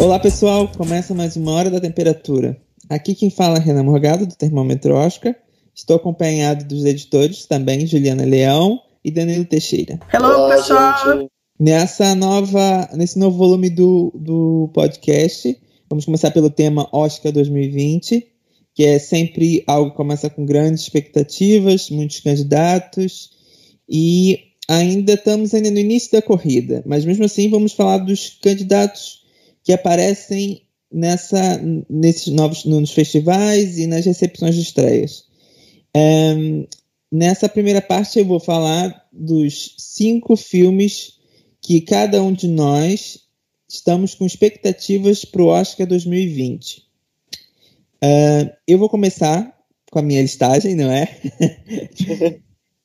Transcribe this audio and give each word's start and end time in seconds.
Olá 0.00 0.18
pessoal, 0.18 0.66
começa 0.66 1.12
mais 1.12 1.36
uma 1.36 1.52
hora 1.52 1.68
da 1.68 1.78
temperatura. 1.78 2.56
Aqui 2.88 3.14
quem 3.14 3.28
fala 3.28 3.58
é 3.58 3.60
Renan 3.60 3.82
Morgado, 3.82 4.24
do 4.24 4.34
Termômetro 4.34 4.94
Oscar. 4.94 5.36
Estou 5.74 5.96
acompanhado 5.96 6.64
dos 6.64 6.86
editores 6.86 7.44
também, 7.44 7.86
Juliana 7.86 8.24
Leão 8.24 8.80
e 9.04 9.10
Danilo 9.10 9.44
Teixeira. 9.44 10.00
Hello, 10.10 10.26
Olá, 10.26 10.56
pessoal! 10.56 11.18
gente. 11.18 11.30
Nessa 11.60 12.14
nova, 12.14 12.88
nesse 12.94 13.18
novo 13.18 13.36
volume 13.36 13.68
do, 13.68 14.10
do 14.14 14.70
podcast, 14.72 15.54
vamos 15.90 16.06
começar 16.06 16.30
pelo 16.30 16.48
tema 16.48 16.88
Oscar 16.92 17.30
2020, 17.30 18.26
que 18.74 18.84
é 18.86 18.98
sempre 18.98 19.62
algo 19.66 19.90
que 19.90 19.98
começa 19.98 20.30
com 20.30 20.46
grandes 20.46 20.84
expectativas, 20.84 21.90
muitos 21.90 22.20
candidatos, 22.20 23.32
e 23.86 24.38
ainda 24.66 25.12
estamos 25.12 25.52
ainda 25.52 25.70
no 25.70 25.78
início 25.78 26.10
da 26.12 26.22
corrida, 26.22 26.82
mas 26.86 27.04
mesmo 27.04 27.26
assim 27.26 27.50
vamos 27.50 27.74
falar 27.74 27.98
dos 27.98 28.38
candidatos 28.42 29.19
que 29.62 29.72
aparecem 29.72 30.62
nessa, 30.92 31.60
nesses 31.88 32.28
novos 32.28 32.64
nos 32.64 32.90
festivais 32.92 33.78
e 33.78 33.86
nas 33.86 34.04
recepções 34.04 34.54
de 34.54 34.62
estreias. 34.62 35.24
Ehm, 35.94 36.66
nessa 37.10 37.48
primeira 37.48 37.80
parte 37.80 38.18
eu 38.18 38.24
vou 38.24 38.40
falar 38.40 39.08
dos 39.12 39.74
cinco 39.78 40.36
filmes 40.36 41.18
que 41.60 41.80
cada 41.80 42.22
um 42.22 42.32
de 42.32 42.48
nós 42.48 43.20
estamos 43.68 44.14
com 44.14 44.26
expectativas 44.26 45.24
para 45.24 45.42
o 45.42 45.46
Oscar 45.46 45.86
2020. 45.86 46.90
Ah, 48.02 48.50
eu 48.66 48.78
vou 48.78 48.88
começar 48.88 49.56
com 49.90 49.98
a 49.98 50.02
minha 50.02 50.22
listagem, 50.22 50.74
não 50.74 50.90
é? 50.90 51.20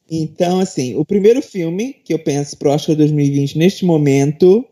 então, 0.10 0.60
assim, 0.60 0.96
o 0.96 1.06
primeiro 1.06 1.42
filme 1.42 1.94
que 1.94 2.14
eu 2.14 2.20
penso 2.20 2.58
para 2.58 2.70
o 2.70 2.72
Oscar 2.74 2.96
2020 2.96 3.58
neste 3.58 3.86
momento 3.86 4.68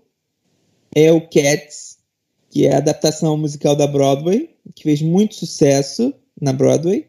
é 0.96 1.12
o 1.12 1.22
Cats, 1.22 1.93
que 2.54 2.68
é 2.68 2.76
a 2.76 2.78
adaptação 2.78 3.36
musical 3.36 3.76
da 3.76 3.88
Broadway, 3.88 4.52
que 4.76 4.84
fez 4.84 5.02
muito 5.02 5.34
sucesso 5.34 6.14
na 6.40 6.54
Broadway, 6.54 7.08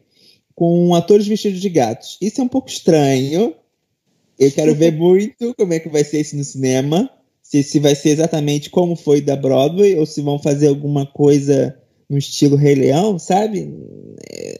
com 0.55 0.95
atores 0.95 1.27
vestidos 1.27 1.61
de 1.61 1.69
gatos. 1.69 2.17
Isso 2.19 2.41
é 2.41 2.43
um 2.43 2.47
pouco 2.47 2.67
estranho. 2.67 3.53
Eu 4.39 4.51
quero 4.51 4.73
ver 4.73 4.91
muito 4.97 5.53
como 5.53 5.71
é 5.71 5.79
que 5.79 5.87
vai 5.87 6.03
ser 6.03 6.21
isso 6.21 6.35
no 6.35 6.43
cinema. 6.43 7.07
Se, 7.43 7.61
se 7.61 7.79
vai 7.79 7.93
ser 7.93 8.09
exatamente 8.09 8.71
como 8.71 8.95
foi 8.95 9.21
da 9.21 9.35
Broadway, 9.35 9.95
ou 9.99 10.07
se 10.07 10.19
vão 10.19 10.39
fazer 10.39 10.67
alguma 10.67 11.05
coisa 11.05 11.79
no 12.09 12.17
estilo 12.17 12.55
Rei 12.55 12.73
Leão, 12.73 13.19
sabe? 13.19 13.71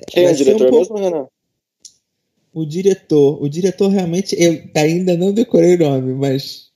Quem 0.08 0.26
é 0.26 0.26
Vai 0.28 0.34
o 0.34 0.38
ser 0.38 0.44
um 0.54 0.58
diretor 0.58 0.70
pouco- 0.70 0.94
mesmo, 0.94 0.98
Renan? 1.10 1.28
O 2.54 2.64
diretor. 2.64 3.42
O 3.42 3.50
diretor 3.50 3.88
realmente, 3.90 4.36
eu 4.40 4.62
ainda 4.76 5.18
não 5.18 5.34
decorei 5.34 5.74
o 5.78 5.80
nome, 5.80 6.14
mas. 6.14 6.70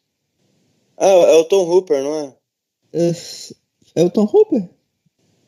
Ah, 0.97 1.05
é 1.09 1.35
o 1.35 1.43
Tom 1.45 1.69
Hooper, 1.69 2.01
não 2.03 2.15
é? 2.15 2.33
uh, 3.11 3.58
é 3.99 4.03
o 4.03 4.09
Tom 4.09 4.29
Hooper? 4.31 4.69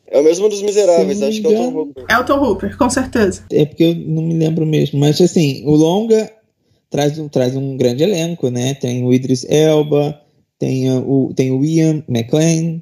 É 0.08 0.20
o 0.20 0.24
mesmo 0.24 0.50
dos 0.50 0.62
Miseráveis, 0.62 1.22
acho 1.22 1.42
que 1.42 1.48
é 1.48 1.50
o 1.50 1.54
Tom. 1.56 1.78
Hooper. 1.78 2.06
Elton 2.10 2.44
Hooper, 2.44 2.78
com 2.78 2.90
certeza. 2.90 3.46
É 3.50 3.66
porque 3.66 3.84
eu 3.84 3.96
não 3.96 4.22
me 4.24 4.34
lembro 4.34 4.66
mesmo. 4.66 5.00
Mas 5.00 5.22
assim, 5.22 5.64
o 5.66 5.72
Longa 5.72 6.30
traz 6.90 7.18
um, 7.18 7.30
traz 7.30 7.56
um 7.56 7.78
grande 7.78 8.04
elenco, 8.04 8.50
né? 8.50 8.74
Tem 8.74 9.06
o 9.06 9.14
Idris 9.14 9.46
Elba, 9.50 10.22
tem 10.60 10.92
o, 10.92 11.32
tem 11.34 11.52
o 11.52 11.64
Ian 11.64 12.04
McLean, 12.10 12.82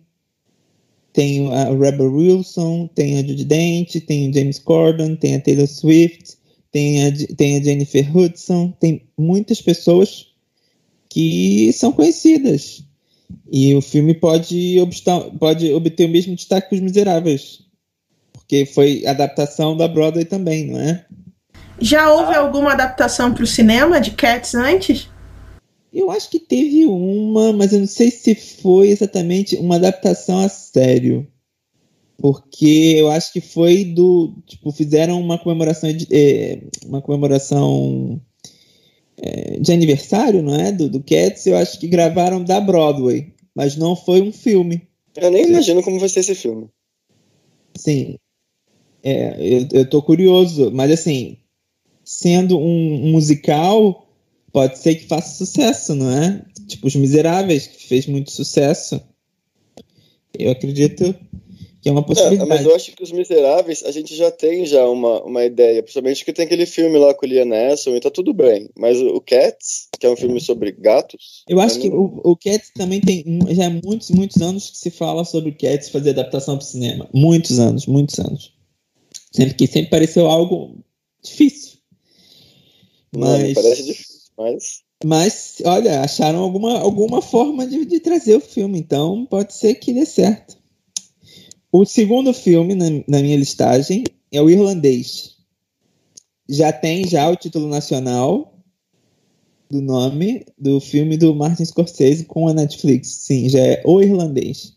tem 1.13 1.53
a 1.53 1.65
Rebel 1.65 2.11
Wilson, 2.11 2.89
tem 2.95 3.19
a 3.19 3.21
Judy 3.21 3.45
Dent, 3.45 3.95
tem 4.07 4.29
o 4.29 4.33
James 4.33 4.57
Corden, 4.57 5.15
tem 5.15 5.35
a 5.35 5.39
Taylor 5.39 5.67
Swift, 5.67 6.35
tem 6.71 7.05
a, 7.05 7.11
tem 7.37 7.57
a 7.57 7.61
Jennifer 7.61 8.17
Hudson, 8.17 8.73
tem 8.79 9.03
muitas 9.15 9.61
pessoas 9.61 10.27
que 11.07 11.71
são 11.73 11.91
conhecidas. 11.91 12.83
E 13.51 13.73
o 13.75 13.81
filme 13.81 14.13
pode, 14.13 14.79
obsta- 14.79 15.31
pode 15.39 15.71
obter 15.73 16.05
o 16.05 16.11
mesmo 16.11 16.35
destaque 16.35 16.69
que 16.69 16.75
Os 16.75 16.81
Miseráveis. 16.81 17.59
Porque 18.33 18.65
foi 18.65 19.05
adaptação 19.05 19.75
da 19.77 19.87
Broadway 19.87 20.25
também, 20.25 20.67
não 20.67 20.79
é? 20.79 21.05
Já 21.79 22.11
houve 22.11 22.35
alguma 22.35 22.73
adaptação 22.73 23.33
para 23.33 23.43
o 23.43 23.47
cinema 23.47 24.01
de 24.01 24.11
Cats 24.11 24.55
antes? 24.55 25.09
Eu 25.93 26.11
acho 26.11 26.29
que 26.29 26.39
teve 26.39 26.85
uma, 26.85 27.53
mas 27.53 27.73
eu 27.73 27.79
não 27.79 27.87
sei 27.87 28.11
se 28.11 28.35
foi 28.35 28.89
exatamente 28.89 29.55
uma 29.55 29.75
adaptação 29.75 30.39
a 30.39 30.49
sério. 30.49 31.27
Porque 32.17 32.95
eu 32.97 33.09
acho 33.09 33.31
que 33.31 33.39
foi 33.39 33.85
do. 33.85 34.33
Tipo, 34.45 34.71
fizeram 34.71 35.19
uma 35.21 35.37
comemoração 35.37 35.91
de, 35.91 36.05
eh, 36.11 36.61
uma 36.85 37.01
comemoração 37.01 38.21
eh, 39.21 39.59
de 39.59 39.71
aniversário, 39.71 40.41
não 40.41 40.55
é? 40.55 40.71
Do, 40.71 40.89
do 40.89 41.03
Cats, 41.03 41.45
eu 41.45 41.57
acho 41.57 41.79
que 41.79 41.87
gravaram 41.87 42.43
da 42.43 42.59
Broadway, 42.61 43.33
mas 43.53 43.75
não 43.75 43.95
foi 43.95 44.21
um 44.21 44.31
filme. 44.31 44.81
Eu 45.15 45.29
nem 45.29 45.47
imagino 45.47 45.83
como 45.83 45.99
vai 45.99 46.07
ser 46.07 46.21
esse 46.21 46.35
filme. 46.35 46.69
Sim. 47.75 48.17
É, 49.03 49.35
eu, 49.39 49.67
eu 49.71 49.89
tô 49.89 50.01
curioso, 50.01 50.71
mas 50.71 50.91
assim, 50.91 51.37
sendo 52.03 52.57
um, 52.57 53.05
um 53.05 53.11
musical, 53.11 54.07
pode 54.51 54.77
ser 54.79 54.95
que 54.95 55.07
faça 55.07 55.37
sucesso, 55.37 55.95
não 55.95 56.09
é? 56.09 56.43
Tipo 56.67 56.87
Os 56.87 56.95
Miseráveis, 56.95 57.67
que 57.67 57.87
fez 57.87 58.05
muito 58.05 58.31
sucesso. 58.31 59.01
Eu 60.37 60.51
acredito 60.51 61.15
que 61.89 61.91
é 61.91 61.93
uma 61.93 62.01
É, 62.01 62.05
possibilidade. 62.05 62.49
mas 62.49 62.65
eu 62.65 62.75
acho 62.75 62.91
que 62.91 63.03
os 63.03 63.11
Miseráveis, 63.11 63.83
a 63.83 63.91
gente 63.91 64.15
já 64.15 64.31
tem 64.31 64.65
já 64.65 64.87
uma, 64.87 65.23
uma 65.23 65.43
ideia, 65.45 65.81
principalmente 65.81 66.23
que 66.23 66.33
tem 66.33 66.45
aquele 66.45 66.65
filme 66.65 66.97
lá 66.97 67.13
com 67.13 67.25
o 67.25 67.29
Liam 67.29 67.45
Neeson 67.45 67.95
e 67.95 67.99
tá 67.99 68.09
tudo 68.11 68.33
bem. 68.33 68.69
Mas 68.77 68.99
o 69.01 69.19
Cats, 69.21 69.87
que 69.99 70.05
é 70.05 70.09
um 70.09 70.15
filme 70.17 70.39
sobre 70.39 70.71
gatos, 70.71 71.43
Eu 71.47 71.59
acho 71.59 71.77
eu 71.77 71.81
que 71.81 71.89
não- 71.89 71.97
o, 71.97 72.31
o 72.31 72.37
Cats 72.37 72.71
também 72.75 73.01
tem 73.01 73.23
já 73.51 73.67
há 73.67 73.69
muitos, 73.69 74.09
muitos 74.11 74.41
anos 74.41 74.69
que 74.69 74.77
se 74.77 74.91
fala 74.91 75.25
sobre 75.25 75.49
o 75.51 75.57
Cats 75.57 75.89
fazer 75.89 76.11
adaptação 76.11 76.57
para 76.57 76.65
o 76.65 76.67
cinema. 76.67 77.09
Muitos 77.13 77.59
anos, 77.59 77.85
muitos 77.87 78.19
anos. 78.19 78.53
Sempre 79.31 79.53
que 79.55 79.67
sempre 79.67 79.89
pareceu 79.89 80.27
algo 80.27 80.77
difícil. 81.23 81.79
não, 83.11 83.37
me 83.39 83.53
parece 83.53 83.83
difícil, 83.83 84.31
mas 84.37 84.83
Mas, 85.03 85.57
olha, 85.65 86.01
acharam 86.01 86.39
alguma, 86.39 86.77
alguma 86.79 87.21
forma 87.21 87.65
de, 87.65 87.85
de 87.85 87.99
trazer 87.99 88.35
o 88.35 88.41
filme, 88.41 88.77
então 88.79 89.25
pode 89.25 89.53
ser 89.53 89.75
que 89.75 89.93
dê 89.93 90.05
certo. 90.05 90.57
O 91.71 91.85
segundo 91.85 92.33
filme 92.33 92.73
na, 92.73 92.85
na 93.07 93.21
minha 93.21 93.37
listagem 93.37 94.03
é 94.31 94.41
o 94.41 94.49
Irlandês. 94.49 95.35
Já 96.47 96.73
tem 96.73 97.07
já 97.07 97.29
o 97.29 97.35
título 97.35 97.67
nacional 97.67 98.53
do 99.69 99.79
nome 99.81 100.45
do 100.57 100.79
filme 100.79 101.15
do 101.15 101.35
Martin 101.35 101.63
Scorsese 101.63 102.25
com 102.25 102.47
a 102.47 102.53
Netflix. 102.53 103.09
Sim, 103.09 103.47
já 103.49 103.59
é 103.59 103.83
O 103.85 104.01
Irlandês. 104.01 104.73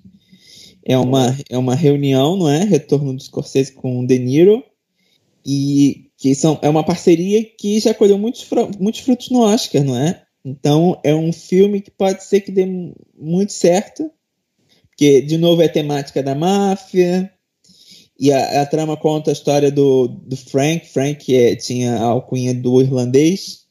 É 0.84 0.98
uma, 0.98 1.34
é 1.48 1.56
uma 1.56 1.75
reunião, 1.75 2.36
não 2.36 2.48
é? 2.48 2.64
Retorno 2.64 3.14
do 3.14 3.22
Scorsese 3.22 3.72
com 3.72 4.00
o 4.00 4.06
De 4.06 4.19
Niro. 4.19 4.62
E 5.47 6.10
que 6.19 6.34
são, 6.34 6.59
é 6.62 6.69
uma 6.69 6.84
parceria 6.84 7.42
que 7.42 7.80
já 7.80 7.94
colheu 7.94 8.19
muitos, 8.19 8.47
muitos 8.78 9.00
frutos 9.00 9.30
no 9.30 9.41
Oscar, 9.41 9.82
não 9.82 9.97
é? 9.97 10.22
Então 10.44 11.00
é 11.03 11.14
um 11.14 11.32
filme 11.32 11.80
que 11.80 11.91
pode 11.91 12.22
ser 12.24 12.42
que 12.42 12.53
dê 12.53 12.66
mu- 12.66 12.94
muito 13.16 13.53
certo, 13.53 14.10
porque 14.92 15.20
de 15.22 15.36
novo 15.38 15.62
é 15.62 15.69
temática 15.69 16.22
da 16.22 16.34
máfia 16.34 17.32
e 18.19 18.30
a, 18.30 18.62
a 18.62 18.66
trama 18.66 18.97
conta 18.97 19.30
a 19.30 19.32
história 19.32 19.70
do, 19.70 20.06
do 20.06 20.36
Frank, 20.36 20.86
Frank 20.86 21.34
é- 21.34 21.56
tinha 21.56 21.97
a 21.97 22.04
alcunha 22.04 22.54
do 22.54 22.80
irlandês, 22.80 23.66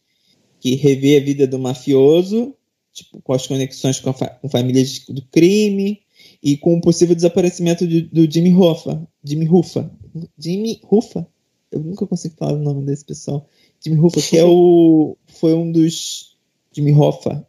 que 0.59 0.75
revê 0.75 1.17
a 1.17 1.23
vida 1.23 1.47
do 1.47 1.57
mafioso, 1.57 2.53
tipo, 2.91 3.21
com 3.21 3.33
as 3.33 3.47
conexões 3.47 3.99
com, 3.99 4.11
fa- 4.11 4.29
com 4.41 4.49
famílias 4.49 5.05
do 5.07 5.21
crime 5.31 6.01
e 6.43 6.57
com 6.57 6.75
o 6.75 6.81
possível 6.81 7.15
desaparecimento 7.15 7.87
de- 7.87 8.01
do 8.01 8.29
Jimmy 8.29 8.53
Hoffa, 8.53 9.07
Jimmy 9.23 9.47
Huffa, 9.47 9.89
Jimmy 10.37 10.81
Huffa, 10.91 11.25
eu 11.71 11.79
nunca 11.79 12.05
consigo 12.05 12.35
falar 12.37 12.53
o 12.53 12.61
nome 12.61 12.83
desse 12.85 13.05
pessoal. 13.05 13.47
Jimmy 13.79 13.97
Hoffa, 13.99 14.21
que 14.21 14.37
é 14.37 14.43
o. 14.43 15.15
Foi 15.27 15.53
um 15.53 15.71
dos. 15.71 16.35
Jimmy 16.75 16.91
Hoffa. 16.93 17.47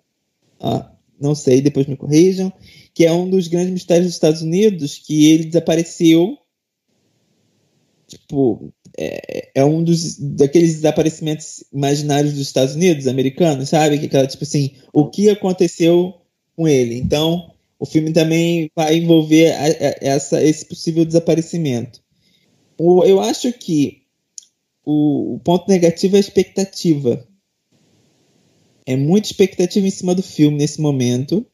Ah, 0.60 0.91
não 1.22 1.34
sei, 1.34 1.60
depois 1.62 1.86
me 1.86 1.96
corrijam. 1.96 2.52
Que 2.94 3.06
é 3.06 3.12
um 3.12 3.28
dos 3.30 3.48
grandes 3.48 3.72
mistérios 3.72 4.06
dos 4.06 4.14
Estados 4.14 4.42
Unidos, 4.42 4.98
que 4.98 5.30
ele 5.32 5.44
desapareceu. 5.46 6.36
Tipo, 8.06 8.70
é, 8.98 9.50
é 9.54 9.64
um 9.64 9.82
dos 9.82 10.18
daqueles 10.18 10.74
desaparecimentos 10.74 11.64
imaginários 11.72 12.34
dos 12.34 12.42
Estados 12.42 12.74
Unidos, 12.74 13.06
americanos, 13.06 13.70
sabe? 13.70 13.98
Que 13.98 14.06
aquela, 14.06 14.26
tipo 14.26 14.44
assim, 14.44 14.72
o 14.92 15.08
que 15.08 15.30
aconteceu 15.30 16.20
com 16.54 16.68
ele. 16.68 16.96
Então, 16.98 17.54
o 17.78 17.86
filme 17.86 18.12
também 18.12 18.70
vai 18.76 18.96
envolver 18.98 19.52
a- 19.52 19.64
a- 19.64 19.96
essa, 20.02 20.42
esse 20.42 20.66
possível 20.66 21.04
desaparecimento. 21.06 22.02
O- 22.78 23.04
eu 23.04 23.20
acho 23.20 23.50
que 23.52 24.02
o, 24.84 25.34
o 25.36 25.40
ponto 25.40 25.68
negativo 25.68 26.16
é 26.16 26.18
a 26.18 26.20
expectativa. 26.20 27.26
É 28.84 28.96
muita 28.96 29.28
expectativa 29.28 29.86
em 29.86 29.90
cima 29.90 30.14
do 30.14 30.22
filme 30.22 30.58
nesse 30.58 30.80
momento. 30.80 31.46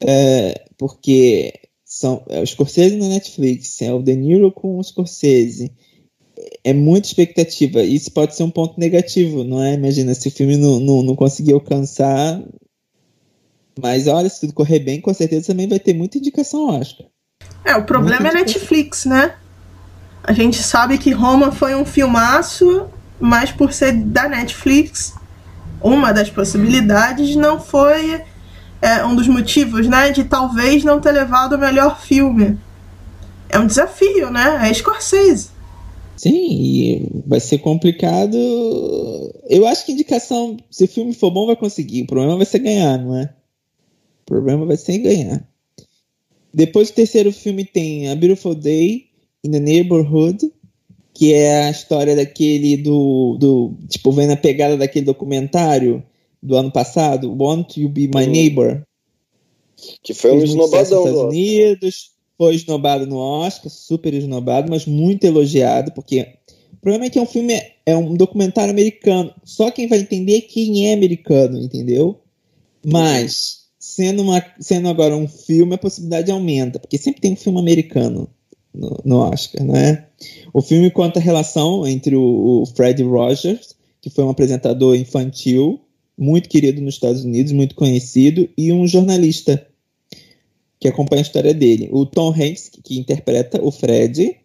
É, 0.00 0.66
porque 0.76 1.52
são 1.84 2.24
é 2.28 2.40
o 2.40 2.46
Scorsese 2.46 2.96
na 2.96 3.08
Netflix, 3.08 3.80
é 3.80 3.92
o 3.92 4.02
De 4.02 4.14
Niro 4.16 4.50
com 4.50 4.78
o 4.78 4.84
Scorsese. 4.84 5.72
É 6.64 6.72
muita 6.72 7.06
expectativa. 7.06 7.82
Isso 7.82 8.10
pode 8.10 8.34
ser 8.34 8.42
um 8.42 8.50
ponto 8.50 8.78
negativo, 8.78 9.44
não 9.44 9.62
é? 9.62 9.74
Imagina, 9.74 10.14
se 10.14 10.28
o 10.28 10.32
filme 10.32 10.56
não, 10.56 10.80
não, 10.80 11.02
não 11.02 11.16
conseguir 11.16 11.52
alcançar, 11.52 12.42
Mas 13.80 14.06
olha, 14.06 14.28
se 14.28 14.40
tudo 14.40 14.52
correr 14.52 14.80
bem, 14.80 15.00
com 15.00 15.12
certeza 15.14 15.48
também 15.48 15.68
vai 15.68 15.78
ter 15.78 15.94
muita 15.94 16.18
indicação 16.18 16.68
Oscar. 16.68 17.06
É, 17.64 17.74
o 17.76 17.84
problema 17.84 18.22
Muita 18.22 18.38
é 18.38 18.40
Netflix, 18.40 19.04
né? 19.04 19.36
A 20.22 20.32
gente 20.32 20.62
sabe 20.62 20.96
que 20.98 21.10
Roma 21.10 21.52
foi 21.52 21.74
um 21.74 21.84
filmaço, 21.84 22.88
mas 23.20 23.50
por 23.52 23.72
ser 23.72 23.92
da 23.92 24.28
Netflix, 24.28 25.14
uma 25.84 26.12
das 26.12 26.30
possibilidades 26.30 27.36
não 27.36 27.60
foi 27.60 28.22
é, 28.80 29.04
um 29.04 29.14
dos 29.14 29.28
motivos, 29.28 29.86
né, 29.86 30.10
de 30.10 30.24
talvez 30.24 30.82
não 30.82 30.98
ter 30.98 31.12
levado 31.12 31.56
o 31.56 31.58
melhor 31.58 32.00
filme. 32.00 32.58
É 33.50 33.58
um 33.58 33.66
desafio, 33.66 34.30
né? 34.30 34.68
É 34.68 34.72
Scorsese. 34.72 35.50
Sim, 36.16 36.32
e 36.32 37.22
vai 37.26 37.38
ser 37.38 37.58
complicado. 37.58 38.36
Eu 39.48 39.66
acho 39.66 39.84
que 39.84 39.92
indicação, 39.92 40.56
se 40.70 40.84
o 40.84 40.88
filme 40.88 41.12
for 41.12 41.30
bom, 41.30 41.46
vai 41.46 41.54
conseguir. 41.54 42.02
O 42.02 42.06
problema 42.06 42.36
vai 42.36 42.46
ser 42.46 42.60
ganhar, 42.60 42.98
não 42.98 43.16
é? 43.16 43.24
O 44.22 44.24
problema 44.24 44.64
vai 44.64 44.76
ser 44.76 44.98
ganhar. 44.98 45.46
Depois 46.52 46.90
do 46.90 46.94
terceiro 46.94 47.30
filme 47.30 47.64
tem 47.64 48.10
A 48.10 48.16
Beautiful 48.16 48.54
Day 48.54 49.06
in 49.44 49.50
the 49.50 49.60
Neighborhood, 49.60 50.50
que 51.14 51.32
é 51.32 51.66
a 51.66 51.70
história 51.70 52.16
daquele 52.16 52.76
do, 52.76 53.38
do 53.38 53.74
tipo, 53.88 54.10
vendo 54.10 54.32
a 54.32 54.36
pegada 54.36 54.76
daquele 54.76 55.06
documentário 55.06 56.02
do 56.42 56.56
ano 56.56 56.72
passado, 56.72 57.34
Want 57.40 57.76
You 57.76 57.88
Be 57.88 58.10
My. 58.12 58.26
Neighbor. 58.26 58.82
Que 60.02 60.12
foi 60.12 60.32
um 60.32 60.42
esnobadão 60.42 60.80
nos 60.80 60.88
do 60.88 61.08
Estados. 61.08 61.34
Unidos, 61.34 62.10
foi 62.36 62.54
esnobado 62.56 63.06
no 63.06 63.16
Oscar, 63.16 63.70
super 63.70 64.12
esnobado, 64.12 64.68
mas 64.68 64.86
muito 64.86 65.24
elogiado, 65.24 65.92
porque 65.92 66.26
o 66.72 66.76
problema 66.80 67.06
é 67.06 67.10
que 67.10 67.18
é 67.18 67.22
um 67.22 67.26
filme, 67.26 67.54
é 67.86 67.96
um 67.96 68.14
documentário 68.14 68.72
americano. 68.72 69.32
Só 69.44 69.70
quem 69.70 69.86
vai 69.86 70.00
entender 70.00 70.36
é 70.38 70.40
quem 70.40 70.88
é 70.88 70.94
americano, 70.94 71.60
entendeu? 71.60 72.20
Mas, 72.84 73.66
sendo, 73.78 74.22
uma, 74.22 74.44
sendo 74.58 74.88
agora 74.88 75.16
um 75.16 75.28
filme, 75.28 75.74
a 75.74 75.78
possibilidade 75.78 76.30
aumenta, 76.30 76.78
porque 76.78 76.98
sempre 76.98 77.20
tem 77.20 77.32
um 77.32 77.36
filme 77.36 77.60
americano 77.60 78.28
no, 78.74 79.00
no 79.04 79.16
Oscar, 79.18 79.64
né? 79.64 80.06
O 80.52 80.60
filme 80.60 80.90
conta 80.90 81.18
a 81.18 81.22
relação 81.22 81.86
entre 81.86 82.16
o, 82.16 82.62
o 82.62 82.66
Fred 82.66 83.02
Rogers, 83.02 83.74
que 84.00 84.10
foi 84.10 84.24
um 84.24 84.30
apresentador 84.30 84.96
infantil, 84.96 85.80
muito 86.16 86.48
querido 86.48 86.80
nos 86.80 86.94
Estados 86.94 87.24
Unidos, 87.24 87.52
muito 87.52 87.74
conhecido, 87.74 88.48
e 88.56 88.72
um 88.72 88.86
jornalista 88.86 89.66
que 90.78 90.88
acompanha 90.88 91.22
a 91.22 91.26
história 91.26 91.54
dele. 91.54 91.88
O 91.92 92.04
Tom 92.04 92.30
Hanks, 92.30 92.68
que, 92.68 92.82
que 92.82 92.98
interpreta 92.98 93.62
o 93.62 93.70
Fred, 93.70 94.36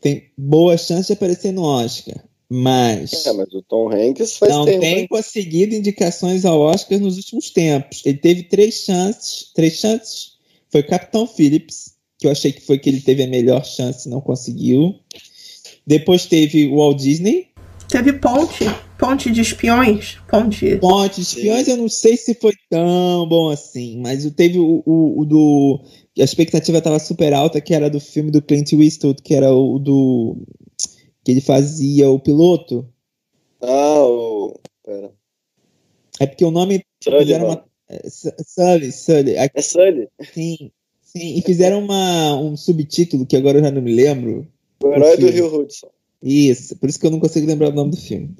tem 0.00 0.24
boa 0.36 0.76
chance 0.76 1.06
de 1.06 1.12
aparecer 1.14 1.52
no 1.52 1.62
Oscar, 1.62 2.22
mas 2.48 3.24
É, 3.24 3.32
mas 3.32 3.50
o 3.54 3.62
Tom 3.62 3.90
Hanks 3.90 4.36
faz 4.36 4.52
não 4.52 4.66
tempo, 4.66 4.80
tem 4.80 4.98
hein? 4.98 5.06
conseguido 5.08 5.74
indicações 5.74 6.44
ao 6.44 6.60
Oscar 6.60 7.00
nos 7.00 7.16
últimos 7.16 7.50
tempos. 7.50 8.02
Ele 8.04 8.18
teve 8.18 8.42
três 8.42 8.74
chances, 8.84 9.50
três 9.54 9.74
chances. 9.74 10.32
Foi 10.70 10.82
Capitão 10.82 11.26
Phillips, 11.26 11.91
que 12.22 12.26
eu 12.28 12.30
achei 12.32 12.52
que 12.52 12.60
foi 12.60 12.78
que 12.78 12.88
ele 12.88 13.00
teve 13.00 13.22
a 13.24 13.26
melhor 13.26 13.64
chance, 13.64 14.08
não 14.08 14.20
conseguiu. 14.20 14.94
Depois 15.86 16.24
teve 16.26 16.68
o 16.68 16.76
Walt 16.76 16.98
Disney, 16.98 17.48
Teve 17.88 18.12
Ponte, 18.14 18.64
Ponte 18.98 19.30
de 19.30 19.40
Espiões, 19.42 20.16
Ponte. 20.30 20.76
Ponte 20.76 21.16
de 21.16 21.22
Espiões, 21.22 21.68
eu 21.68 21.76
não 21.76 21.88
sei 21.88 22.16
se 22.16 22.32
foi 22.34 22.52
tão 22.70 23.28
bom 23.28 23.50
assim, 23.50 23.98
mas 24.00 24.24
teve 24.30 24.58
o, 24.58 24.82
o, 24.86 25.20
o 25.20 25.24
do. 25.26 25.84
A 26.18 26.22
expectativa 26.22 26.78
estava 26.78 26.98
super 26.98 27.34
alta, 27.34 27.60
que 27.60 27.74
era 27.74 27.90
do 27.90 28.00
filme 28.00 28.30
do 28.30 28.40
Clint 28.40 28.72
Eastwood, 28.72 29.20
que 29.22 29.34
era 29.34 29.52
o 29.52 29.78
do. 29.78 30.36
que 31.24 31.32
ele 31.32 31.40
fazia 31.42 32.08
o 32.08 32.18
piloto. 32.20 32.86
Ah, 33.60 34.02
o. 34.04 34.58
Pera. 34.84 35.12
É 36.20 36.26
porque 36.26 36.44
o 36.44 36.50
nome 36.50 36.82
Sullivan. 37.02 37.22
fizeram 37.24 37.46
uma. 37.46 37.64
é, 37.90 38.08
Su- 38.08 38.32
Sully, 38.46 38.92
Sully, 38.92 39.34
É 39.36 39.60
Sully, 39.60 40.08
sim, 40.32 40.70
sim, 41.16 41.38
e 41.38 41.42
fizeram 41.42 41.80
uma, 41.80 42.36
um 42.36 42.56
subtítulo 42.56 43.26
que 43.26 43.36
agora 43.36 43.58
eu 43.58 43.64
já 43.64 43.70
não 43.70 43.82
me 43.82 43.94
lembro. 43.94 44.46
o 44.82 44.92
herói 44.92 45.16
do. 45.16 45.28
Rio 45.28 45.54
Hudson. 45.54 45.88
Isso, 46.22 46.76
por 46.76 46.88
isso 46.88 47.00
que 47.00 47.06
eu 47.06 47.10
não 47.10 47.20
consigo 47.20 47.46
lembrar 47.46 47.70
o 47.70 47.74
nome 47.74 47.90
do 47.90 47.96
filme. 47.96 48.30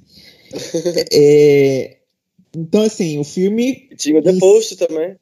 É, 1.13 1.97
então, 2.55 2.83
assim, 2.83 3.19
o 3.19 3.25
filme 3.25 3.89
tinha 3.97 4.19
o 4.19 4.23
The. 4.23 4.35
Post 4.35 4.77
também. 4.77 5.17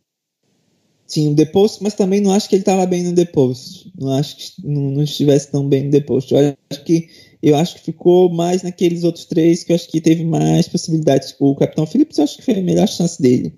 Tinha 1.06 1.30
o 1.30 1.34
The 1.34 1.44
Post, 1.46 1.82
mas 1.82 1.94
também 1.94 2.20
não 2.20 2.32
acho 2.32 2.48
que 2.48 2.54
ele 2.56 2.62
estava 2.62 2.86
bem 2.86 3.04
no 3.04 3.14
The 3.14 3.24
Post. 3.26 3.92
Não 3.98 4.12
acho 4.12 4.36
que 4.36 4.52
não, 4.64 4.90
não 4.90 5.02
estivesse 5.02 5.50
tão 5.50 5.68
bem 5.68 5.84
no 5.84 5.90
The 5.90 6.00
Post. 6.00 6.34
Eu 6.34 6.56
acho 6.70 6.84
que 6.84 7.08
eu 7.42 7.56
acho 7.56 7.76
que 7.76 7.82
ficou 7.82 8.28
mais 8.28 8.62
naqueles 8.62 9.02
outros 9.02 9.24
três 9.24 9.64
que 9.64 9.72
eu 9.72 9.76
acho 9.76 9.88
que 9.88 10.00
teve 10.00 10.24
mais 10.24 10.68
possibilidades. 10.68 11.34
O 11.38 11.54
Capitão 11.56 11.86
Phillips 11.86 12.18
eu 12.18 12.24
acho 12.24 12.36
que 12.36 12.44
foi 12.44 12.54
a 12.54 12.62
melhor 12.62 12.86
chance 12.86 13.20
dele. 13.20 13.54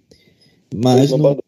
Mas 0.74 1.10
não. 1.10 1.41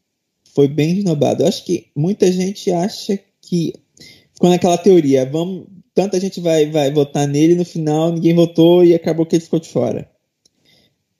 Foi 0.54 0.68
bem 0.68 0.98
esnobado. 0.98 1.42
Eu 1.42 1.48
acho 1.48 1.64
que 1.64 1.88
muita 1.94 2.30
gente 2.30 2.70
acha 2.70 3.18
que 3.42 3.74
ficou 4.32 4.48
naquela 4.48 4.78
teoria, 4.78 5.26
vamos, 5.26 5.66
tanta 5.94 6.18
gente 6.20 6.40
vai, 6.40 6.70
vai 6.70 6.92
votar 6.92 7.26
nele 7.26 7.54
no 7.54 7.64
final 7.64 8.12
ninguém 8.12 8.34
votou 8.34 8.84
e 8.84 8.94
acabou 8.94 9.26
que 9.26 9.36
ele 9.36 9.44
ficou 9.44 9.60
de 9.60 9.68
fora. 9.68 10.08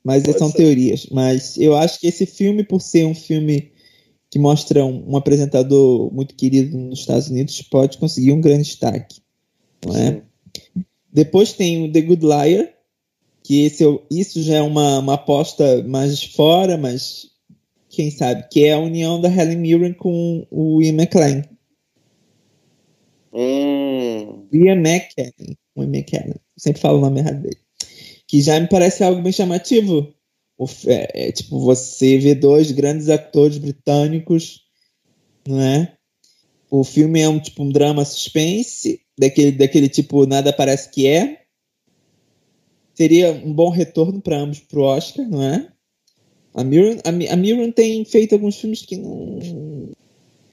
Mas 0.02 0.22
Pode 0.22 0.38
são 0.38 0.50
ser. 0.50 0.58
teorias. 0.58 1.06
Mas 1.10 1.56
eu 1.56 1.74
acho 1.74 1.98
que 1.98 2.06
esse 2.06 2.26
filme, 2.26 2.62
por 2.62 2.80
ser 2.80 3.06
um 3.06 3.14
filme 3.14 3.72
que 4.30 4.38
mostra 4.38 4.84
um, 4.84 5.12
um 5.12 5.16
apresentador 5.16 6.12
muito 6.12 6.34
querido 6.34 6.76
nos 6.76 7.00
Estados 7.00 7.28
Unidos, 7.28 7.62
pode 7.62 7.96
conseguir 7.98 8.32
um 8.32 8.40
grande 8.40 8.64
destaque. 8.64 9.22
Não 9.86 9.96
é? 9.96 10.22
Depois 11.12 11.52
tem 11.52 11.84
o 11.84 11.92
The 11.92 12.00
Good 12.02 12.26
Liar, 12.26 12.68
que 13.42 13.62
esse, 13.64 13.84
isso 14.10 14.42
já 14.42 14.56
é 14.56 14.62
uma, 14.62 14.98
uma 14.98 15.14
aposta 15.14 15.82
mais 15.84 16.18
de 16.18 16.30
fora, 16.30 16.76
mas 16.76 17.30
quem 17.94 18.10
sabe, 18.10 18.48
que 18.50 18.64
é 18.64 18.72
a 18.72 18.78
união 18.78 19.20
da 19.20 19.28
Helen 19.28 19.58
Mirren 19.58 19.92
com 19.94 20.46
o 20.50 20.82
Ian 20.82 20.94
McKellen. 20.94 21.44
Hum. 23.32 24.46
Ian 24.52 24.80
McKellen. 24.80 25.56
O 25.74 25.82
Ian 25.82 25.88
McKellen. 25.88 26.36
Sempre 26.56 26.80
falo 26.80 26.98
o 26.98 27.00
nome 27.00 27.20
errado 27.20 27.42
dele. 27.42 27.58
Que 28.26 28.40
já 28.40 28.58
me 28.60 28.68
parece 28.68 29.02
algo 29.02 29.22
bem 29.22 29.32
chamativo. 29.32 30.14
O 30.56 30.66
é, 30.86 31.28
é, 31.28 31.32
tipo, 31.32 31.58
você 31.58 32.18
vê 32.18 32.34
dois 32.34 32.70
grandes 32.70 33.08
atores 33.08 33.58
britânicos, 33.58 34.62
não 35.46 35.60
é? 35.60 35.96
O 36.70 36.84
filme 36.84 37.20
é 37.20 37.28
um 37.28 37.40
tipo 37.40 37.62
um 37.62 37.70
drama 37.70 38.04
suspense, 38.04 39.00
daquele, 39.18 39.52
daquele 39.52 39.88
tipo 39.88 40.26
nada 40.26 40.52
parece 40.52 40.90
que 40.90 41.06
é. 41.06 41.44
Seria 42.94 43.32
um 43.32 43.52
bom 43.52 43.70
retorno 43.70 44.20
para 44.20 44.38
ambos 44.38 44.60
pro 44.60 44.82
Oscar, 44.82 45.28
não 45.28 45.42
é? 45.42 45.73
A 46.54 46.62
Mirren, 46.62 46.98
a, 47.04 47.08
a 47.32 47.36
Mirren 47.36 47.72
tem 47.72 48.04
feito 48.04 48.34
alguns 48.34 48.56
filmes 48.60 48.82
que 48.82 48.96
não 48.96 49.38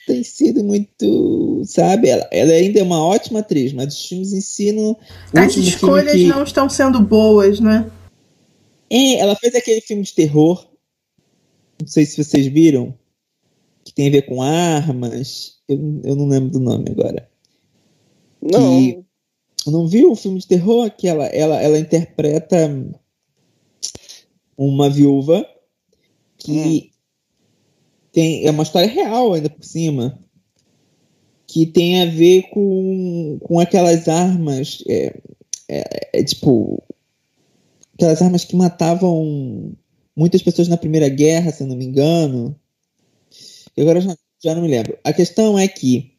tem 0.06 0.24
sido 0.24 0.64
muito, 0.64 1.62
sabe? 1.64 2.08
Ela, 2.08 2.28
ela 2.32 2.52
ainda 2.52 2.80
é 2.80 2.82
uma 2.82 3.02
ótima 3.04 3.38
atriz, 3.38 3.72
mas 3.72 3.94
os 3.94 4.06
filmes 4.06 4.32
em 4.32 4.40
si 4.40 4.72
não. 4.72 4.90
o 4.92 4.98
As 5.38 5.56
escolhas 5.56 6.12
que- 6.12 6.26
não 6.26 6.42
estão 6.42 6.68
sendo 6.68 7.00
boas, 7.00 7.60
né? 7.60 7.90
é, 8.90 9.14
ela 9.20 9.36
fez 9.36 9.54
aquele 9.54 9.80
filme 9.80 10.02
de 10.02 10.12
terror. 10.12 10.66
Não 11.80 11.86
sei 11.88 12.04
se 12.04 12.22
vocês 12.22 12.46
viram. 12.46 12.94
Que 13.84 13.92
tem 13.92 14.08
a 14.08 14.10
ver 14.12 14.22
com 14.22 14.42
armas. 14.42 15.58
Eu, 15.68 15.76
eu 16.04 16.14
não 16.16 16.26
lembro 16.28 16.50
do 16.50 16.60
nome 16.60 16.84
agora. 16.90 17.28
Não. 18.40 18.80
E- 18.80 19.02
Não 19.66 19.86
viu 19.88 20.10
o 20.12 20.16
filme 20.16 20.38
de 20.40 20.46
terror? 20.46 20.90
Que 20.90 21.06
ela, 21.08 21.24
ela, 21.26 21.60
ela 21.60 21.78
interpreta 21.78 22.56
uma 24.56 24.90
viúva 24.90 25.46
que 26.44 26.90
tem. 28.12 28.46
É 28.46 28.50
uma 28.50 28.62
história 28.62 28.88
real 28.88 29.32
ainda 29.32 29.48
por 29.50 29.64
cima. 29.64 30.18
Que 31.46 31.66
tem 31.66 32.00
a 32.02 32.06
ver 32.06 32.42
com, 32.50 33.38
com 33.42 33.60
aquelas 33.60 34.08
armas. 34.08 34.82
É, 34.88 35.18
é- 35.68 36.10
é 36.20 36.24
tipo. 36.24 36.82
Aquelas 37.94 38.22
armas 38.22 38.44
que 38.44 38.56
matavam 38.56 39.72
muitas 40.16 40.42
pessoas 40.42 40.66
na 40.68 40.76
Primeira 40.76 41.08
Guerra, 41.08 41.52
se 41.52 41.62
eu 41.62 41.66
não 41.66 41.76
me 41.76 41.84
engano. 41.84 42.58
E 43.76 43.80
agora 43.82 43.98
eu 43.98 44.02
já, 44.02 44.16
já 44.42 44.54
não 44.54 44.62
me 44.62 44.68
lembro. 44.68 44.98
A 45.04 45.12
questão 45.12 45.58
é 45.58 45.68
que 45.68 46.12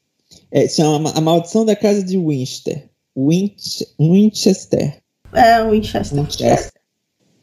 é, 0.51 0.67
chama 0.67 1.11
A 1.11 1.21
Maldição 1.21 1.65
da 1.65 1.75
Casa 1.75 2.03
de 2.03 2.17
Winchester. 2.17 2.89
Winch, 3.17 3.85
Winchester. 3.99 5.01
É, 5.33 5.63
Winchester. 5.69 6.17
Winchester. 6.19 6.71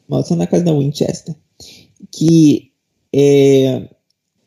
Maldição 0.07 0.37
da 0.37 0.47
Casa 0.47 0.63
da 0.63 0.73
Winchester. 0.73 1.35
Que, 2.11 2.70
é, 3.13 3.89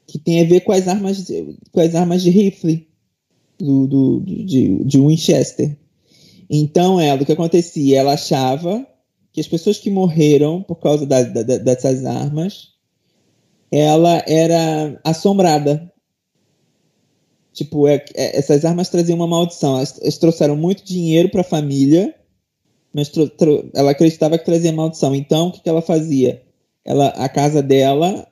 que 0.06 0.18
tem 0.18 0.40
a 0.40 0.44
ver 0.44 0.60
com 0.60 0.72
as 0.72 0.86
armas, 0.88 1.24
de- 1.26 1.56
com 1.72 1.80
as 1.80 1.94
armas 1.94 2.22
de 2.22 2.30
rifle 2.30 2.88
do, 3.58 3.86
do, 3.86 4.20
de, 4.20 4.84
de 4.84 4.98
Winchester. 5.00 5.76
Então, 6.48 7.00
ela, 7.00 7.22
o 7.22 7.26
que 7.26 7.32
acontecia? 7.32 8.00
Ela 8.00 8.12
achava 8.14 8.86
que 9.32 9.40
as 9.40 9.48
pessoas 9.48 9.78
que 9.78 9.90
morreram 9.90 10.62
por 10.62 10.76
causa 10.76 11.04
da- 11.06 11.22
da- 11.22 11.58
dessas 11.58 12.04
armas, 12.04 12.68
ela 13.70 14.22
era 14.26 15.00
assombrada. 15.02 15.90
Tipo, 17.52 17.86
é- 17.88 18.04
é- 18.14 18.38
essas 18.38 18.64
armas 18.64 18.88
traziam 18.88 19.16
uma 19.16 19.26
maldição. 19.26 19.76
Elas, 19.76 20.00
elas 20.00 20.18
trouxeram 20.18 20.56
muito 20.56 20.84
dinheiro 20.84 21.28
para 21.30 21.40
a 21.40 21.44
família, 21.44 22.14
mas 22.92 23.08
tro- 23.08 23.28
tro- 23.28 23.70
ela 23.74 23.90
acreditava 23.92 24.38
que 24.38 24.44
trazia 24.44 24.72
maldição. 24.72 25.14
Então, 25.14 25.48
o 25.48 25.52
que, 25.52 25.60
que 25.62 25.68
ela 25.68 25.82
fazia? 25.82 26.42
Ela, 26.84 27.08
a 27.08 27.28
casa 27.28 27.62
dela 27.62 28.26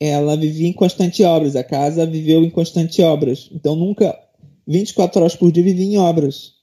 ela 0.00 0.36
vivia 0.36 0.68
em 0.68 0.72
constante 0.72 1.22
obras. 1.22 1.56
A 1.56 1.64
casa 1.64 2.06
viveu 2.06 2.44
em 2.44 2.50
constante 2.50 3.02
obras. 3.02 3.48
Então 3.52 3.74
nunca 3.74 4.18
24 4.66 5.20
horas 5.20 5.36
por 5.36 5.50
dia 5.52 5.62
vivia 5.62 5.84
em 5.86 5.98
obras. 5.98 6.54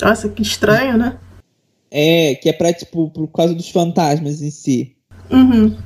Nossa, 0.00 0.28
que 0.28 0.42
estranho, 0.42 0.96
né? 0.96 1.18
É, 1.90 2.34
que 2.36 2.48
é 2.48 2.52
pra, 2.52 2.72
tipo, 2.72 3.10
por 3.10 3.28
causa 3.28 3.54
dos 3.54 3.68
fantasmas 3.68 4.40
em 4.40 4.50
si. 4.50 4.96
Uhum. 5.30 5.76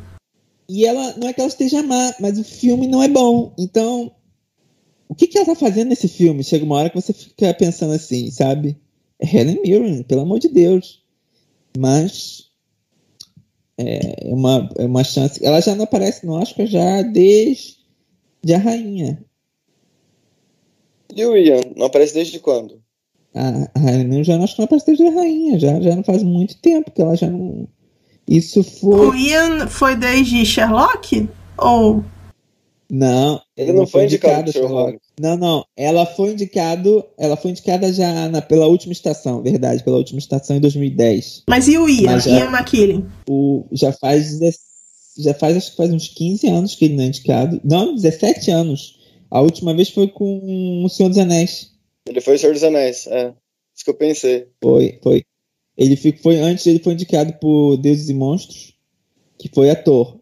E 0.68 0.84
ela, 0.86 1.14
não 1.16 1.28
é 1.28 1.32
que 1.32 1.40
ela 1.40 1.48
esteja 1.48 1.82
má, 1.82 2.14
mas 2.20 2.38
o 2.38 2.44
filme 2.44 2.86
não 2.86 3.02
é 3.02 3.08
bom. 3.08 3.52
Então, 3.58 4.12
o 5.08 5.14
que, 5.14 5.26
que 5.26 5.36
ela 5.36 5.46
tá 5.46 5.54
fazendo 5.54 5.88
nesse 5.88 6.08
filme? 6.08 6.44
Chega 6.44 6.64
uma 6.64 6.76
hora 6.76 6.90
que 6.90 7.00
você 7.00 7.12
fica 7.12 7.52
pensando 7.54 7.92
assim, 7.92 8.30
sabe? 8.30 8.78
É 9.18 9.26
Helen 9.26 9.60
Mirren, 9.62 10.02
pelo 10.02 10.22
amor 10.22 10.38
de 10.38 10.48
Deus. 10.48 11.02
Mas 11.76 12.50
é 13.78 14.32
uma, 14.32 14.68
é 14.78 14.86
uma 14.86 15.04
chance. 15.04 15.44
Ela 15.44 15.60
já 15.60 15.74
não 15.74 15.84
aparece 15.84 16.24
no 16.24 16.34
Oscar 16.34 16.66
já 16.66 17.02
desde 17.02 17.76
a 18.54 18.58
rainha. 18.58 19.22
E 21.14 21.24
o 21.24 21.36
Ian? 21.36 21.60
Não 21.76 21.86
aparece 21.86 22.14
desde 22.14 22.38
quando? 22.38 22.82
A, 23.34 23.68
a 23.74 23.78
rainha 23.78 24.22
já 24.22 24.36
não 24.36 24.44
acho 24.44 24.54
que 24.54 24.60
não 24.60 24.66
aparece 24.66 24.86
desde 24.86 25.06
a 25.06 25.10
rainha. 25.10 25.58
Já, 25.58 25.80
já 25.80 25.96
não 25.96 26.04
faz 26.04 26.22
muito 26.22 26.56
tempo 26.58 26.90
que 26.90 27.02
ela 27.02 27.16
já 27.16 27.28
não. 27.28 27.68
Isso 28.28 28.62
foi. 28.62 29.08
O 29.08 29.14
Ian 29.14 29.68
foi 29.68 29.96
desde 29.96 30.44
Sherlock? 30.46 31.28
Ou. 31.58 32.04
Não, 32.90 33.40
Ele 33.56 33.72
não 33.72 33.86
foi 33.86 34.04
indicado 34.04 34.50
a 34.50 34.52
Sherlock. 34.52 34.74
Sherlock. 34.74 34.98
Não, 35.20 35.36
não. 35.36 35.64
Ela 35.76 36.04
foi 36.06 36.32
indicado. 36.32 37.04
Ela 37.18 37.36
foi 37.36 37.50
indicada 37.50 37.92
já 37.92 38.28
na- 38.28 38.42
pela 38.42 38.66
última 38.66 38.92
estação, 38.92 39.42
verdade, 39.42 39.82
pela 39.82 39.96
última 39.96 40.18
estação 40.18 40.56
em 40.56 40.60
2010. 40.60 41.42
Mas 41.48 41.66
e 41.66 41.78
o 41.78 41.88
Ian? 41.88 42.02
Mas 42.12 42.24
já- 42.24 42.30
Ian 42.38 42.50
McKellen? 42.50 43.06
O, 43.28 43.64
já 43.72 43.92
faz 43.92 44.38
10 44.38 44.58
já 45.16 45.32
faz 45.32 45.56
acho 45.56 45.70
que 45.70 45.76
faz 45.76 45.92
uns 45.92 46.08
15 46.08 46.48
anos 46.48 46.74
que 46.74 46.84
ele 46.86 46.94
não 46.96 47.04
é 47.04 47.06
indicado. 47.06 47.60
Não, 47.64 47.94
17 47.94 48.50
anos. 48.50 48.98
A 49.30 49.40
última 49.40 49.72
vez 49.72 49.88
foi 49.88 50.08
com 50.08 50.82
o 50.84 50.88
Senhor 50.88 51.08
dos 51.08 51.18
Anéis. 51.18 51.70
Ele 52.08 52.20
foi 52.20 52.34
o 52.34 52.38
Senhor 52.38 52.52
dos 52.52 52.64
Anéis, 52.64 53.06
é. 53.06 53.32
Isso 53.74 53.84
que 53.84 53.90
eu 53.90 53.94
pensei. 53.94 54.46
Foi, 54.62 54.98
foi. 55.02 55.24
Ele 55.76 55.96
fi- 55.96 56.16
foi 56.20 56.38
antes 56.38 56.66
ele 56.66 56.78
foi 56.80 56.92
indicado 56.92 57.32
por 57.40 57.76
Deuses 57.76 58.08
e 58.08 58.14
Monstros, 58.14 58.74
que 59.38 59.48
foi 59.52 59.70
ator. 59.70 60.18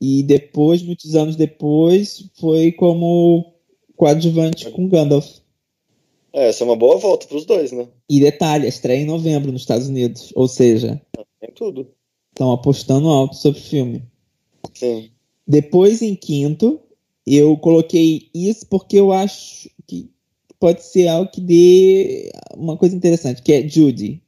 E 0.00 0.22
depois, 0.22 0.82
muitos 0.82 1.14
anos 1.14 1.36
depois, 1.36 2.30
foi 2.38 2.72
como 2.72 3.54
coadjuvante 3.96 4.70
com 4.70 4.88
Gandalf. 4.88 5.38
É, 6.32 6.48
essa 6.48 6.62
é 6.62 6.66
uma 6.66 6.76
boa 6.76 6.98
volta 6.98 7.26
pros 7.26 7.44
dois, 7.44 7.72
né? 7.72 7.88
E 8.08 8.20
detalhe, 8.20 8.68
estreia 8.68 9.00
em 9.00 9.06
novembro 9.06 9.50
nos 9.50 9.62
Estados 9.62 9.88
Unidos. 9.88 10.32
Ou 10.34 10.46
seja, 10.46 11.00
Tem 11.40 11.50
tudo. 11.52 11.88
estão 12.30 12.52
apostando 12.52 13.08
alto 13.08 13.34
sobre 13.36 13.58
o 13.58 13.64
filme. 13.64 14.02
Sim. 14.74 15.10
Depois, 15.46 16.02
em 16.02 16.14
quinto, 16.14 16.80
eu 17.26 17.56
coloquei 17.56 18.28
isso 18.34 18.66
porque 18.68 18.98
eu 18.98 19.12
acho 19.12 19.68
que 19.86 20.10
pode 20.60 20.84
ser 20.84 21.08
algo 21.08 21.30
que 21.30 21.40
dê 21.40 22.30
uma 22.56 22.76
coisa 22.76 22.94
interessante, 22.94 23.42
que 23.42 23.52
é 23.52 23.66
Judy, 23.66 24.22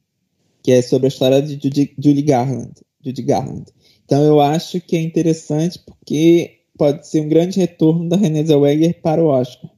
que 0.63 0.71
é 0.71 0.81
sobre 0.81 1.07
a 1.07 1.09
história 1.09 1.41
de 1.41 1.53
Judy, 1.53 1.93
Judy 1.97 2.21
Garland. 2.23 2.71
Judy 3.03 3.21
Garland. 3.21 3.65
Então 4.11 4.23
eu 4.23 4.41
acho 4.41 4.81
que 4.81 4.97
é 4.97 5.01
interessante 5.01 5.79
porque 5.79 6.63
pode 6.77 7.07
ser 7.07 7.21
um 7.21 7.29
grande 7.29 7.57
retorno 7.57 8.09
da 8.09 8.17
Renée 8.17 8.45
Zellweger 8.45 8.99
para 9.01 9.23
o 9.23 9.27
Oscar. 9.27 9.71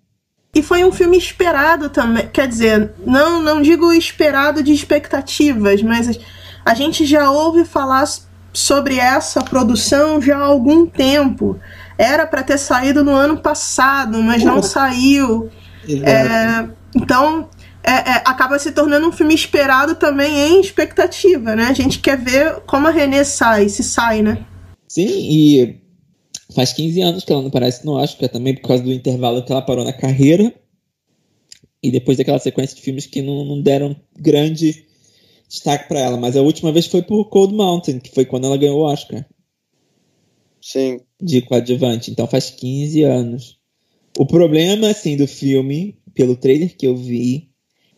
E 0.56 0.63
foi 0.63 0.84
um 0.84 0.92
filme 0.92 1.16
esperado 1.16 1.88
também. 1.88 2.28
Quer 2.34 2.48
dizer, 2.48 2.94
não, 3.06 3.40
não 3.44 3.62
digo 3.62 3.94
esperado 3.94 4.63
de 4.63 4.74
expectativas, 4.74 5.84
mas 5.84 6.20
a, 6.66 6.74
gente 6.74 7.06
já 7.06 7.30
ouve 7.30 7.63
falar 7.63 8.10
sobre 8.52 8.98
essa 8.98 9.44
produção 9.44 10.20
já 10.20 10.40
há 10.40 10.46
algum 10.46 10.88
tempo. 10.88 11.60
Era 11.96 12.25
para 12.25 12.42
ter 12.42 12.58
saído 12.58 13.04
no 13.04 13.12
ano 13.12 13.38
passado, 13.38 14.20
mas 14.24 14.44
não 14.44 14.63
saiu. 14.63 15.48
É, 15.88 16.68
então, 16.96 17.50
é, 17.84 17.92
é, 17.92 18.24
acaba 18.25 18.58
se 18.58 18.72
tornando 18.72 19.08
um 19.08 19.12
filme 19.12 19.36
esperado 19.36 19.96
também 19.96 20.38
em 20.38 20.62
expectativa, 20.62 21.56
né? 21.56 21.66
A 21.66 21.74
gente 21.74 22.00
quer 22.00 22.18
ver 22.18 22.62
como 22.62 22.88
a 22.88 22.92
Renée 22.92 23.25
sai, 23.25 23.68
se 23.68 23.84
sai, 23.84 24.22
né? 24.22 24.46
Sim, 24.88 25.08
e 25.08 25.82
faz 26.56 26.72
15 26.72 27.02
anos 27.02 27.24
que 27.25 27.32
ela 27.32 27.42
não 27.42 27.50
aparece 27.50 27.86
no 27.86 27.94
Oscar 27.94 28.30
também, 28.30 28.56
por 28.56 28.68
causa 28.68 28.84
do 28.84 28.94
intervalo 28.94 29.44
que 29.44 29.52
ela 29.52 29.62
parou 29.62 29.84
na 29.84 29.92
carreira. 29.92 30.54
E 31.82 31.92
depois 31.92 32.18
daquela 32.18 32.40
sequência 32.40 32.75
de 32.75 32.82
filmes 32.82 33.06
que 33.06 33.22
não, 33.22 33.44
não 33.44 33.62
deram 33.62 33.94
grande 34.18 34.86
destaque 35.50 35.90
para 35.90 36.00
ela. 36.00 36.16
Mas 36.16 36.38
a 36.38 36.42
última 36.42 36.72
vez 36.72 36.88
foi 36.88 37.02
por 37.02 37.25
Cold 37.25 37.54
Mountain, 37.54 38.00
que 38.00 38.13
foi 38.13 38.24
quando 38.24 38.46
ela 38.46 38.56
ganhou 38.56 38.80
o 38.80 38.86
Oscar 38.86 39.25
Sim. 40.62 41.02
de 41.22 41.42
coadjuvante. 41.42 42.10
Então 42.10 42.25
faz 42.25 42.50
15 42.50 43.04
anos. 43.04 43.60
O 44.18 44.25
problema, 44.25 44.90
assim, 44.90 45.18
do 45.18 45.28
filme, 45.28 45.98
pelo 46.13 46.38
trailer 46.38 46.78
que 46.78 46.88
eu 46.88 46.96
vi, 46.96 47.52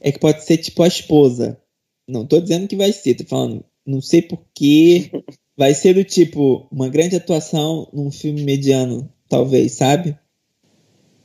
é 0.06 0.12
que 0.12 0.20
pode 0.20 0.46
ser 0.46 0.60
tipo 0.60 0.84
a 0.84 0.88
esposa. 0.88 1.60
Não 2.08 2.28
tô 2.28 2.40
dizendo 2.40 2.68
que 2.68 2.76
vai 2.76 2.94
ser, 2.94 3.16
tô 3.16 3.26
falando, 3.26 3.66
não 3.84 4.00
sei 4.00 4.22
porquê. 4.22 5.10
Vai 5.58 5.74
ser 5.74 5.94
do 5.94 6.04
tipo, 6.04 6.68
uma 6.70 6.90
grande 6.90 7.16
atuação 7.16 7.88
num 7.94 8.12
filme 8.12 8.44
mediano, 8.44 9.10
talvez, 9.30 9.72
sabe? 9.72 10.20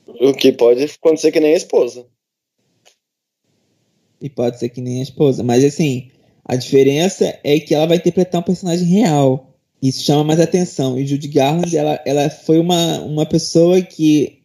O 0.06 0.32
que 0.32 0.52
pode 0.52 0.84
acontecer 0.84 1.32
que 1.32 1.40
nem 1.40 1.54
a 1.54 1.56
esposa. 1.56 2.06
E 4.20 4.30
pode 4.30 4.60
ser 4.60 4.68
que 4.68 4.80
nem 4.80 5.00
a 5.00 5.02
esposa. 5.02 5.42
Mas 5.42 5.64
assim, 5.64 6.12
a 6.44 6.54
diferença 6.54 7.40
é 7.42 7.58
que 7.58 7.74
ela 7.74 7.88
vai 7.88 7.96
interpretar 7.96 8.40
um 8.40 8.44
personagem 8.44 8.86
real. 8.86 9.52
Isso 9.82 10.04
chama 10.04 10.22
mais 10.22 10.38
atenção. 10.38 10.96
E 10.96 11.04
Judy 11.04 11.26
Garland, 11.26 11.76
ela, 11.76 12.00
ela 12.06 12.30
foi 12.30 12.60
uma, 12.60 13.00
uma 13.00 13.26
pessoa 13.26 13.82
que. 13.82 14.44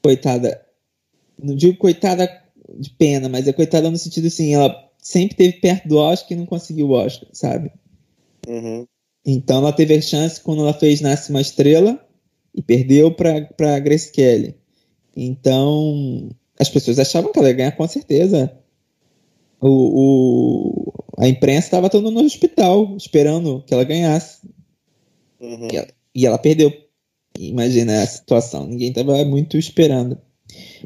Coitada. 0.00 0.64
Não 1.42 1.56
digo 1.56 1.76
coitada 1.76 2.41
de 2.78 2.90
pena, 2.90 3.28
mas 3.28 3.46
é 3.48 3.52
coitada 3.52 3.90
no 3.90 3.96
sentido 3.98 4.26
assim, 4.28 4.54
ela 4.54 4.74
sempre 4.98 5.32
esteve 5.32 5.60
perto 5.60 5.88
do 5.88 5.96
Oscar 5.98 6.32
e 6.32 6.36
não 6.36 6.46
conseguiu 6.46 6.88
o 6.88 6.92
Oscar, 6.92 7.28
sabe? 7.32 7.72
Uhum. 8.46 8.86
Então 9.24 9.58
ela 9.58 9.72
teve 9.72 9.94
a 9.94 10.00
chance 10.02 10.40
quando 10.40 10.62
ela 10.62 10.72
fez 10.74 11.00
Nasce 11.00 11.30
uma 11.30 11.40
Estrela 11.40 12.04
e 12.54 12.60
perdeu 12.62 13.12
para 13.14 13.78
Grace 13.80 14.10
Kelly. 14.10 14.56
Então 15.16 16.28
as 16.58 16.68
pessoas 16.68 16.98
achavam 16.98 17.32
que 17.32 17.38
ela 17.38 17.48
ia 17.48 17.54
ganhar 17.54 17.72
com 17.72 17.86
certeza. 17.86 18.52
O, 19.60 19.68
o- 19.68 20.92
a 21.18 21.28
imprensa 21.28 21.66
estava 21.68 21.88
toda 21.90 22.10
no 22.10 22.20
hospital 22.20 22.96
esperando 22.96 23.62
que 23.66 23.72
ela 23.74 23.84
ganhasse 23.84 24.40
Uhum. 25.40 25.68
e 25.72 25.76
ela, 25.76 25.88
e 26.14 26.26
ela 26.26 26.38
perdeu. 26.38 26.72
Imagina 27.38 28.02
a 28.02 28.06
situação, 28.06 28.66
ninguém 28.66 28.88
estava 28.90 29.24
muito 29.24 29.56
esperando. 29.56 30.18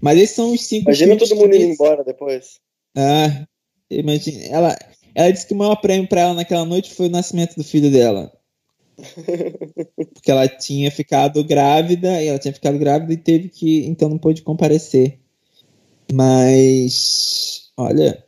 Mas 0.00 0.18
esses 0.18 0.36
são 0.36 0.52
os 0.52 0.64
cinco. 0.64 0.84
Imagina 0.90 1.16
todo 1.16 1.34
mundo 1.36 1.50
que- 1.50 1.56
indo 1.56 1.72
embora 1.72 2.04
depois. 2.04 2.60
ah, 2.96 3.46
imagina. 3.90 4.44
Ela, 4.44 4.78
ela 5.14 5.30
disse 5.30 5.46
que 5.46 5.54
o 5.54 5.56
maior 5.56 5.76
prêmio 5.76 6.08
para 6.08 6.20
ela 6.22 6.34
naquela 6.34 6.64
noite 6.64 6.92
foi 6.94 7.06
o 7.06 7.10
nascimento 7.10 7.56
do 7.56 7.64
filho 7.64 7.90
dela. 7.90 8.32
Porque 10.14 10.30
ela 10.30 10.48
tinha 10.48 10.90
ficado 10.90 11.44
grávida, 11.44 12.22
e 12.22 12.26
ela 12.28 12.38
tinha 12.38 12.54
ficado 12.54 12.78
grávida 12.78 13.12
e 13.12 13.16
teve 13.16 13.48
que. 13.48 13.84
Então 13.86 14.08
não 14.08 14.18
pôde 14.18 14.42
comparecer. 14.42 15.18
Mas. 16.12 17.70
Olha. 17.76 18.24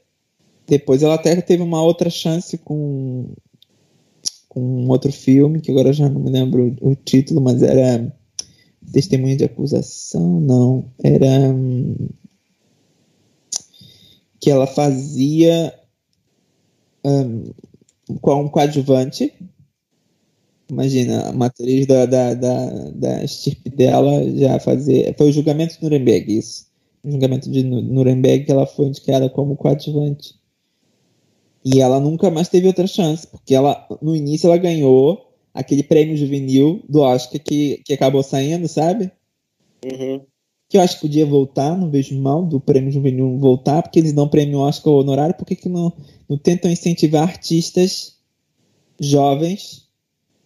Depois 0.66 1.02
ela 1.02 1.14
até 1.14 1.34
teve 1.40 1.62
uma 1.62 1.82
outra 1.82 2.10
chance 2.10 2.58
com. 2.58 3.32
Com 4.48 4.60
um 4.60 4.88
outro 4.88 5.12
filme, 5.12 5.60
que 5.60 5.70
agora 5.70 5.92
já 5.92 6.08
não 6.08 6.20
me 6.20 6.30
lembro 6.30 6.74
o 6.80 6.94
título, 6.94 7.40
mas 7.40 7.62
era. 7.62 8.12
Testemunha 8.92 9.36
de 9.36 9.44
acusação? 9.44 10.40
Não. 10.40 10.90
Era. 11.02 11.50
hum, 11.50 12.08
que 14.40 14.50
ela 14.50 14.66
fazia 14.66 15.74
um, 17.04 17.52
com 18.20 18.42
um 18.42 18.48
coadjuvante. 18.48 19.32
Imagina, 20.70 21.28
a 21.28 21.32
matriz 21.32 21.86
da, 21.86 22.04
da, 22.04 22.34
da, 22.34 22.70
da 22.90 23.24
estirpe 23.24 23.70
dela 23.70 24.22
já 24.36 24.60
fazer. 24.60 25.14
Foi 25.16 25.30
o 25.30 25.32
julgamento 25.32 25.76
de 25.76 25.82
Nuremberg, 25.82 26.38
isso. 26.38 26.66
O 27.02 27.10
julgamento 27.10 27.50
de 27.50 27.62
Nu- 27.62 27.80
Nuremberg 27.80 28.44
que 28.44 28.52
ela 28.52 28.66
foi 28.66 28.86
indicada 28.86 29.30
como 29.30 29.56
coadjuvante. 29.56 30.34
E 31.64 31.80
ela 31.80 31.98
nunca 31.98 32.30
mais 32.30 32.48
teve 32.48 32.66
outra 32.66 32.86
chance, 32.86 33.26
porque 33.26 33.54
ela, 33.54 33.86
no 34.00 34.14
início 34.14 34.46
ela 34.46 34.56
ganhou 34.56 35.27
aquele 35.58 35.82
prêmio 35.82 36.16
juvenil 36.16 36.80
do 36.88 37.00
Oscar 37.00 37.40
que, 37.40 37.82
que 37.84 37.92
acabou 37.92 38.22
saindo, 38.22 38.68
sabe? 38.68 39.10
Uhum. 39.84 40.20
que 40.68 40.76
eu 40.76 40.80
acho 40.80 40.96
que 40.96 41.00
podia 41.02 41.26
voltar, 41.26 41.76
não 41.76 41.90
vejo 41.90 42.16
mal 42.20 42.44
do 42.44 42.60
prêmio 42.60 42.92
juvenil 42.92 43.38
voltar, 43.38 43.82
porque 43.82 43.98
eles 43.98 44.12
dão 44.12 44.28
prêmio 44.28 44.60
Oscar 44.60 44.92
honorário, 44.92 45.34
por 45.34 45.44
que, 45.44 45.56
que 45.56 45.68
não, 45.68 45.92
não 46.28 46.38
tentam 46.38 46.70
incentivar 46.70 47.24
artistas 47.24 48.16
jovens? 49.00 49.88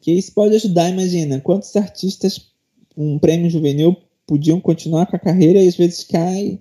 Que 0.00 0.12
isso 0.12 0.33
pode 0.33 0.54
ajudar, 0.54 0.88
imagina, 0.88 1.40
quantos 1.40 1.76
artistas 1.76 2.50
um 2.97 3.19
prêmio 3.19 3.50
juvenil 3.50 3.95
podiam 4.26 4.61
continuar 4.61 5.07
com 5.07 5.16
a 5.16 5.19
carreira 5.19 5.62
e 5.62 5.69
às 5.69 5.76
vezes 5.76 6.04
cai, 6.04 6.59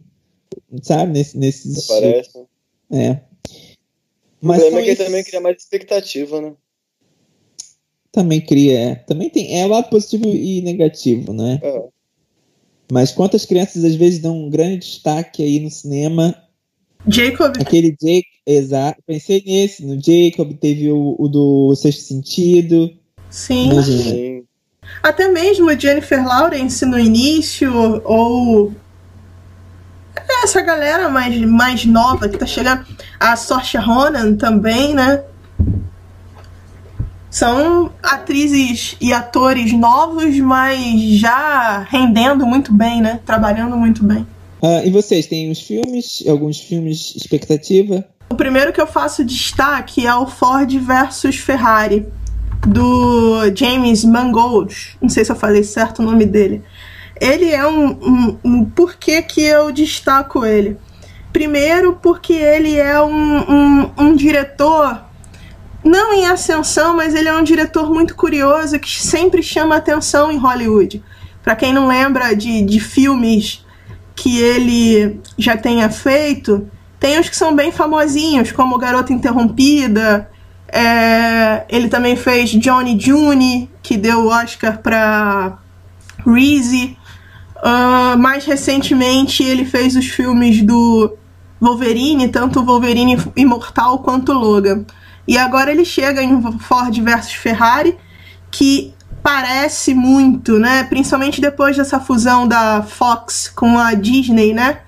sabe, 0.82 1.14
nesse, 1.14 1.38
nesses 1.38 1.88
Parece. 1.88 2.38
É. 2.92 3.12
O 4.42 4.48
Mas 4.48 4.60
problema 4.60 4.72
são 4.72 4.80
é 4.80 4.84
que 4.84 4.90
ele 4.90 5.06
também 5.06 5.24
cria 5.24 5.40
mais 5.40 5.58
expectativa, 5.58 6.42
né? 6.42 6.54
Também 8.12 8.42
cria, 8.42 8.78
é. 8.78 8.96
Também 8.96 9.30
tem. 9.30 9.60
É 9.60 9.66
o 9.66 9.70
lado 9.70 9.90
positivo 9.90 10.28
e 10.28 10.62
negativo, 10.62 11.34
né? 11.34 11.60
É. 11.64 11.84
Mas 12.92 13.12
quantas 13.12 13.46
crianças 13.46 13.86
às 13.86 13.96
vezes 13.96 14.20
dão 14.20 14.38
um 14.38 14.50
grande 14.50 14.80
destaque 14.80 15.42
aí 15.42 15.60
no 15.60 15.70
cinema? 15.70 16.36
Jacob. 17.08 17.56
Aquele 17.60 17.92
Jake, 17.92 18.28
exato. 18.46 19.02
Pensei 19.08 19.42
nesse, 19.46 19.86
no 19.86 19.96
Jacob, 19.96 20.54
teve 20.60 20.92
o, 20.92 21.16
o 21.18 21.28
do 21.30 21.74
Sexto 21.76 22.02
Sentido. 22.02 22.92
Sim. 23.30 23.72
Imagina. 23.72 24.04
Sim. 24.04 24.44
Até 25.02 25.30
mesmo 25.30 25.72
Jennifer 25.80 26.26
Lawrence 26.26 26.86
no 26.86 27.00
início, 27.00 27.72
ou 28.04 28.74
essa 30.44 30.62
galera 30.62 31.08
mais, 31.10 31.40
mais 31.42 31.86
nova 31.86 32.28
que 32.28 32.38
tá 32.38 32.46
chegando. 32.46 32.86
A 33.20 33.36
Saoirse 33.36 33.78
Ronan 33.78 34.36
também, 34.36 34.94
né? 34.94 35.24
São 37.32 37.90
atrizes 38.04 38.98
e 39.00 39.14
atores 39.14 39.72
novos, 39.72 40.38
mas 40.40 41.02
já 41.14 41.80
rendendo 41.90 42.46
muito 42.46 42.74
bem, 42.74 43.02
né? 43.02 43.22
Trabalhando 43.26 43.78
muito 43.78 44.04
bem. 44.04 44.28
Ah, 44.62 44.84
e 44.86 44.92
vocês, 44.92 45.28
têm 45.28 45.50
os 45.50 45.62
filmes, 45.62 46.22
alguns 46.28 46.60
filmes 46.60 47.16
expectativa? 47.16 48.06
O 48.30 48.36
primeiro 48.36 48.74
que 48.74 48.82
eu 48.82 48.86
faço 48.86 49.24
destaque 49.24 50.06
é 50.06 50.14
o 50.14 50.28
Ford 50.28 50.70
versus 50.78 51.38
Ferrari, 51.38 52.06
do 52.68 53.44
James 53.56 54.04
Mangold. 54.04 54.98
Não 55.02 55.10
sei 55.10 55.24
se 55.24 55.32
eu 55.32 55.36
falei 55.36 55.64
certo 55.64 56.00
o 56.00 56.06
nome 56.06 56.26
dele. 56.26 56.62
Ele 57.20 57.50
é 57.50 57.66
um, 57.66 57.92
um, 57.92 58.38
um 58.44 58.66
por 58.66 58.98
que, 58.98 59.22
que 59.22 59.42
eu 59.42 59.72
destaco 59.72 60.46
ele? 60.46 60.76
Primeiro, 61.32 61.94
porque 62.02 62.34
ele 62.34 62.78
é 62.78 63.02
um, 63.02 63.38
um, 63.38 63.92
um 63.98 64.16
diretor, 64.16 65.06
não 65.84 66.14
em 66.14 66.28
ascensão, 66.28 66.96
mas 66.96 67.14
ele 67.16 67.28
é 67.28 67.34
um 67.34 67.44
diretor 67.44 67.90
muito 67.92 68.16
curioso 68.16 68.80
que 68.80 69.02
sempre 69.02 69.42
chama 69.42 69.76
atenção 69.76 70.32
em 70.32 70.38
Hollywood. 70.38 71.04
Para 71.44 71.56
quem 71.56 71.74
não 71.74 71.88
lembra 71.88 72.36
de, 72.36 72.62
de 72.62 72.80
filmes 72.80 73.66
que 74.16 74.40
ele 74.40 75.20
já 75.38 75.58
tenha 75.58 75.90
feito, 75.90 76.70
tem 77.00 77.20
os 77.20 77.28
que 77.28 77.36
são 77.36 77.56
bem 77.56 77.72
famosinhos, 77.72 78.52
como 78.52 78.78
Garota 78.78 79.12
Interrompida. 79.12 80.30
É, 80.68 81.66
ele 81.68 81.90
também 81.90 82.16
fez 82.16 82.52
Johnny 82.52 83.00
June, 83.00 83.70
que 83.82 83.98
deu 83.98 84.20
o 84.20 84.28
Oscar 84.28 84.78
para 84.78 85.58
Reese. 86.24 86.96
Uh, 87.58 88.18
mais 88.18 88.46
recentemente, 88.46 89.44
ele 89.44 89.66
fez 89.66 89.96
os 89.96 90.06
filmes 90.08 90.62
do 90.62 91.16
Wolverine, 91.60 92.28
tanto 92.30 92.64
Wolverine 92.64 93.18
Imortal 93.36 94.00
quanto 94.00 94.32
Logan. 94.32 94.86
E 95.28 95.38
agora 95.38 95.72
ele 95.72 95.86
chega 95.86 96.22
em 96.24 96.42
Ford 96.60 96.98
versus 97.02 97.34
Ferrari, 97.34 97.98
que 98.50 98.94
parece 99.24 99.94
muito, 99.94 100.60
né? 100.60 100.84
Principalmente 100.84 101.40
depois 101.40 101.78
dessa 101.78 102.00
fusão 102.00 102.48
da 102.48 102.82
Fox 102.84 103.48
com 103.48 103.78
a 103.78 103.94
Disney, 103.94 104.54
né? 104.54 104.80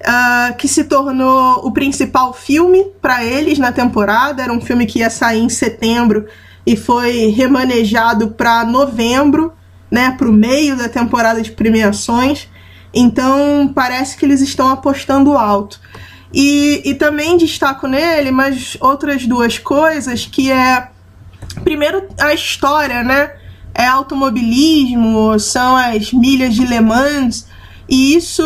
Uh, 0.00 0.56
que 0.56 0.68
se 0.68 0.84
tornou 0.84 1.66
o 1.66 1.72
principal 1.72 2.32
filme 2.32 2.84
para 3.00 3.24
eles 3.24 3.58
na 3.58 3.72
temporada. 3.72 4.42
Era 4.42 4.52
um 4.52 4.60
filme 4.60 4.86
que 4.86 5.00
ia 5.00 5.10
sair 5.10 5.40
em 5.40 5.48
setembro 5.48 6.26
e 6.66 6.76
foi 6.76 7.28
remanejado 7.28 8.28
para 8.28 8.64
novembro, 8.64 9.52
né? 9.90 10.14
Para 10.16 10.28
o 10.28 10.32
meio 10.32 10.76
da 10.76 10.88
temporada 10.88 11.40
de 11.40 11.52
premiações. 11.52 12.48
Então 12.92 13.70
parece 13.74 14.16
que 14.16 14.24
eles 14.24 14.40
estão 14.40 14.68
apostando 14.68 15.36
alto. 15.36 15.80
E, 16.32 16.82
e 16.84 16.94
também 16.94 17.36
destaco 17.36 17.86
nele 17.86 18.30
mais 18.30 18.76
outras 18.80 19.26
duas 19.26 19.58
coisas 19.58 20.26
que 20.26 20.50
é 20.52 20.88
primeiro 21.64 22.08
a 22.18 22.34
história, 22.34 23.02
né? 23.02 23.32
é 23.78 23.86
automobilismo, 23.86 25.38
são 25.38 25.76
as 25.76 26.12
milhas 26.12 26.52
de 26.56 26.66
Le 26.66 26.80
Mans. 26.80 27.46
E 27.88 28.16
isso, 28.16 28.42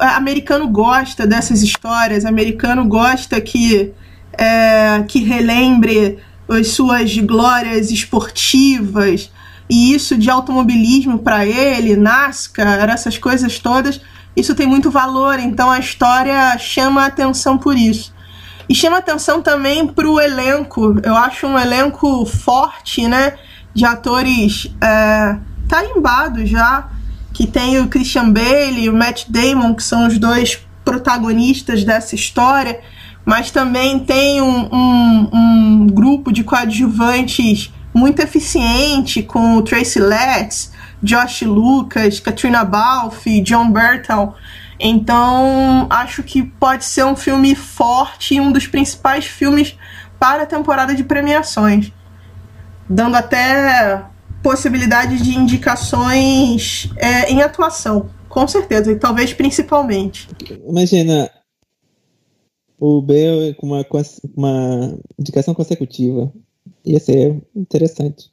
é, 0.00 0.06
americano 0.06 0.66
gosta 0.66 1.26
dessas 1.26 1.62
histórias, 1.62 2.24
americano 2.24 2.86
gosta 2.86 3.38
que, 3.42 3.92
é, 4.32 5.04
que 5.06 5.22
relembre 5.22 6.18
as 6.48 6.68
suas 6.68 7.14
glórias 7.18 7.90
esportivas. 7.90 9.30
E 9.68 9.94
isso 9.94 10.16
de 10.16 10.30
automobilismo 10.30 11.18
para 11.18 11.44
ele, 11.44 11.94
NASCAR, 11.94 12.88
essas 12.88 13.18
coisas 13.18 13.58
todas, 13.58 14.00
isso 14.36 14.54
tem 14.54 14.66
muito 14.66 14.90
valor. 14.90 15.38
Então 15.38 15.70
a 15.70 15.78
história 15.78 16.56
chama 16.58 17.06
atenção 17.06 17.58
por 17.58 17.76
isso. 17.76 18.14
E 18.68 18.74
chama 18.74 18.98
atenção 18.98 19.42
também 19.42 19.86
para 19.86 20.08
o 20.08 20.20
elenco. 20.20 20.96
Eu 21.02 21.16
acho 21.16 21.46
um 21.46 21.58
elenco 21.58 22.24
forte, 22.24 23.06
né? 23.08 23.34
de 23.74 23.84
atores 23.84 24.70
é, 24.80 25.36
tarimbados 25.68 26.48
já, 26.48 26.88
que 27.32 27.46
tem 27.46 27.78
o 27.78 27.88
Christian 27.88 28.30
Bale 28.30 28.84
e 28.84 28.88
o 28.88 28.92
Matt 28.92 29.24
Damon, 29.28 29.74
que 29.74 29.82
são 29.82 30.06
os 30.06 30.18
dois 30.18 30.60
protagonistas 30.84 31.84
dessa 31.84 32.14
história, 32.14 32.80
mas 33.24 33.50
também 33.50 33.98
tem 34.00 34.40
um, 34.40 34.68
um, 34.74 35.28
um 35.32 35.86
grupo 35.86 36.32
de 36.32 36.42
coadjuvantes 36.42 37.72
muito 37.94 38.20
eficiente, 38.20 39.22
com 39.22 39.56
o 39.56 39.62
Tracy 39.62 40.00
Letts, 40.00 40.72
Josh 41.02 41.42
Lucas, 41.42 42.20
Katrina 42.20 42.64
Balfe, 42.64 43.40
John 43.40 43.70
Burton. 43.70 44.34
Então, 44.78 45.86
acho 45.90 46.22
que 46.22 46.42
pode 46.42 46.84
ser 46.84 47.04
um 47.04 47.16
filme 47.16 47.54
forte 47.54 48.34
e 48.34 48.40
um 48.40 48.50
dos 48.50 48.66
principais 48.66 49.26
filmes 49.26 49.76
para 50.18 50.42
a 50.44 50.46
temporada 50.46 50.94
de 50.94 51.04
premiações 51.04 51.92
dando 52.90 53.14
até 53.14 54.04
possibilidade 54.42 55.22
de 55.22 55.38
indicações 55.38 56.90
é, 56.96 57.30
em 57.30 57.40
atuação, 57.40 58.10
com 58.28 58.48
certeza, 58.48 58.90
e 58.90 58.98
talvez 58.98 59.32
principalmente. 59.32 60.28
Imagina 60.66 61.30
o 62.78 63.00
Bale 63.00 63.54
com 63.54 63.66
uma, 63.66 63.86
uma 64.36 64.98
indicação 65.16 65.54
consecutiva. 65.54 66.32
Ia 66.84 66.98
ser 66.98 67.40
interessante. 67.54 68.29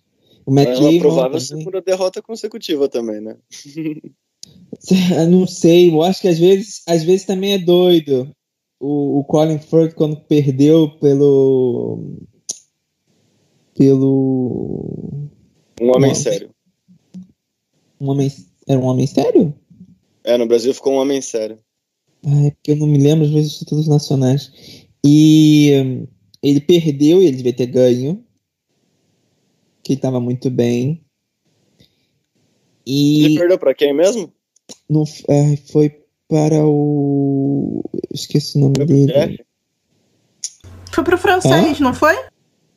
O 0.47 0.51
Matt 0.53 0.69
é 0.69 0.79
uma 0.79 0.99
provável 0.99 1.39
segunda 1.41 1.81
derrota 1.81 2.21
consecutiva 2.21 2.87
também, 2.87 3.19
né? 3.19 3.35
não 5.29 5.45
sei, 5.45 5.89
eu 5.89 6.01
acho 6.01 6.21
que 6.21 6.29
às 6.29 6.39
vezes, 6.39 6.81
às 6.87 7.03
vezes 7.03 7.25
também 7.25 7.51
é 7.51 7.57
doido. 7.57 8.33
O, 8.79 9.19
o 9.19 9.23
Colin 9.25 9.59
Firth, 9.59 9.93
quando 9.93 10.15
perdeu 10.21 10.89
pelo 11.01 12.17
pelo. 13.77 15.29
Um 15.81 15.95
homem 15.95 16.15
sério. 16.15 16.49
Um 17.99 18.09
homem. 18.09 18.31
Era 18.65 18.79
um 18.79 18.85
homem 18.85 19.05
sério? 19.05 19.53
É, 20.23 20.37
no 20.37 20.47
Brasil 20.47 20.73
ficou 20.73 20.93
um 20.93 20.97
homem 20.97 21.21
sério. 21.21 21.57
Ah, 22.25 22.47
é 22.47 22.51
porque 22.51 22.71
eu 22.71 22.77
não 22.77 22.87
me 22.87 22.97
lembro 22.97 23.25
às 23.25 23.31
vezes 23.31 23.49
dos 23.49 23.59
títulos 23.59 23.87
nacionais. 23.87 24.51
E 25.05 25.73
um, 25.75 26.07
ele 26.41 26.61
perdeu, 26.61 27.21
ele 27.21 27.35
devia 27.35 27.53
ter 27.53 27.67
ganho. 27.67 28.23
Que 29.87 29.93
ele 29.93 29.99
estava 29.99 30.19
muito 30.19 30.49
bem. 30.49 31.01
E. 32.85 33.23
Ele 33.23 33.37
perdeu 33.37 33.57
para 33.57 33.73
quem 33.73 33.93
mesmo? 33.93 34.33
No, 34.89 35.05
é, 35.29 35.55
foi 35.71 36.03
para 36.27 36.67
o. 36.67 37.81
Esqueci 38.13 38.57
o 38.57 38.59
nome 38.59 38.75
foi 38.75 38.85
dele. 38.85 39.45
Foi 40.91 41.05
pro 41.05 41.17
francês, 41.17 41.79
não 41.79 41.93
foi? 41.93 42.17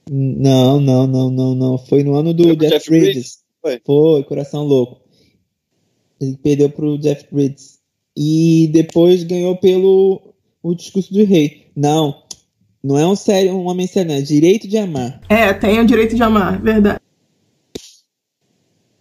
Não, 0.08 0.80
não, 0.80 1.04
não, 1.08 1.30
não, 1.30 1.54
não. 1.56 1.78
Foi 1.78 2.04
no 2.04 2.14
ano 2.14 2.32
do 2.32 2.44
Foi 2.44 2.56
Jeff, 2.56 2.74
Jeff 2.74 2.90
Bridges. 2.90 3.40
Foi. 3.60 3.80
Foi, 3.84 4.22
Coração 4.22 4.62
Louco. 4.62 5.00
Ele 6.20 6.36
perdeu 6.36 6.70
pro 6.70 6.96
Jeff 6.96 7.26
Bridges. 7.32 7.80
E 8.16 8.70
depois 8.72 9.24
ganhou 9.24 9.56
pelo 9.56 10.32
O 10.62 10.76
Discurso 10.76 11.12
do 11.12 11.24
Rei. 11.24 11.72
Não, 11.74 12.22
não 12.82 12.98
é 12.98 13.06
um 13.06 13.16
sério, 13.16 13.52
um 13.54 13.68
homem 13.68 13.86
sério, 13.86 14.12
é 14.12 14.20
Direito 14.20 14.66
de 14.66 14.78
Amar. 14.78 15.20
É, 15.28 15.52
tem 15.52 15.78
o 15.80 15.86
Direito 15.86 16.16
de 16.16 16.22
Amar, 16.22 16.60
verdade. 16.62 17.00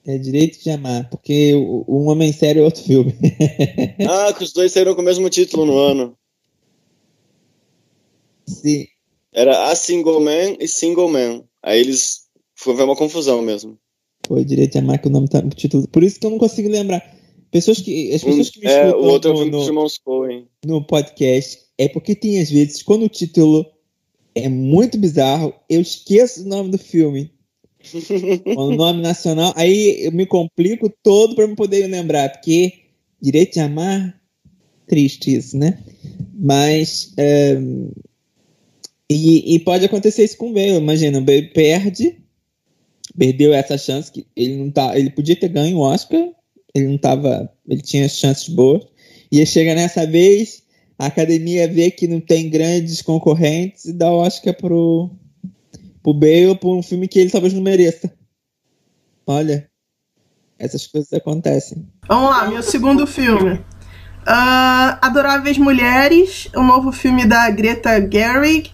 É 0.06 0.18
Direito 0.18 0.60
de 0.60 0.72
Amar, 0.72 1.08
porque 1.08 1.54
Um 1.88 2.08
Homem 2.08 2.34
Sério 2.34 2.64
é 2.64 2.66
outro 2.66 2.82
filme. 2.82 3.14
ah, 4.10 4.34
que 4.34 4.44
os 4.44 4.52
dois 4.52 4.72
saíram 4.72 4.96
com 4.96 5.02
o 5.02 5.06
mesmo 5.06 5.30
título 5.30 5.68
no 5.68 5.78
ano. 5.78 6.18
Sim. 8.48 8.88
Era 9.32 9.70
A 9.70 9.76
Single 9.76 10.20
Man 10.20 10.56
e 10.60 10.68
Single 10.68 11.10
Man. 11.10 11.44
Aí 11.62 11.80
eles. 11.80 12.28
Foi 12.56 12.74
uma 12.74 12.96
confusão 12.96 13.42
mesmo. 13.44 13.78
Foi 14.28 14.44
direito 14.44 14.80
a 14.80 14.82
marca 14.82 15.08
o 15.08 15.12
nome 15.12 15.30
tá, 15.30 15.40
o 15.40 15.50
título. 15.50 15.88
Por 15.88 16.04
isso 16.04 16.20
que 16.20 16.26
eu 16.26 16.32
não 16.32 16.40
consigo 16.40 16.70
lembrar. 16.70 17.19
Pessoas 17.52 17.82
que, 17.82 18.14
as 18.14 18.24
pessoas 18.24 18.50
que 18.50 18.60
me 18.60 18.68
é, 18.68 18.94
o 18.94 19.04
outro 19.04 19.34
no, 19.46 19.46
no, 19.46 19.88
no 20.66 20.86
podcast 20.86 21.60
é 21.78 21.88
porque 21.88 22.14
tem 22.14 22.40
às 22.40 22.50
vezes, 22.50 22.84
quando 22.84 23.06
o 23.06 23.10
título 23.10 23.66
é 24.36 24.48
muito 24.48 24.98
bizarro, 24.98 25.54
eu 25.68 25.82
esqueço 25.82 26.44
o 26.44 26.48
nome 26.48 26.70
do 26.70 26.78
filme. 26.78 27.32
o 28.58 28.72
nome 28.76 29.02
nacional, 29.02 29.54
aí 29.56 30.06
eu 30.06 30.12
me 30.12 30.26
complico 30.26 30.94
todo 31.02 31.34
para 31.34 31.48
me 31.48 31.56
poder 31.56 31.88
lembrar, 31.88 32.30
porque 32.30 32.74
direito 33.22 33.54
de 33.54 33.60
amar, 33.62 34.20
triste 34.86 35.34
isso, 35.34 35.58
né? 35.58 35.82
Mas 36.34 37.14
é, 37.18 37.58
e, 39.10 39.56
e, 39.56 39.60
pode 39.60 39.86
acontecer 39.86 40.24
isso 40.24 40.38
com 40.38 40.50
o 40.50 40.54
Bale. 40.54 40.78
Imagina, 40.78 41.18
o 41.18 41.22
Bale 41.22 41.48
perde, 41.48 42.18
perdeu 43.18 43.54
essa 43.54 43.78
chance 43.78 44.12
que 44.12 44.28
ele 44.36 44.58
não 44.58 44.70
tá, 44.70 44.98
ele 44.98 45.10
podia 45.10 45.36
ter 45.36 45.48
ganho 45.48 45.78
o 45.78 45.82
Oscar, 45.82 46.30
ele 46.74 46.88
não 46.88 46.98
tava, 46.98 47.52
ele 47.68 47.82
tinha 47.82 48.08
chances 48.08 48.50
boas. 48.50 48.84
E 49.32 49.46
chega 49.46 49.76
nessa 49.76 50.06
vez, 50.06 50.64
a 50.98 51.06
academia 51.06 51.68
vê 51.68 51.92
que 51.92 52.08
não 52.08 52.20
tem 52.20 52.50
grandes 52.50 53.02
concorrentes 53.02 53.86
e 53.86 53.94
dá 53.94 54.12
o 54.12 54.18
Oscar 54.18 54.56
pro 54.56 55.10
pro 56.02 56.14
Bale 56.14 56.56
por 56.56 56.76
um 56.76 56.82
filme 56.82 57.08
que 57.08 57.20
ele 57.20 57.30
talvez 57.30 57.54
não 57.54 57.62
mereça. 57.62 58.12
Olha, 59.28 59.70
essas 60.58 60.88
coisas 60.88 61.12
acontecem. 61.14 61.88
Vamos 62.08 62.30
lá, 62.30 62.48
meu 62.48 62.64
segundo 62.64 63.06
filme. 63.06 63.54
Uh, 64.22 64.98
Adoráveis 65.02 65.58
Mulheres, 65.58 66.50
o 66.56 66.64
novo 66.64 66.92
filme 66.92 67.26
da 67.26 67.50
Greta 67.50 68.00
Gerwig. 68.12 68.72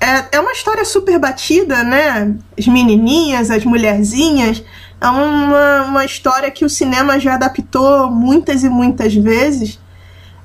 É, 0.00 0.36
é 0.36 0.40
uma 0.40 0.52
história 0.52 0.84
super 0.84 1.18
batida, 1.18 1.84
né? 1.84 2.36
As 2.58 2.66
menininhas, 2.66 3.50
as 3.50 3.64
mulherzinhas. 3.64 4.64
É 5.00 5.08
uma, 5.08 5.82
uma 5.84 6.04
história 6.04 6.50
que 6.50 6.64
o 6.64 6.68
cinema 6.68 7.18
já 7.18 7.34
adaptou 7.34 8.10
muitas 8.10 8.62
e 8.62 8.68
muitas 8.68 9.14
vezes. 9.14 9.80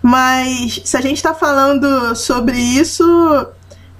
Mas 0.01 0.81
se 0.85 0.95
a 0.95 1.01
gente 1.01 1.17
está 1.17 1.33
falando 1.33 2.15
sobre 2.15 2.57
isso, 2.57 3.03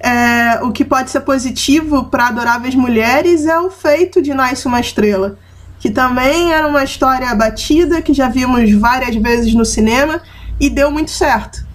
é, 0.00 0.60
o 0.62 0.72
que 0.72 0.84
pode 0.84 1.10
ser 1.10 1.20
positivo 1.20 2.04
para 2.04 2.28
Adoráveis 2.28 2.74
Mulheres 2.74 3.44
é 3.44 3.58
o 3.58 3.70
feito 3.70 4.22
de 4.22 4.32
Nasce 4.32 4.66
uma 4.66 4.80
Estrela, 4.80 5.38
que 5.78 5.90
também 5.90 6.54
era 6.54 6.66
uma 6.66 6.84
história 6.84 7.34
batida 7.34 8.00
que 8.00 8.14
já 8.14 8.28
vimos 8.28 8.72
várias 8.72 9.14
vezes 9.16 9.52
no 9.52 9.64
cinema 9.64 10.22
e 10.58 10.70
deu 10.70 10.90
muito 10.90 11.10
certo. 11.10 11.66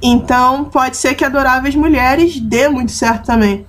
Então 0.00 0.64
pode 0.64 0.96
ser 0.96 1.14
que 1.14 1.24
Adoráveis 1.24 1.74
Mulheres 1.74 2.38
dê 2.38 2.68
muito 2.68 2.92
certo 2.92 3.26
também. 3.26 3.66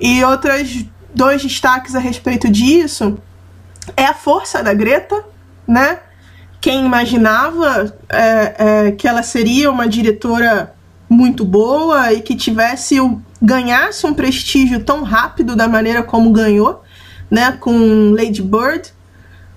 E 0.00 0.24
outros 0.24 0.86
dois 1.14 1.42
destaques 1.42 1.94
a 1.94 1.98
respeito 1.98 2.48
disso 2.48 3.18
é 3.96 4.04
a 4.04 4.14
força 4.14 4.62
da 4.62 4.72
Greta, 4.74 5.24
né? 5.66 5.98
Quem 6.60 6.84
imaginava 6.84 7.94
é, 8.08 8.54
é, 8.58 8.92
que 8.92 9.06
ela 9.06 9.22
seria 9.22 9.70
uma 9.70 9.88
diretora 9.88 10.74
muito 11.08 11.44
boa 11.44 12.12
e 12.12 12.20
que 12.20 12.34
tivesse 12.34 12.96
ganhasse 13.40 14.04
um 14.06 14.12
prestígio 14.12 14.80
tão 14.80 15.02
rápido 15.02 15.54
da 15.54 15.68
maneira 15.68 16.02
como 16.02 16.30
ganhou, 16.30 16.82
né? 17.30 17.52
Com 17.52 18.12
Lady 18.12 18.42
Bird, 18.42 18.92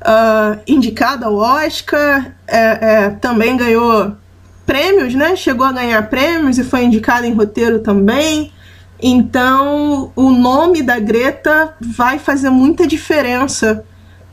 uh, 0.02 0.60
indicada 0.68 1.26
ao 1.26 1.36
Oscar, 1.36 2.34
é, 2.48 2.60
é, 2.60 3.10
também 3.10 3.58
ganhou 3.58 4.16
prêmios, 4.66 5.16
né? 5.16 5.36
Chegou 5.36 5.66
a 5.66 5.72
ganhar 5.72 6.10
prêmios 6.10 6.58
e 6.58 6.64
foi 6.64 6.84
indicada 6.84 7.26
em 7.26 7.34
roteiro 7.34 7.80
também. 7.80 8.52
Então, 9.02 10.12
o 10.16 10.32
nome 10.32 10.84
da 10.84 11.00
Greta 11.00 11.76
vai 11.82 12.20
fazer 12.20 12.52
muita 12.52 12.86
diferença 12.86 13.84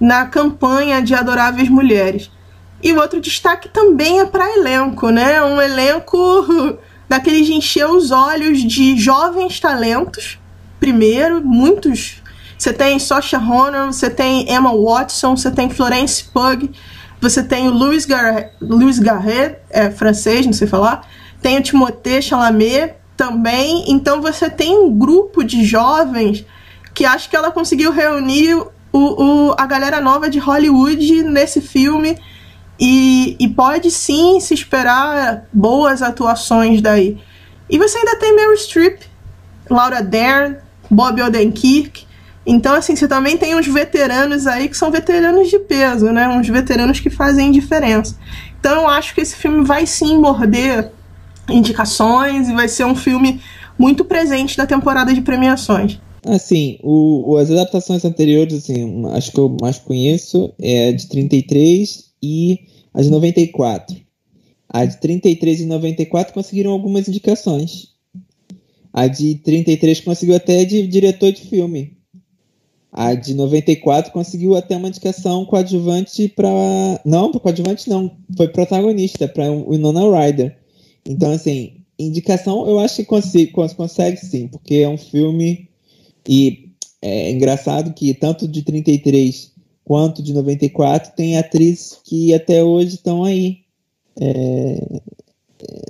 na 0.00 0.26
campanha 0.26 1.02
de 1.02 1.14
Adoráveis 1.14 1.68
Mulheres. 1.68 2.30
E 2.82 2.92
o 2.92 3.00
outro 3.00 3.20
destaque 3.20 3.68
também 3.68 4.20
é 4.20 4.24
para 4.24 4.56
elenco, 4.56 5.10
né? 5.10 5.42
Um 5.42 5.60
elenco 5.60 6.78
daqueles 7.08 7.46
de 7.46 7.54
encher 7.54 7.86
os 7.86 8.10
olhos 8.10 8.62
de 8.62 8.96
jovens 8.96 9.58
talentos. 9.58 10.38
Primeiro, 10.78 11.44
muitos. 11.44 12.22
Você 12.56 12.72
tem 12.72 12.98
Saoirse 12.98 13.36
Ronan, 13.36 13.92
você 13.92 14.10
tem 14.10 14.52
Emma 14.52 14.72
Watson, 14.76 15.36
você 15.36 15.50
tem 15.50 15.70
Florence 15.70 16.24
Pugh, 16.24 16.68
você 17.20 17.42
tem 17.42 17.68
o 17.68 17.72
Louis, 17.72 18.04
Gar 18.04 18.50
Louis 18.60 18.98
Garret, 18.98 19.58
é 19.70 19.90
francês, 19.90 20.46
não 20.46 20.52
sei 20.52 20.68
falar. 20.68 21.06
Tem 21.40 21.58
o 21.58 21.62
Timothée 21.62 22.22
Chalamet 22.22 22.94
também. 23.16 23.84
Então 23.88 24.22
você 24.22 24.48
tem 24.48 24.76
um 24.76 24.96
grupo 24.96 25.42
de 25.42 25.64
jovens 25.64 26.44
que 26.94 27.04
acho 27.04 27.28
que 27.28 27.36
ela 27.36 27.50
conseguiu 27.50 27.92
reunir 27.92 28.56
o, 28.92 29.50
o, 29.50 29.54
a 29.58 29.66
galera 29.66 30.00
nova 30.00 30.30
de 30.30 30.38
Hollywood 30.38 31.22
nesse 31.22 31.60
filme 31.60 32.18
e, 32.78 33.36
e 33.38 33.48
pode 33.48 33.90
sim 33.90 34.38
se 34.40 34.54
esperar 34.54 35.44
boas 35.52 36.02
atuações 36.02 36.80
daí. 36.80 37.18
E 37.68 37.78
você 37.78 37.98
ainda 37.98 38.16
tem 38.16 38.34
Meryl 38.34 38.56
Streep, 38.56 39.02
Laura 39.68 40.02
Dern, 40.02 40.56
Bob 40.90 41.20
Odenkirk. 41.20 42.06
Então, 42.46 42.74
assim, 42.74 42.96
você 42.96 43.06
também 43.06 43.36
tem 43.36 43.54
uns 43.54 43.66
veteranos 43.66 44.46
aí 44.46 44.68
que 44.68 44.76
são 44.76 44.90
veteranos 44.90 45.50
de 45.50 45.58
peso, 45.58 46.06
né? 46.12 46.26
Uns 46.28 46.48
veteranos 46.48 46.98
que 46.98 47.10
fazem 47.10 47.50
diferença. 47.50 48.16
Então, 48.58 48.82
eu 48.82 48.88
acho 48.88 49.14
que 49.14 49.20
esse 49.20 49.36
filme 49.36 49.64
vai 49.64 49.84
sim 49.84 50.18
morder 50.18 50.90
indicações 51.48 52.48
e 52.48 52.54
vai 52.54 52.68
ser 52.68 52.84
um 52.84 52.94
filme 52.94 53.42
muito 53.78 54.04
presente 54.04 54.56
na 54.56 54.66
temporada 54.66 55.12
de 55.12 55.20
premiações. 55.20 56.00
Assim, 56.24 56.78
o, 56.82 57.36
as 57.36 57.50
adaptações 57.50 58.04
anteriores, 58.04 58.54
assim, 58.54 59.06
acho 59.06 59.32
que 59.32 59.38
eu 59.38 59.56
mais 59.60 59.78
conheço 59.78 60.52
é 60.58 60.92
de 60.92 61.06
33 61.08 62.12
e 62.22 62.60
a 62.92 63.02
de 63.02 63.10
94. 63.10 63.96
A 64.68 64.84
de 64.84 64.98
33 64.98 65.60
e 65.60 65.66
94 65.66 66.34
conseguiram 66.34 66.72
algumas 66.72 67.08
indicações. 67.08 67.88
A 68.92 69.06
de 69.06 69.36
33 69.36 70.00
conseguiu 70.00 70.36
até 70.36 70.64
de 70.64 70.86
diretor 70.86 71.32
de 71.32 71.42
filme. 71.42 71.96
A 72.90 73.14
de 73.14 73.34
94 73.34 74.12
conseguiu 74.12 74.56
até 74.56 74.76
uma 74.76 74.88
indicação 74.88 75.44
coadjuvante 75.44 76.28
para. 76.28 76.50
Não, 77.04 77.32
coadjuvante 77.32 77.88
não. 77.88 78.16
Foi 78.36 78.48
protagonista 78.48 79.28
para 79.28 79.50
o 79.50 79.70
Winona 79.70 80.00
Ryder. 80.00 80.56
Então, 81.06 81.30
assim, 81.30 81.84
indicação 81.98 82.66
eu 82.66 82.78
acho 82.78 82.96
que 82.96 83.04
consegue, 83.04 83.52
consegue 83.52 84.16
sim, 84.16 84.48
porque 84.48 84.76
é 84.76 84.88
um 84.88 84.98
filme. 84.98 85.67
E 86.28 86.68
é 87.00 87.30
engraçado 87.30 87.94
que 87.94 88.12
tanto 88.12 88.46
de 88.46 88.62
33 88.62 89.52
quanto 89.88 90.22
de 90.22 90.34
94, 90.34 91.12
tem 91.16 91.38
atrizes 91.38 91.98
que 92.04 92.34
até 92.34 92.62
hoje 92.62 92.96
estão 92.96 93.24
aí. 93.24 93.60
É, 94.20 95.00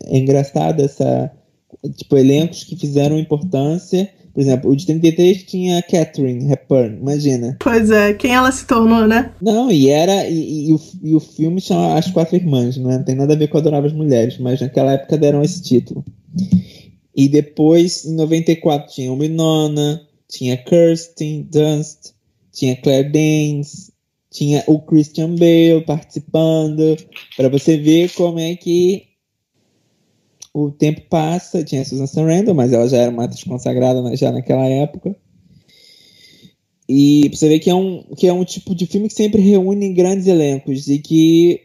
é 0.06 0.18
engraçado 0.18 0.80
essa. 0.80 1.32
Tipo, 1.96 2.16
elencos 2.16 2.62
que 2.62 2.76
fizeram 2.76 3.18
importância. 3.18 4.08
Por 4.32 4.40
exemplo, 4.40 4.70
o 4.70 4.76
de 4.76 4.86
33 4.86 5.42
tinha 5.42 5.82
Catherine 5.82 6.52
Hepburn, 6.52 6.98
imagina. 7.00 7.56
Pois 7.58 7.90
é, 7.90 8.14
quem 8.14 8.32
ela 8.32 8.52
se 8.52 8.64
tornou, 8.66 9.08
né? 9.08 9.32
Não, 9.42 9.68
e 9.68 9.90
era. 9.90 10.28
E, 10.28 10.68
e, 10.68 10.72
o, 10.72 10.80
e 11.02 11.14
o 11.16 11.20
filme 11.20 11.60
chama 11.60 11.98
As 11.98 12.08
Quatro 12.08 12.36
Irmãs, 12.36 12.76
não, 12.76 12.92
é? 12.92 12.98
não 12.98 13.04
tem 13.04 13.16
nada 13.16 13.34
a 13.34 13.36
ver 13.36 13.48
com 13.48 13.58
Adoráveis 13.58 13.92
Mulheres, 13.92 14.38
mas 14.38 14.60
naquela 14.60 14.92
época 14.92 15.18
deram 15.18 15.42
esse 15.42 15.60
título. 15.60 16.04
E 17.16 17.28
depois, 17.28 18.04
em 18.04 18.14
94, 18.14 18.92
tinha 18.92 19.12
o 19.12 19.16
Minona, 19.16 20.00
tinha 20.28 20.56
Kirsten 20.56 21.42
Dunst, 21.50 22.12
tinha 22.52 22.76
Claire 22.76 23.10
Danes, 23.10 23.90
tinha 24.30 24.62
o 24.66 24.80
Christian 24.80 25.34
Bale 25.34 25.84
participando, 25.86 26.96
para 27.36 27.48
você 27.48 27.76
ver 27.76 28.12
como 28.12 28.38
é 28.38 28.54
que 28.54 29.08
o 30.52 30.70
tempo 30.70 31.02
passa. 31.08 31.64
Tinha 31.64 31.84
Susan 31.84 32.06
Sarandon, 32.06 32.54
mas 32.54 32.72
ela 32.72 32.88
já 32.88 32.98
era 32.98 33.10
uma 33.10 33.24
atriz 33.24 33.44
consagrada 33.44 34.14
já 34.16 34.30
naquela 34.30 34.66
época. 34.66 35.16
E 36.88 37.28
você 37.32 37.48
vê 37.48 37.58
que 37.58 37.68
é, 37.68 37.74
um, 37.74 38.02
que 38.16 38.26
é 38.26 38.32
um 38.32 38.44
tipo 38.44 38.74
de 38.74 38.86
filme 38.86 39.08
que 39.08 39.14
sempre 39.14 39.42
reúne 39.42 39.92
grandes 39.92 40.26
elencos 40.26 40.88
e 40.88 40.98
que, 40.98 41.60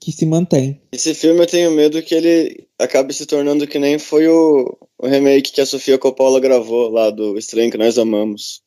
que 0.00 0.10
se 0.10 0.26
mantém. 0.26 0.80
Esse 0.90 1.14
filme 1.14 1.40
eu 1.40 1.46
tenho 1.46 1.70
medo 1.70 2.02
que 2.02 2.14
ele 2.14 2.66
acabe 2.76 3.14
se 3.14 3.26
tornando 3.26 3.66
que 3.66 3.78
nem 3.78 3.98
foi 3.98 4.26
o, 4.26 4.76
o 5.02 5.06
remake 5.06 5.52
que 5.52 5.60
a 5.60 5.66
Sofia 5.66 5.98
Coppola 5.98 6.40
gravou 6.40 6.90
lá 6.90 7.10
do 7.10 7.38
Estranho 7.38 7.70
que 7.70 7.78
Nós 7.78 7.98
Amamos 7.98 8.62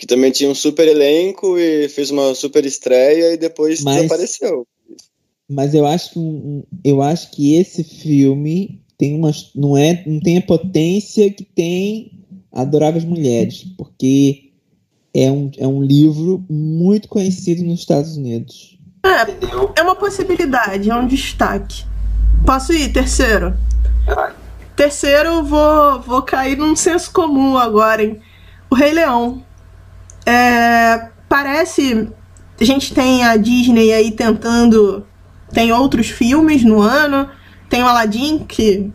que 0.00 0.06
também 0.06 0.30
tinha 0.30 0.48
um 0.48 0.54
super 0.54 0.88
elenco 0.88 1.58
e 1.58 1.86
fez 1.90 2.10
uma 2.10 2.34
super 2.34 2.64
estreia 2.64 3.34
e 3.34 3.36
depois 3.36 3.82
mas, 3.82 3.96
desapareceu. 3.96 4.66
Mas 5.46 5.74
eu 5.74 5.84
acho 5.84 6.14
que 6.14 6.64
eu 6.82 7.02
acho 7.02 7.30
que 7.32 7.54
esse 7.56 7.84
filme 7.84 8.80
tem 8.96 9.14
uma 9.14 9.30
não 9.54 9.76
é 9.76 10.02
não 10.06 10.18
tem 10.18 10.38
a 10.38 10.42
potência 10.42 11.30
que 11.30 11.44
tem 11.44 12.12
Adoráveis 12.50 13.04
Mulheres, 13.04 13.66
porque 13.76 14.52
é 15.12 15.30
um, 15.30 15.50
é 15.58 15.66
um 15.66 15.82
livro 15.82 16.42
muito 16.48 17.06
conhecido 17.06 17.62
nos 17.62 17.80
Estados 17.80 18.16
Unidos. 18.16 18.78
É, 19.04 19.80
é 19.80 19.82
uma 19.82 19.96
possibilidade, 19.96 20.88
é 20.88 20.94
um 20.94 21.06
destaque. 21.06 21.84
Posso 22.46 22.72
ir, 22.72 22.90
terceiro? 22.90 23.54
Terceiro, 24.76 25.44
vou, 25.44 26.00
vou 26.00 26.22
cair 26.22 26.56
num 26.56 26.74
senso 26.74 27.12
comum 27.12 27.56
agora, 27.56 28.02
hein? 28.02 28.20
O 28.70 28.74
Rei 28.74 28.92
Leão. 28.92 29.44
É, 30.24 31.08
parece. 31.28 32.08
A 32.60 32.64
gente 32.64 32.94
tem 32.94 33.24
a 33.24 33.36
Disney 33.36 33.92
aí 33.92 34.10
tentando. 34.10 35.06
Tem 35.52 35.72
outros 35.72 36.08
filmes 36.08 36.62
no 36.62 36.80
ano. 36.80 37.28
Tem 37.68 37.82
o 37.82 37.86
Aladdin, 37.86 38.38
que 38.40 38.92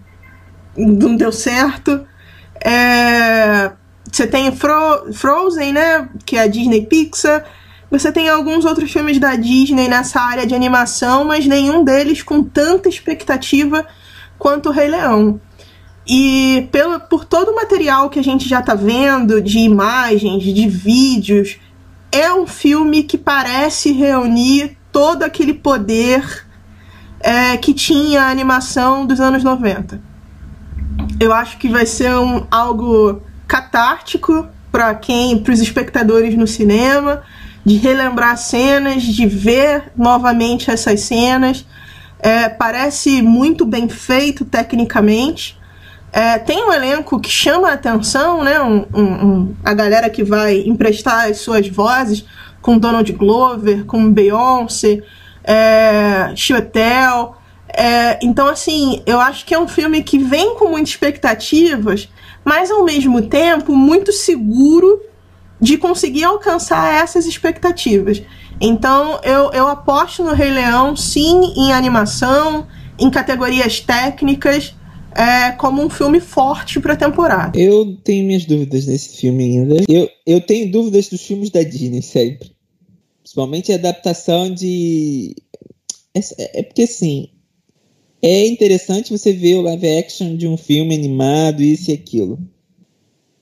não 0.77 1.15
deu 1.15 1.31
certo. 1.31 2.05
É, 2.63 3.71
você 4.11 4.25
tem 4.25 4.51
Fro 4.55 5.13
Frozen, 5.13 5.73
né? 5.73 6.09
Que 6.25 6.37
é 6.37 6.41
a 6.41 6.47
Disney 6.47 6.85
Pixar. 6.85 7.45
Você 7.91 8.11
tem 8.11 8.27
alguns 8.27 8.65
outros 8.65 8.91
filmes 8.91 9.19
da 9.19 9.35
Disney 9.35 9.87
nessa 9.87 10.19
área 10.19 10.45
de 10.45 10.55
animação, 10.55 11.23
mas 11.23 11.45
nenhum 11.45 11.83
deles 11.83 12.23
com 12.23 12.43
tanta 12.43 12.89
expectativa 12.89 13.85
quanto 14.37 14.69
o 14.69 14.71
Rei 14.71 14.87
Leão. 14.87 15.39
E 16.07 16.67
pelo, 16.71 16.99
por 16.99 17.25
todo 17.25 17.49
o 17.49 17.55
material 17.55 18.09
que 18.09 18.19
a 18.19 18.23
gente 18.23 18.47
já 18.47 18.59
está 18.59 18.75
vendo, 18.75 19.41
de 19.41 19.59
imagens, 19.59 20.43
de 20.43 20.67
vídeos, 20.67 21.57
é 22.11 22.31
um 22.31 22.45
filme 22.45 23.03
que 23.03 23.17
parece 23.17 23.91
reunir 23.91 24.77
todo 24.91 25.23
aquele 25.23 25.53
poder 25.53 26.45
é, 27.19 27.57
que 27.57 27.73
tinha 27.73 28.23
a 28.23 28.29
animação 28.29 29.05
dos 29.05 29.19
anos 29.19 29.43
90. 29.43 29.99
Eu 31.19 31.33
acho 31.33 31.57
que 31.57 31.67
vai 31.67 31.85
ser 31.85 32.15
um, 32.15 32.45
algo 32.51 33.21
catártico 33.47 34.47
para 34.71 34.93
quem, 34.93 35.39
para 35.39 35.53
os 35.53 35.59
espectadores 35.59 36.35
no 36.35 36.45
cinema, 36.45 37.23
de 37.65 37.77
relembrar 37.77 38.37
cenas, 38.37 39.01
de 39.01 39.25
ver 39.25 39.91
novamente 39.97 40.69
essas 40.69 41.01
cenas. 41.01 41.65
É, 42.19 42.47
parece 42.47 43.21
muito 43.21 43.65
bem 43.65 43.89
feito 43.89 44.45
tecnicamente. 44.45 45.57
É, 46.15 46.39
tem 46.39 46.63
um 46.63 46.71
elenco 46.71 47.19
que 47.19 47.29
chama 47.29 47.67
a 47.67 47.73
atenção, 47.73 48.41
né? 48.41 48.61
Um, 48.61 48.85
um, 48.93 49.03
um, 49.03 49.55
a 49.65 49.73
galera 49.73 50.09
que 50.09 50.23
vai 50.23 50.59
emprestar 50.59 51.29
as 51.29 51.39
suas 51.39 51.67
vozes, 51.67 52.23
com 52.61 52.77
Donald 52.77 53.11
Glover, 53.11 53.83
com 53.83 54.09
Beyoncé, 54.09 55.03
é. 55.43 56.31
É, 57.67 58.17
então, 58.23 58.47
assim, 58.47 59.03
eu 59.05 59.19
acho 59.19 59.45
que 59.45 59.53
é 59.53 59.59
um 59.59 59.67
filme 59.67 60.01
que 60.01 60.17
vem 60.17 60.55
com 60.55 60.69
muitas 60.69 60.91
expectativas, 60.91 62.07
mas 62.45 62.71
ao 62.71 62.85
mesmo 62.85 63.23
tempo 63.23 63.75
muito 63.75 64.13
seguro 64.13 65.01
de 65.59 65.77
conseguir 65.77 66.23
alcançar 66.23 66.95
essas 66.95 67.25
expectativas. 67.25 68.23
Então, 68.61 69.19
eu, 69.21 69.51
eu 69.51 69.67
aposto 69.67 70.23
no 70.23 70.33
Rei 70.33 70.51
Leão, 70.51 70.95
sim, 70.95 71.53
em 71.57 71.73
animação, 71.73 72.67
em 72.97 73.09
categorias 73.09 73.81
técnicas 73.81 74.73
é, 75.15 75.51
como 75.53 75.81
um 75.81 75.89
filme 75.89 76.19
forte 76.19 76.79
para 76.79 76.93
a 76.93 76.97
temporada. 76.97 77.57
Eu 77.57 77.95
tenho 78.03 78.25
minhas 78.25 78.45
dúvidas 78.45 78.85
nesse 78.85 79.17
filme 79.17 79.43
ainda. 79.43 79.75
Eu, 79.87 80.09
eu 80.25 80.41
tenho 80.41 80.69
dúvidas 80.69 81.07
dos 81.07 81.21
filmes 81.21 81.49
da 81.49 81.63
Disney 81.63 82.01
sempre. 82.01 82.51
Principalmente 83.21 83.71
a 83.71 83.75
adaptação 83.75 84.53
de. 84.53 85.35
É, 86.13 86.59
é 86.59 86.63
porque 86.63 86.83
assim. 86.83 87.29
É 88.21 88.47
interessante 88.47 89.11
você 89.15 89.31
ver 89.31 89.55
o 89.55 89.61
live 89.61 89.87
action 89.99 90.35
de 90.35 90.47
um 90.47 90.57
filme 90.57 90.95
animado, 90.95 91.61
isso 91.61 91.91
e 91.91 91.93
aquilo. 91.93 92.39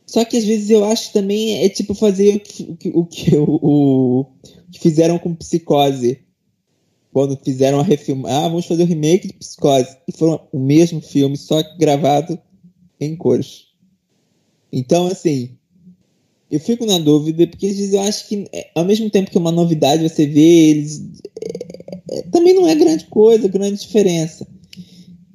Só 0.05 0.25
que 0.25 0.35
às 0.35 0.43
vezes 0.43 0.69
eu 0.69 0.83
acho 0.83 1.13
também 1.13 1.63
é 1.63 1.69
tipo 1.69 1.95
fazer 1.95 2.35
o 2.35 2.39
que 2.39 2.91
o, 2.93 3.05
que, 3.05 3.37
o, 3.37 3.59
o, 3.61 4.25
que 4.71 4.79
fizeram 4.79 5.17
com 5.17 5.33
Psicose 5.33 6.19
quando 7.13 7.37
fizeram 7.37 7.79
a 7.79 7.83
refilmar, 7.83 8.33
ah, 8.33 8.49
vamos 8.49 8.65
fazer 8.65 8.83
o 8.83 8.87
remake 8.87 9.27
de 9.27 9.33
Psicose. 9.35 9.95
E 10.07 10.11
foi 10.11 10.39
o 10.51 10.59
mesmo 10.59 10.99
filme, 10.99 11.37
só 11.37 11.61
que 11.61 11.77
gravado 11.77 12.39
em 12.99 13.15
cores. 13.15 13.67
Então, 14.71 15.05
assim, 15.07 15.55
eu 16.49 16.59
fico 16.59 16.85
na 16.87 16.97
dúvida, 16.97 17.45
porque 17.47 17.67
às 17.67 17.77
vezes 17.77 17.93
eu 17.93 18.01
acho 18.01 18.27
que, 18.27 18.47
é, 18.51 18.71
ao 18.73 18.83
mesmo 18.83 19.09
tempo 19.11 19.29
que 19.29 19.37
é 19.37 19.41
uma 19.41 19.51
novidade, 19.51 20.09
você 20.09 20.25
vê 20.25 20.69
eles. 20.69 21.03
É, 21.39 22.19
é, 22.19 22.21
também 22.23 22.55
não 22.55 22.67
é 22.67 22.73
grande 22.73 23.05
coisa, 23.05 23.47
grande 23.47 23.79
diferença. 23.79 24.47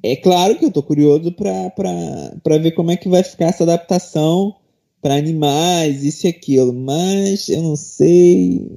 É 0.03 0.17
claro 0.17 0.57
que 0.57 0.65
eu 0.65 0.71
tô 0.71 0.83
curioso 0.83 1.31
para 1.31 2.57
ver 2.61 2.71
como 2.71 2.91
é 2.91 2.97
que 2.97 3.07
vai 3.07 3.23
ficar 3.23 3.47
essa 3.47 3.63
adaptação 3.63 4.55
para 5.01 5.15
animais, 5.15 6.03
isso 6.03 6.27
e 6.27 6.29
aquilo, 6.29 6.73
mas 6.73 7.47
eu 7.47 7.61
não 7.61 7.75
sei. 7.77 8.69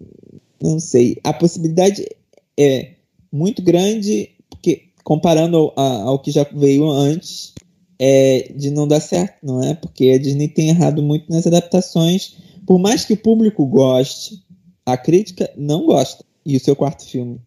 Não 0.60 0.78
sei. 0.78 1.16
A 1.24 1.32
possibilidade 1.32 2.06
é 2.58 2.94
muito 3.30 3.62
grande, 3.62 4.30
porque 4.50 4.88
comparando 5.04 5.56
ao, 5.56 5.80
ao 5.80 6.18
que 6.18 6.30
já 6.30 6.44
veio 6.52 6.88
antes, 6.88 7.54
é, 7.98 8.52
de 8.56 8.70
não 8.70 8.88
dar 8.88 9.00
certo, 9.00 9.38
não 9.44 9.62
é? 9.62 9.74
Porque 9.74 10.10
a 10.10 10.18
Disney 10.18 10.48
tem 10.48 10.68
errado 10.70 11.02
muito 11.02 11.30
nas 11.30 11.46
adaptações. 11.46 12.36
Por 12.66 12.78
mais 12.78 13.04
que 13.04 13.12
o 13.12 13.16
público 13.16 13.64
goste, 13.66 14.42
a 14.84 14.96
crítica 14.96 15.48
não 15.56 15.86
gosta. 15.86 16.24
E 16.44 16.56
o 16.56 16.60
seu 16.60 16.74
quarto 16.74 17.06
filme? 17.06 17.40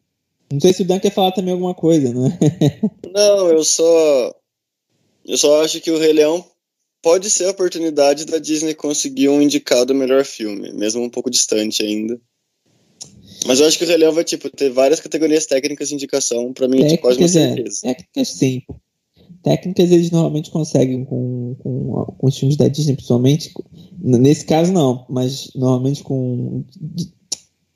Não 0.52 0.60
sei 0.62 0.72
se 0.72 0.84
o 0.84 0.86
Dan 0.86 1.00
quer 1.00 1.12
falar 1.12 1.34
também 1.34 1.52
alguma 1.52 1.74
coisa, 1.74 2.14
não 2.14 2.28
é? 2.28 2.38
não, 3.12 3.50
eu 3.50 3.64
só. 3.64 4.34
Eu 5.26 5.38
só 5.38 5.64
acho 5.64 5.82
que 5.82 5.92
o 5.92 5.98
Rei 5.98 6.14
Leão 6.14 6.46
pode 7.02 7.30
ser 7.30 7.46
a 7.46 7.52
oportunidade 7.52 8.26
da 8.26 8.38
Disney 8.38 8.74
conseguir 8.74 9.28
um 9.28 9.42
indicado 9.42 9.94
melhor 9.94 10.24
filme, 10.24 10.72
mesmo 10.72 11.04
um 11.04 11.10
pouco 11.10 11.30
distante 11.30 11.84
ainda. 11.84 12.20
Mas 13.46 13.60
eu 13.60 13.68
acho 13.68 13.78
que 13.78 13.86
o 13.86 13.98
Leão 13.98 14.12
vai, 14.12 14.24
tipo, 14.24 14.50
ter 14.50 14.70
várias 14.72 15.00
categorias 15.00 15.46
técnicas 15.46 15.90
de 15.90 15.96
indicação, 15.96 16.52
pra 16.52 16.68
mim, 16.68 16.86
tipo, 16.86 17.04
quase 17.04 17.20
uma 17.20 17.26
é, 17.26 17.30
certeza. 17.30 17.80
É, 17.84 17.94
técnicas, 17.94 18.28
sim. 18.30 18.62
Técnicas 19.44 19.92
eles 19.92 20.10
normalmente 20.10 20.50
conseguem 20.50 21.06
com, 21.06 21.56
com, 21.60 22.06
com 22.18 22.28
os 22.28 22.38
filmes 22.38 22.58
da 22.58 22.68
Disney, 22.68 22.96
principalmente. 22.96 23.54
Nesse 24.02 24.46
caso, 24.46 24.74
não, 24.74 25.06
mas 25.08 25.52
normalmente 25.54 26.02
com 26.02 26.64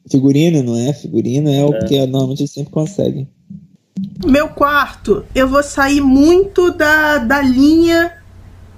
figurino, 0.10 0.63
não 0.63 0.75
é? 0.75 0.93
Figurino 0.93 1.49
é, 1.49 1.60
é. 1.60 1.65
o 1.65 1.86
que 1.86 1.99
normalmente 2.08 2.41
eles 2.41 2.51
sempre 2.51 2.71
conseguem. 2.71 3.29
Meu 4.25 4.49
quarto, 4.49 5.23
eu 5.36 5.47
vou 5.47 5.62
sair 5.62 6.01
muito 6.01 6.71
da, 6.71 7.19
da 7.19 7.41
linha 7.41 8.19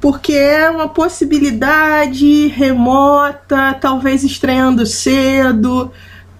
porque 0.02 0.34
é 0.34 0.70
uma 0.70 0.90
possibilidade 0.90 2.48
remota, 2.48 3.74
talvez 3.80 4.24
estreando 4.24 4.84
cedo, 4.86 5.92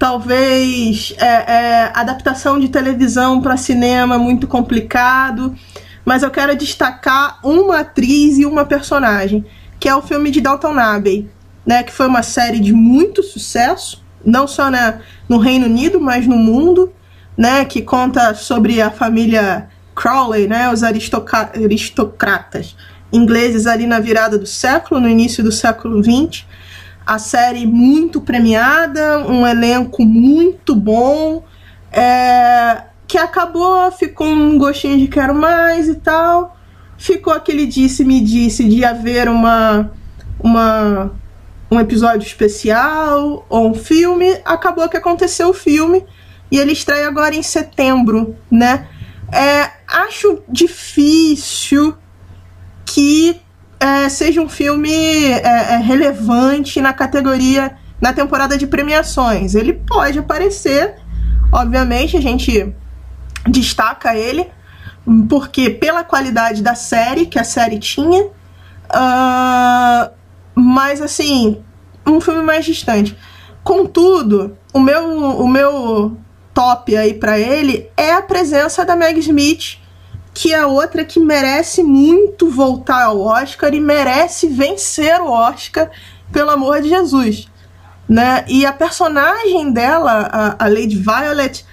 talvez 0.02 1.14
é, 1.20 1.26
é, 1.26 1.92
adaptação 1.94 2.60
de 2.60 2.70
televisão 2.70 3.40
para 3.40 3.56
cinema 3.56 4.18
muito 4.18 4.48
complicado, 4.48 5.56
mas 6.04 6.24
eu 6.24 6.32
quero 6.32 6.56
destacar 6.56 7.38
uma 7.44 7.82
atriz 7.82 8.40
e 8.40 8.46
uma 8.48 8.66
personagem, 8.66 9.46
que 9.80 9.88
é 9.88 9.96
o 9.96 10.02
filme 10.02 10.32
de 10.32 10.42
Dalton 10.42 10.80
Abbey, 10.80 11.30
né, 11.64 11.84
que 11.84 11.92
foi 11.92 12.08
uma 12.08 12.24
série 12.24 12.60
de 12.60 12.74
muito 12.74 13.22
sucesso, 13.22 14.04
não 14.26 14.48
só 14.48 14.72
na, 14.72 15.02
no 15.30 15.38
Reino 15.38 15.68
Unido, 15.68 16.02
mas 16.02 16.26
no 16.26 16.36
mundo, 16.36 16.92
né, 17.38 17.64
que 17.64 17.84
conta 17.84 18.34
sobre 18.34 18.82
a 18.82 18.90
família 18.90 19.70
Crowley, 19.94 20.48
né, 20.48 20.74
os 20.74 20.82
aristocratas 20.82 22.76
ingleses 23.14 23.68
ali 23.68 23.86
na 23.86 24.00
virada 24.00 24.36
do 24.36 24.48
século, 24.48 25.00
no 25.00 25.08
início 25.08 25.44
do 25.44 25.52
século 25.52 26.04
XX 26.04 26.44
a 27.06 27.20
série 27.20 27.66
muito 27.66 28.22
premiada, 28.22 29.20
um 29.28 29.46
elenco 29.46 30.06
muito 30.06 30.76
bom, 30.76 31.44
é, 31.92 32.84
que 33.08 33.18
acabou, 33.18 33.92
ficou 33.92 34.28
um 34.28 34.58
gostinho 34.58 34.98
de 34.98 35.08
quero 35.08 35.36
mais 35.36 35.88
e 35.88 35.96
tal. 35.96 36.58
Ficou 36.98 37.34
aquele 37.34 37.66
disse-me 37.66 38.22
disse 38.22 38.64
de 38.68 38.86
haver 38.86 39.28
uma, 39.28 39.92
uma 40.40 41.12
um 41.72 41.80
episódio 41.80 42.28
especial 42.28 43.46
ou 43.50 43.70
um 43.70 43.74
filme. 43.74 44.40
Acabou 44.46 44.90
que 44.90 44.98
aconteceu 44.98 45.50
o 45.50 45.54
filme 45.54 46.06
e 46.52 46.60
ele 46.60 46.74
estreia 46.74 47.08
agora 47.08 47.34
em 47.34 47.42
setembro, 47.42 48.36
né? 48.52 48.88
É, 49.32 49.72
acho 49.88 50.44
difícil 50.50 51.96
que 52.86 53.40
é, 53.82 54.08
seja 54.10 54.40
um 54.40 54.48
filme 54.48 54.94
é, 54.94 55.74
é, 55.74 55.78
relevante 55.78 56.80
na 56.80 56.94
categoria, 56.94 57.76
na 58.00 58.14
temporada 58.14 58.56
de 58.56 58.68
premiações. 58.68 59.56
Ele 59.56 59.74
pode 59.74 60.20
aparecer, 60.20 60.98
obviamente, 61.52 62.16
a 62.16 62.22
gente 62.22 62.72
destaca 63.50 64.16
ele, 64.16 64.48
porque 65.28 65.72
pela 65.72 66.04
qualidade 66.04 66.62
da 66.62 66.76
série, 66.76 67.26
que 67.26 67.40
a 67.40 67.44
série 67.44 67.80
tinha, 67.80 68.26
uh, 68.26 70.12
mas 70.54 71.02
assim, 71.02 71.64
um 72.06 72.22
filme 72.22 72.44
mais 72.44 72.64
distante. 72.64 73.18
Contudo, 73.64 74.56
o 74.72 74.80
meu, 74.80 75.40
o 75.40 75.48
meu 75.48 76.18
top 76.54 76.96
aí 76.96 77.16
para 77.16 77.40
ele 77.40 77.90
é 77.98 78.14
a 78.14 78.22
presença 78.22 78.86
da 78.86 78.96
Meg 78.96 79.20
Smith 79.20 79.81
que 80.34 80.54
é 80.54 80.66
outra 80.66 81.04
que 81.04 81.20
merece 81.20 81.84
muito 81.84 82.50
voltar 82.50 83.04
ao 83.04 83.22
Oscar 83.22 83.74
e 83.74 83.80
merece 83.80 84.48
vencer 84.48 85.20
o 85.20 85.30
Oscar, 85.30 85.90
pelo 86.32 86.52
amor 86.52 86.82
de 86.82 86.90
Jesus. 86.90 87.48
Né? 88.08 88.46
E 88.48 88.66
a 88.66 88.74
personagem 88.74 89.72
dela, 89.72 90.30
a, 90.32 90.66
a 90.66 90.68
Lady 90.68 90.96
Violet, 90.96 91.66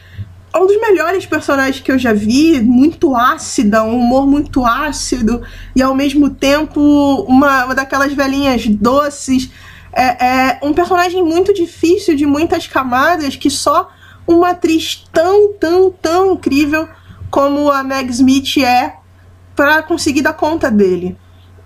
é 0.53 0.59
um 0.59 0.66
dos 0.66 0.81
melhores 0.81 1.27
personagens 1.27 1.81
que 1.81 1.92
eu 1.92 1.99
já 1.99 2.12
vi, 2.12 2.61
muito 2.61 3.14
ácida, 3.14 3.85
um 3.85 3.99
humor 3.99 4.27
muito 4.27 4.64
ácido 4.64 5.42
e 5.77 5.83
ao 5.83 5.94
mesmo 5.94 6.31
tempo 6.31 6.81
uma, 7.29 7.66
uma 7.66 7.75
daquelas 7.75 8.12
velhinhas 8.12 8.66
doces. 8.66 9.51
É, 9.92 10.27
é 10.27 10.59
um 10.62 10.73
personagem 10.73 11.23
muito 11.23 11.53
difícil, 11.53 12.16
de 12.16 12.27
muitas 12.27 12.66
camadas, 12.66 13.37
que 13.37 13.51
só 13.51 13.88
uma 14.27 14.51
atriz 14.51 15.07
tão, 15.12 15.53
tão, 15.55 15.90
tão 15.90 16.33
incrível 16.33 16.88
como 17.31 17.71
a 17.71 17.83
Meg 17.83 18.11
Smith 18.11 18.59
é 18.59 18.97
para 19.55 19.83
conseguir 19.83 20.23
dar 20.23 20.35
conta 20.35 20.71
dele. 20.71 21.17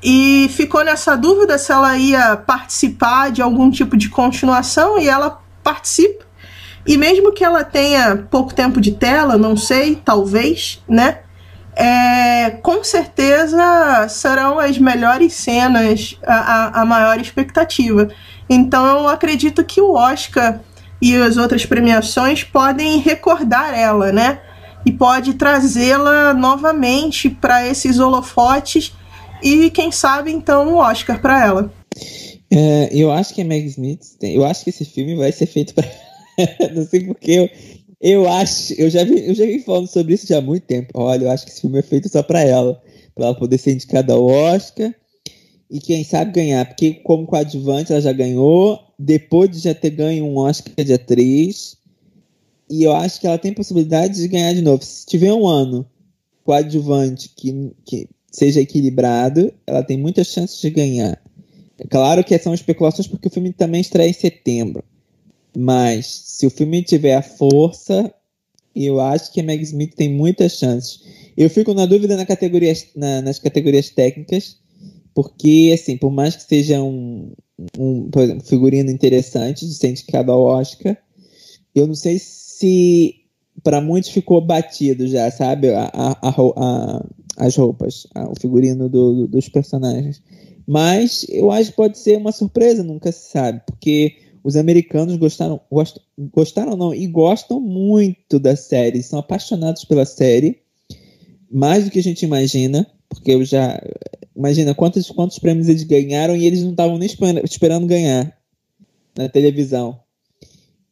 E 0.03 0.51
ficou 0.51 0.85
nessa 0.85 1.17
dúvida 1.17 1.57
se 1.59 1.71
ela 1.71 1.97
ia 1.97 2.37
participar 2.37 3.31
de 3.31 3.41
algum 3.41 3.71
tipo 3.71 3.97
de 3.97 4.09
continuação 4.09 4.99
e 4.99 5.09
ela 5.09 5.41
participa. 5.63 6.25
E 6.85 6.97
mesmo 6.97 7.33
que 7.33 7.45
ela 7.45 7.63
tenha 7.63 8.27
pouco 8.29 8.53
tempo 8.53 8.81
de 8.81 8.93
tela, 8.93 9.39
não 9.39 9.57
sei, 9.57 9.95
talvez, 9.95 10.83
né? 10.89 11.21
É, 11.75 12.51
com 12.63 12.83
certeza 12.83 14.07
serão 14.09 14.59
as 14.59 14.77
melhores 14.79 15.35
cenas, 15.35 16.19
a, 16.27 16.35
a, 16.35 16.83
a 16.83 16.85
maior 16.85 17.19
expectativa. 17.21 18.09
Então 18.51 18.85
eu 18.87 19.09
acredito 19.09 19.65
que 19.65 19.81
o 19.81 19.95
Oscar 19.95 20.61
e 21.01 21.17
as 21.17 21.37
outras 21.37 21.65
premiações 21.65 22.45
podem 22.45 22.99
recordar 22.99 23.79
ela, 23.79 24.13
né? 24.13 24.41
E 24.85 24.93
pode 24.93 25.35
trazê-la 25.35 26.35
novamente 26.35 27.31
para 27.31 27.67
esses 27.67 27.99
holofotes 27.99 28.93
e 29.43 29.71
quem 29.71 29.91
sabe 29.93 30.33
então 30.33 30.69
um 30.69 30.77
Oscar 30.77 31.21
para 31.21 31.45
ela. 31.45 31.73
É, 32.51 32.91
eu 32.93 33.11
acho 33.11 33.35
que 33.35 33.43
a 33.43 33.45
Meg 33.45 33.67
Smith, 33.67 34.03
eu 34.21 34.45
acho 34.45 34.65
que 34.65 34.71
esse 34.71 34.85
filme 34.85 35.17
vai 35.17 35.33
ser 35.33 35.47
feito 35.47 35.75
para 35.75 35.89
não 36.75 36.87
sei 36.87 37.05
porque 37.05 37.31
eu, 37.31 37.51
eu 38.01 38.29
acho, 38.29 38.75
eu 38.75 38.91
já 38.91 39.05
vi, 39.05 39.27
eu 39.27 39.35
já 39.35 39.45
vi 39.45 39.61
falando 39.61 39.87
sobre 39.87 40.15
isso 40.15 40.27
já 40.27 40.39
há 40.39 40.43
muito 40.43 40.65
tempo. 40.65 40.91
Olha, 40.95 41.25
eu 41.25 41.31
acho 41.31 41.45
que 41.45 41.51
esse 41.51 41.61
filme 41.61 41.79
é 41.79 41.83
feito 41.83 42.09
só 42.09 42.23
para 42.23 42.41
ela, 42.41 42.81
para 43.15 43.27
ela 43.27 43.35
poder 43.35 43.59
ser 43.59 43.73
indicada 43.73 44.13
ao 44.13 44.27
Oscar 44.27 44.95
e 45.71 45.81
quem 45.81 46.05
sabe 46.05 46.33
ganhar, 46.33 46.67
porque 46.67 46.93
como 47.03 47.27
coadjuvante 47.27 47.93
ela 47.93 48.01
já 48.03 48.13
ganhou, 48.13 48.79
depois 48.99 49.51
de 49.51 49.59
já 49.59 49.75
ter 49.75 49.89
ganho 49.89 50.27
um 50.27 50.37
Oscar 50.37 50.85
de 50.85 50.93
atriz, 50.93 51.79
e 52.73 52.85
eu 52.85 52.93
acho 52.97 53.21
que 53.21 53.27
ela 53.27 53.37
tem 53.37 53.53
possibilidade 53.53 54.15
de 54.15 54.27
ganhar 54.27 54.55
de 54.55 54.63
novo. 54.63 54.83
Se 54.83 55.05
tiver 55.05 55.31
um 55.31 55.47
ano 55.47 55.85
coadjuvante 56.43 57.31
que, 57.37 57.71
que 57.85 58.09
seja 58.31 58.63
equilibrado, 58.63 59.53
ela 59.67 59.83
tem 59.83 59.99
muitas 59.99 60.29
chances 60.29 60.59
de 60.59 60.71
ganhar. 60.71 61.23
É 61.79 61.87
claro 61.87 62.25
que 62.25 62.39
são 62.39 62.55
especulações 62.55 63.07
porque 63.07 63.29
o 63.29 63.31
filme 63.31 63.53
também 63.53 63.83
estreia 63.83 64.09
em 64.09 64.15
setembro. 64.15 64.83
Mas 65.55 66.07
se 66.07 66.47
o 66.47 66.51
filme 66.51 66.83
tiver 66.83 67.15
a 67.15 67.21
força, 67.21 68.11
eu 68.75 68.99
acho 68.99 69.31
que 69.35 69.41
a 69.43 69.45
Meg 69.45 69.63
Smith 69.63 69.95
tem 69.95 70.09
muitas 70.09 70.53
chances. 70.53 71.03
Eu 71.37 71.51
fico 71.51 71.75
na 71.75 71.85
dúvida 71.85 72.17
na 72.17 72.25
categoria, 72.25 72.73
na, 72.97 73.21
nas 73.21 73.39
categorias 73.39 73.91
técnicas, 73.91 74.57
porque, 75.13 75.73
assim, 75.75 75.99
por 75.99 76.11
mais 76.11 76.37
que 76.37 76.45
seja 76.45 76.83
um, 76.83 77.33
um 77.79 78.09
por 78.09 78.23
exemplo, 78.23 78.47
figurino 78.47 78.91
interessante 78.91 79.67
de 79.67 79.75
ser 79.75 79.91
indicado 79.91 80.33
ao 80.33 80.41
Oscar, 80.41 80.97
eu 81.75 81.87
não 81.87 81.95
sei 81.95 82.19
se 82.19 82.42
para 83.63 83.81
muitos 83.81 84.11
ficou 84.11 84.41
batido 84.41 85.07
já, 85.07 85.31
sabe? 85.31 85.71
A, 85.71 85.91
a, 85.93 86.31
a, 86.31 87.07
as 87.37 87.57
roupas, 87.57 88.07
o 88.31 88.39
figurino 88.41 88.89
do, 88.89 89.27
dos 89.27 89.49
personagens. 89.49 90.23
Mas 90.67 91.27
eu 91.29 91.51
acho 91.51 91.71
que 91.71 91.77
pode 91.77 91.99
ser 91.99 92.19
uma 92.19 92.33
surpresa, 92.33 92.83
nunca 92.83 93.11
se 93.11 93.31
sabe, 93.31 93.63
porque 93.67 94.17
os 94.45 94.57
americanos 94.57 95.17
gostaram, 95.17 95.61
gostam, 95.71 96.03
gostaram 96.33 96.77
não, 96.77 96.95
e 96.95 97.07
gostam 97.07 97.61
muito 97.61 98.39
da 98.39 98.57
série, 98.57 99.03
são 99.03 99.19
apaixonados 99.19 99.85
pela 99.85 100.05
série, 100.05 100.61
mais 101.51 101.85
do 101.85 101.91
que 101.91 101.99
a 101.99 102.03
gente 102.03 102.25
imagina, 102.25 102.87
porque 103.09 103.33
eu 103.33 103.45
já 103.45 103.81
Imagina 104.35 104.75
quantos, 104.75 105.11
quantos 105.11 105.39
prêmios 105.39 105.69
eles 105.69 105.85
ganharam 105.85 106.35
e 106.35 106.47
eles 106.47 106.63
não 106.63 106.71
estavam 106.71 106.99
nem 106.99 107.09
esperando 107.45 107.87
ganhar 107.87 108.37
na 109.17 109.29
televisão. 109.29 110.01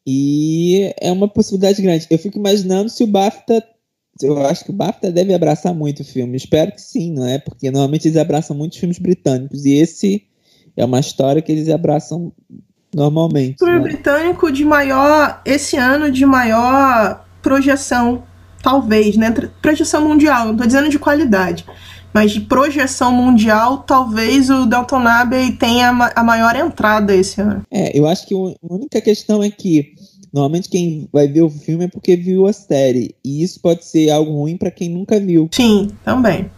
E 0.06 0.94
é 1.00 1.12
uma 1.12 1.28
possibilidade 1.28 1.80
grande. 1.82 2.06
Eu 2.10 2.18
fico 2.18 2.38
imaginando 2.38 2.88
se 2.88 3.02
o 3.02 3.06
BAFTA. 3.06 3.62
Eu 4.22 4.38
acho 4.46 4.64
que 4.64 4.70
o 4.70 4.74
BAFTA 4.74 5.10
deve 5.10 5.32
abraçar 5.32 5.74
muito 5.74 6.00
o 6.00 6.04
filme. 6.04 6.36
Espero 6.36 6.72
que 6.72 6.80
sim, 6.80 7.12
não 7.12 7.26
é? 7.26 7.38
Porque 7.38 7.70
normalmente 7.70 8.08
eles 8.08 8.18
abraçam 8.18 8.56
muitos 8.56 8.78
filmes 8.78 8.98
britânicos. 8.98 9.64
E 9.64 9.74
esse 9.74 10.26
é 10.76 10.84
uma 10.84 11.00
história 11.00 11.40
que 11.40 11.50
eles 11.50 11.68
abraçam 11.68 12.32
normalmente. 12.94 13.62
O 13.62 13.66
filme 13.66 13.78
né? 13.78 13.82
britânico 13.82 14.50
de 14.50 14.64
maior. 14.64 15.40
Esse 15.44 15.76
ano 15.76 16.10
de 16.10 16.26
maior 16.26 17.24
projeção, 17.40 18.22
talvez, 18.62 19.16
né? 19.16 19.32
Projeção 19.62 20.06
mundial, 20.06 20.46
não 20.46 20.52
estou 20.52 20.66
dizendo 20.66 20.88
de 20.88 20.98
qualidade. 20.98 21.64
Mas 22.12 22.32
de 22.32 22.40
projeção 22.40 23.12
mundial, 23.12 23.78
talvez 23.78 24.50
o 24.50 24.66
Dalton 24.66 25.06
Abbey 25.06 25.52
tenha 25.52 25.90
a 25.90 26.22
maior 26.22 26.56
entrada 26.56 27.14
esse 27.14 27.40
ano. 27.40 27.62
É, 27.70 27.96
eu 27.96 28.06
acho 28.06 28.26
que 28.26 28.34
a 28.34 28.74
única 28.74 29.00
questão 29.00 29.42
é 29.42 29.50
que 29.50 29.94
normalmente 30.32 30.68
quem 30.68 31.08
vai 31.12 31.28
ver 31.28 31.42
o 31.42 31.50
filme 31.50 31.84
é 31.84 31.88
porque 31.88 32.16
viu 32.16 32.46
a 32.46 32.52
série. 32.52 33.14
E 33.24 33.42
isso 33.42 33.60
pode 33.60 33.84
ser 33.84 34.10
algo 34.10 34.32
ruim 34.32 34.56
para 34.56 34.70
quem 34.70 34.88
nunca 34.88 35.20
viu. 35.20 35.48
Sim, 35.52 35.90
também. 36.04 36.50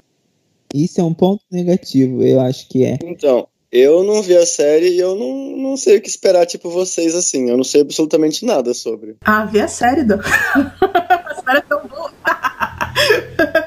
Isso 0.74 1.00
é 1.00 1.04
um 1.04 1.12
ponto 1.12 1.42
negativo, 1.50 2.22
eu 2.22 2.40
acho 2.40 2.66
que 2.68 2.84
é. 2.84 2.98
Então, 3.04 3.46
eu 3.70 4.02
não 4.04 4.22
vi 4.22 4.36
a 4.36 4.46
série 4.46 4.90
e 4.90 4.98
eu 4.98 5.14
não, 5.16 5.56
não 5.56 5.76
sei 5.76 5.96
o 5.98 6.00
que 6.00 6.08
esperar, 6.08 6.46
tipo, 6.46 6.70
vocês, 6.70 7.14
assim. 7.14 7.50
Eu 7.50 7.56
não 7.56 7.64
sei 7.64 7.82
absolutamente 7.82 8.44
nada 8.44 8.72
sobre. 8.72 9.16
Ah, 9.24 9.44
vi 9.44 9.60
a 9.60 9.68
série, 9.68 10.02
Dan. 10.02 10.20
a 10.22 11.42
série 11.42 11.58
é 11.58 11.62
tão 11.62 11.86
boa. 11.86 12.12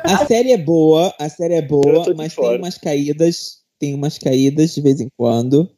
A 0.06 0.26
série 0.26 0.52
é 0.52 0.58
boa, 0.58 1.14
a 1.20 1.30
série 1.30 1.56
é 1.56 1.62
boa, 1.62 2.14
mas 2.16 2.34
fora. 2.34 2.50
tem 2.50 2.58
umas 2.60 2.78
caídas, 2.78 3.58
tem 3.80 3.94
umas 3.94 4.18
caídas 4.18 4.74
de 4.74 4.82
vez 4.82 5.02
em 5.02 5.10
quando. 5.18 5.70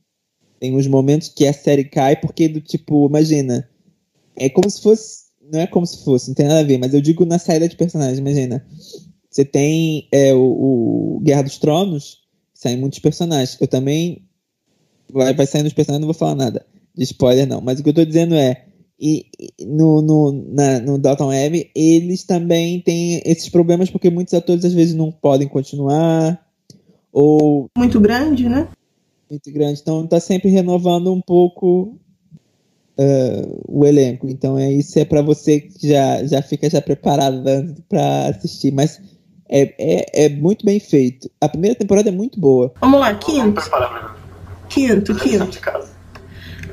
Tem 0.59 0.75
uns 0.75 0.87
momentos 0.87 1.29
que 1.29 1.47
a 1.47 1.53
série 1.53 1.83
cai, 1.83 2.15
porque 2.15 2.47
do 2.47 2.59
tipo, 2.61 3.07
imagina, 3.07 3.69
é 4.35 4.49
como 4.49 4.69
se 4.69 4.81
fosse. 4.81 5.27
Não 5.51 5.61
é 5.61 5.67
como 5.67 5.85
se 5.85 6.03
fosse, 6.03 6.27
não 6.27 6.35
tem 6.35 6.45
nada 6.45 6.59
a 6.59 6.63
ver, 6.63 6.77
mas 6.77 6.93
eu 6.93 6.99
digo 6.99 7.25
na 7.25 7.39
saída 7.39 7.69
de 7.69 7.75
personagens, 7.77 8.19
imagina. 8.19 8.65
Você 9.29 9.45
tem 9.45 10.07
é, 10.11 10.33
o, 10.33 11.17
o 11.17 11.19
Guerra 11.21 11.43
dos 11.43 11.57
Tronos, 11.57 12.23
saem 12.53 12.77
muitos 12.77 12.99
personagens. 12.99 13.57
Eu 13.61 13.67
também. 13.67 14.25
Vai, 15.09 15.33
vai 15.33 15.45
saindo 15.45 15.67
os 15.67 15.73
personagens, 15.73 16.01
não 16.01 16.13
vou 16.13 16.19
falar 16.19 16.35
nada 16.35 16.65
de 16.93 17.03
spoiler, 17.03 17.47
não. 17.47 17.61
Mas 17.61 17.79
o 17.79 17.83
que 17.83 17.89
eu 17.89 17.93
tô 17.93 18.03
dizendo 18.03 18.35
é 18.35 18.66
e 18.99 19.27
no, 19.61 20.01
no, 20.01 20.31
na, 20.31 20.79
no 20.79 20.97
Dalton 20.97 21.27
Web, 21.27 21.69
eles 21.75 22.23
também 22.23 22.81
têm 22.81 23.21
esses 23.25 23.47
problemas 23.47 23.89
porque 23.89 24.09
muitos 24.09 24.33
atores 24.33 24.65
às 24.65 24.73
vezes 24.73 24.95
não 24.95 25.11
podem 25.11 25.47
continuar. 25.47 26.43
Ou. 27.11 27.69
Muito 27.77 27.99
grande, 27.99 28.49
né? 28.49 28.67
Muito 29.29 29.51
grande. 29.51 29.81
Então 29.81 30.07
tá 30.07 30.19
sempre 30.19 30.49
renovando 30.49 31.13
um 31.13 31.21
pouco 31.21 31.95
uh, 32.97 33.63
o 33.67 33.85
elenco. 33.85 34.27
Então 34.27 34.57
é 34.57 34.71
isso 34.71 34.97
é 34.97 35.05
para 35.05 35.21
você 35.21 35.61
que 35.61 35.87
já, 35.87 36.23
já 36.25 36.41
fica 36.41 36.69
já 36.69 36.81
preparado 36.81 37.43
para 37.87 38.29
assistir. 38.29 38.71
Mas 38.71 38.99
é, 39.47 39.73
é, 39.77 40.25
é 40.25 40.29
muito 40.29 40.65
bem 40.65 40.79
feito. 40.79 41.29
A 41.39 41.47
primeira 41.47 41.75
temporada 41.75 42.09
é 42.09 42.11
muito 42.11 42.39
boa. 42.39 42.73
Vamos 42.81 42.99
lá, 42.99 43.13
quinto. 43.13 43.61
Quinto, 44.69 45.15
quinto. 45.15 45.96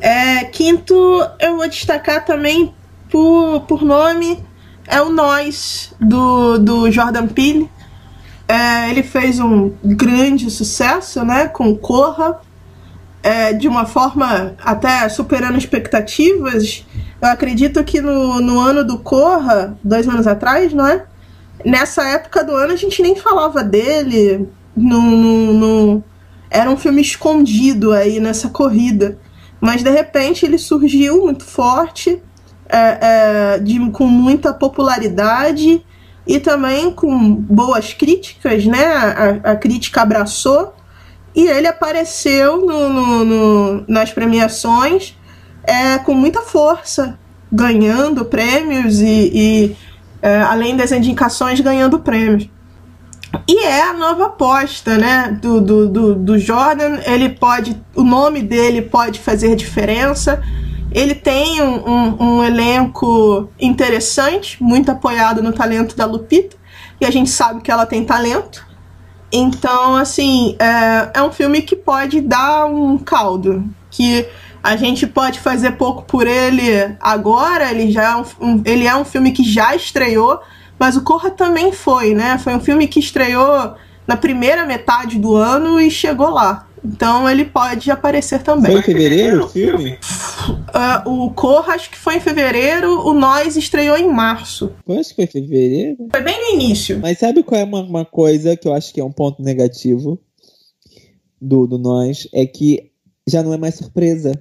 É, 0.04 0.44
quinto, 0.44 0.94
eu 1.40 1.56
vou 1.56 1.66
destacar 1.66 2.26
também 2.26 2.74
por, 3.10 3.60
por 3.60 3.82
nome, 3.82 4.38
é 4.86 5.00
o 5.00 5.08
Nós, 5.08 5.94
do, 5.98 6.58
do 6.58 6.90
Jordan 6.90 7.26
Peele. 7.26 7.70
É, 8.46 8.90
ele 8.90 9.02
fez 9.02 9.40
um 9.40 9.72
grande 9.82 10.50
sucesso 10.50 11.24
né, 11.24 11.48
com 11.48 11.74
Corra, 11.74 12.38
é, 13.22 13.54
de 13.54 13.66
uma 13.66 13.86
forma 13.86 14.54
até 14.62 15.08
superando 15.08 15.56
expectativas. 15.56 16.84
Eu 17.18 17.28
acredito 17.28 17.82
que 17.82 18.02
no, 18.02 18.42
no 18.42 18.60
ano 18.60 18.84
do 18.84 18.98
Corra, 18.98 19.74
dois 19.82 20.06
anos 20.06 20.26
atrás, 20.26 20.74
não 20.74 20.86
é? 20.86 21.06
Nessa 21.64 22.06
época 22.10 22.44
do 22.44 22.54
ano 22.54 22.74
a 22.74 22.76
gente 22.76 23.00
nem 23.00 23.16
falava 23.16 23.64
dele. 23.64 24.46
No, 24.76 25.00
no, 25.00 25.52
no, 25.54 26.04
era 26.50 26.68
um 26.68 26.76
filme 26.76 27.00
escondido 27.00 27.90
aí 27.94 28.20
nessa 28.20 28.50
corrida. 28.50 29.18
Mas 29.64 29.82
de 29.82 29.88
repente 29.88 30.44
ele 30.44 30.58
surgiu 30.58 31.22
muito 31.22 31.42
forte, 31.42 32.22
é, 32.68 32.98
é, 33.00 33.58
de, 33.58 33.80
com 33.92 34.06
muita 34.06 34.52
popularidade 34.52 35.82
e 36.26 36.38
também 36.38 36.92
com 36.92 37.34
boas 37.34 37.94
críticas, 37.94 38.66
né? 38.66 38.84
A, 38.84 39.52
a 39.52 39.56
crítica 39.56 40.02
abraçou 40.02 40.74
e 41.34 41.46
ele 41.46 41.66
apareceu 41.66 42.58
no, 42.58 42.90
no, 42.90 43.24
no, 43.24 43.84
nas 43.88 44.12
premiações 44.12 45.16
é, 45.62 45.96
com 45.96 46.12
muita 46.12 46.42
força, 46.42 47.18
ganhando 47.50 48.26
prêmios 48.26 49.00
e, 49.00 49.30
e 49.32 49.76
é, 50.20 50.42
além 50.42 50.76
das 50.76 50.92
indicações, 50.92 51.58
ganhando 51.60 52.00
prêmios. 52.00 52.50
E 53.48 53.64
é 53.64 53.82
a 53.82 53.92
nova 53.92 54.26
aposta, 54.26 54.96
né? 54.96 55.38
Do, 55.40 55.60
do, 55.60 55.88
do, 55.88 56.14
do, 56.14 56.38
Jordan. 56.38 56.98
Ele 57.04 57.28
pode. 57.28 57.80
O 57.94 58.02
nome 58.02 58.42
dele 58.42 58.82
pode 58.82 59.20
fazer 59.20 59.56
diferença. 59.56 60.42
Ele 60.92 61.14
tem 61.14 61.60
um, 61.60 61.88
um, 61.88 62.22
um, 62.22 62.44
elenco 62.44 63.50
interessante, 63.60 64.62
muito 64.62 64.90
apoiado 64.90 65.42
no 65.42 65.52
talento 65.52 65.96
da 65.96 66.06
Lupita. 66.06 66.56
E 67.00 67.04
a 67.04 67.10
gente 67.10 67.30
sabe 67.30 67.60
que 67.60 67.70
ela 67.70 67.84
tem 67.84 68.04
talento. 68.04 68.64
Então, 69.32 69.96
assim, 69.96 70.56
é, 70.60 71.18
é 71.18 71.22
um 71.22 71.32
filme 71.32 71.62
que 71.62 71.74
pode 71.74 72.20
dar 72.20 72.66
um 72.66 72.96
caldo. 72.96 73.64
Que 73.90 74.26
a 74.62 74.76
gente 74.76 75.06
pode 75.06 75.40
fazer 75.40 75.72
pouco 75.72 76.04
por 76.04 76.26
ele 76.26 76.96
agora. 77.00 77.70
Ele, 77.70 77.90
já 77.90 78.02
é 78.04 78.16
um, 78.16 78.62
ele 78.64 78.86
é 78.86 78.94
um 78.94 79.04
filme 79.04 79.32
que 79.32 79.42
já 79.42 79.74
estreou 79.74 80.40
mas 80.78 80.96
o 80.96 81.02
Corra 81.02 81.30
também 81.30 81.72
foi, 81.72 82.14
né? 82.14 82.38
Foi 82.38 82.54
um 82.54 82.60
filme 82.60 82.86
que 82.86 83.00
estreou 83.00 83.74
na 84.06 84.16
primeira 84.16 84.66
metade 84.66 85.18
do 85.18 85.34
ano 85.34 85.80
e 85.80 85.90
chegou 85.90 86.30
lá. 86.30 86.68
Então 86.84 87.28
ele 87.28 87.46
pode 87.46 87.90
aparecer 87.90 88.42
também. 88.42 88.72
Foi 88.72 88.80
em 88.80 88.84
fevereiro 88.84 89.46
o 89.46 89.48
filme? 89.48 89.92
Uh, 89.94 91.24
o 91.24 91.30
Corra 91.30 91.74
acho 91.74 91.90
que 91.90 91.96
foi 91.96 92.16
em 92.16 92.20
fevereiro, 92.20 93.06
o 93.06 93.14
Nós 93.14 93.56
estreou 93.56 93.96
em 93.96 94.06
março. 94.06 94.70
Eu 94.86 94.98
acho 94.98 95.10
que 95.10 95.14
foi 95.14 95.24
em 95.24 95.28
fevereiro. 95.28 96.08
Foi 96.10 96.20
bem 96.20 96.38
no 96.38 96.60
início. 96.60 96.98
Mas 97.00 97.18
sabe 97.18 97.42
qual 97.42 97.58
é 97.58 97.64
uma, 97.64 97.80
uma 97.80 98.04
coisa 98.04 98.54
que 98.54 98.68
eu 98.68 98.74
acho 98.74 98.92
que 98.92 99.00
é 99.00 99.04
um 99.04 99.12
ponto 99.12 99.42
negativo 99.42 100.20
do, 101.40 101.66
do 101.66 101.78
Nós? 101.78 102.28
É 102.34 102.44
que 102.44 102.90
já 103.26 103.42
não 103.42 103.54
é 103.54 103.56
mais 103.56 103.76
surpresa. 103.76 104.32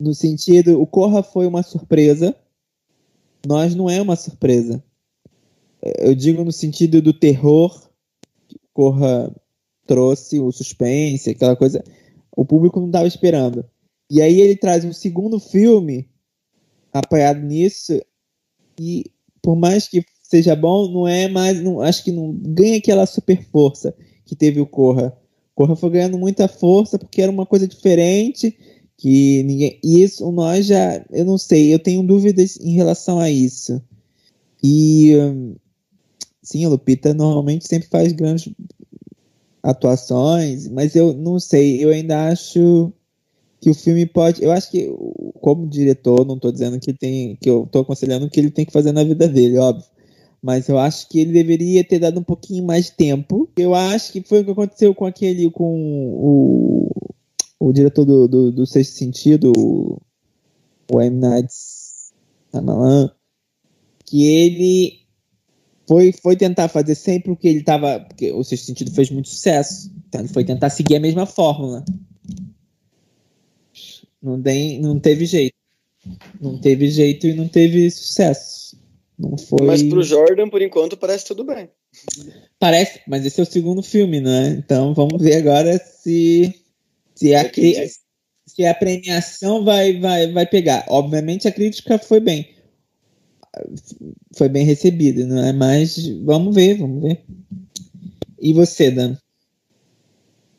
No 0.00 0.12
sentido, 0.12 0.80
o 0.80 0.86
Corra 0.86 1.22
foi 1.22 1.46
uma 1.46 1.62
surpresa. 1.62 2.34
Nós 3.46 3.74
não 3.74 3.88
é 3.88 4.00
uma 4.00 4.16
surpresa. 4.16 4.82
Eu 5.98 6.14
digo 6.14 6.44
no 6.44 6.52
sentido 6.52 7.02
do 7.02 7.12
terror. 7.12 7.88
Corra 8.72 9.32
trouxe 9.86 10.40
o 10.40 10.50
suspense, 10.50 11.30
aquela 11.30 11.56
coisa. 11.56 11.82
O 12.36 12.44
público 12.44 12.80
não 12.80 12.86
estava 12.86 13.06
esperando. 13.06 13.64
E 14.10 14.20
aí 14.20 14.40
ele 14.40 14.56
traz 14.56 14.84
um 14.84 14.92
segundo 14.92 15.38
filme 15.38 16.08
apoiado 16.92 17.40
nisso 17.40 18.00
e 18.78 19.04
por 19.42 19.56
mais 19.56 19.88
que 19.88 20.04
seja 20.22 20.56
bom, 20.56 20.90
não 20.90 21.06
é 21.06 21.28
mais, 21.28 21.60
não, 21.60 21.80
acho 21.80 22.02
que 22.02 22.10
não 22.10 22.32
ganha 22.32 22.78
aquela 22.78 23.06
super 23.06 23.44
força 23.50 23.94
que 24.24 24.34
teve 24.34 24.60
o 24.60 24.66
Corra. 24.66 25.16
Corra 25.54 25.76
foi 25.76 25.90
ganhando 25.90 26.18
muita 26.18 26.48
força 26.48 26.98
porque 26.98 27.20
era 27.20 27.30
uma 27.30 27.46
coisa 27.46 27.68
diferente 27.68 28.56
que 28.96 29.42
ninguém 29.42 29.78
isso 29.82 30.30
nós 30.30 30.66
já 30.66 31.04
eu 31.10 31.24
não 31.24 31.36
sei 31.36 31.72
eu 31.72 31.78
tenho 31.78 32.02
dúvidas 32.02 32.58
em 32.60 32.74
relação 32.74 33.18
a 33.18 33.30
isso 33.30 33.82
e 34.62 35.16
hum, 35.16 35.56
sim 36.42 36.64
a 36.64 36.68
Lupita 36.68 37.12
normalmente 37.12 37.66
sempre 37.66 37.88
faz 37.88 38.12
grandes 38.12 38.52
atuações 39.62 40.68
mas 40.68 40.94
eu 40.94 41.12
não 41.12 41.40
sei 41.40 41.84
eu 41.84 41.90
ainda 41.90 42.28
acho 42.28 42.92
que 43.60 43.70
o 43.70 43.74
filme 43.74 44.06
pode 44.06 44.42
eu 44.42 44.52
acho 44.52 44.70
que 44.70 44.88
como 45.40 45.66
diretor 45.66 46.24
não 46.24 46.36
estou 46.36 46.52
dizendo 46.52 46.78
que 46.78 46.92
tem 46.92 47.36
que 47.36 47.50
eu 47.50 47.64
estou 47.64 47.82
aconselhando 47.82 48.26
o 48.26 48.30
que 48.30 48.38
ele 48.38 48.50
tem 48.50 48.64
que 48.64 48.72
fazer 48.72 48.92
na 48.92 49.02
vida 49.02 49.26
dele 49.28 49.58
óbvio 49.58 49.94
mas 50.44 50.68
eu 50.68 50.78
acho 50.78 51.08
que 51.08 51.20
ele 51.20 51.32
deveria 51.32 51.82
ter 51.82 51.98
dado 51.98 52.20
um 52.20 52.22
pouquinho 52.22 52.62
mais 52.66 52.84
de 52.84 52.92
tempo. 52.92 53.48
Eu 53.56 53.74
acho 53.74 54.12
que 54.12 54.20
foi 54.20 54.42
o 54.42 54.44
que 54.44 54.50
aconteceu 54.50 54.94
com 54.94 55.06
aquele, 55.06 55.50
com 55.50 55.64
o, 55.64 56.90
o 57.58 57.72
diretor 57.72 58.04
do, 58.04 58.28
do, 58.28 58.52
do 58.52 58.66
Sexto 58.66 58.94
Sentido, 58.94 59.52
o, 59.56 60.00
o 60.92 61.00
M. 61.00 61.18
Night 61.18 61.52
Shyamalan, 62.50 63.10
que 64.04 64.26
ele 64.26 65.04
foi, 65.86 66.12
foi 66.12 66.36
tentar 66.36 66.68
fazer 66.68 66.94
sempre 66.94 67.32
o 67.32 67.36
que 67.36 67.48
ele 67.48 67.60
estava. 67.60 68.00
Porque 68.00 68.32
o 68.32 68.42
Sexto 68.42 68.66
Sentido 68.66 68.90
fez 68.90 69.10
muito 69.10 69.28
sucesso. 69.28 69.90
Então 70.08 70.20
ele 70.20 70.32
foi 70.32 70.44
tentar 70.44 70.70
seguir 70.70 70.96
a 70.96 71.00
mesma 71.00 71.26
fórmula. 71.26 71.84
Não, 74.22 74.40
tem, 74.40 74.80
não 74.80 74.98
teve 74.98 75.26
jeito. 75.26 75.54
Não 76.40 76.58
teve 76.58 76.88
jeito 76.88 77.26
e 77.26 77.34
não 77.34 77.48
teve 77.48 77.90
sucesso. 77.90 78.76
Não 79.18 79.38
foi... 79.38 79.66
Mas 79.66 79.82
pro 79.82 80.02
Jordan, 80.02 80.48
por 80.48 80.60
enquanto, 80.60 80.96
parece 80.96 81.26
tudo 81.26 81.44
bem. 81.44 81.68
Parece, 82.58 83.00
mas 83.06 83.24
esse 83.24 83.40
é 83.40 83.42
o 83.42 83.46
segundo 83.46 83.82
filme, 83.82 84.20
né? 84.20 84.48
Então 84.58 84.94
vamos 84.94 85.22
ver 85.22 85.36
agora 85.36 85.78
se, 85.78 86.52
se, 87.14 87.34
a, 87.34 87.50
se 88.46 88.66
a 88.66 88.74
premiação 88.74 89.64
vai, 89.64 89.98
vai, 89.98 90.30
vai 90.32 90.46
pegar. 90.46 90.84
Obviamente 90.88 91.48
a 91.48 91.52
crítica 91.52 91.98
foi 91.98 92.20
bem. 92.20 92.54
Foi 94.36 94.48
bem 94.48 94.64
recebida, 94.64 95.24
não 95.26 95.44
é? 95.44 95.52
Mas 95.52 96.08
vamos 96.24 96.54
ver, 96.54 96.78
vamos 96.78 97.02
ver. 97.02 97.24
E 98.40 98.52
você, 98.52 98.90
Dan? 98.90 99.16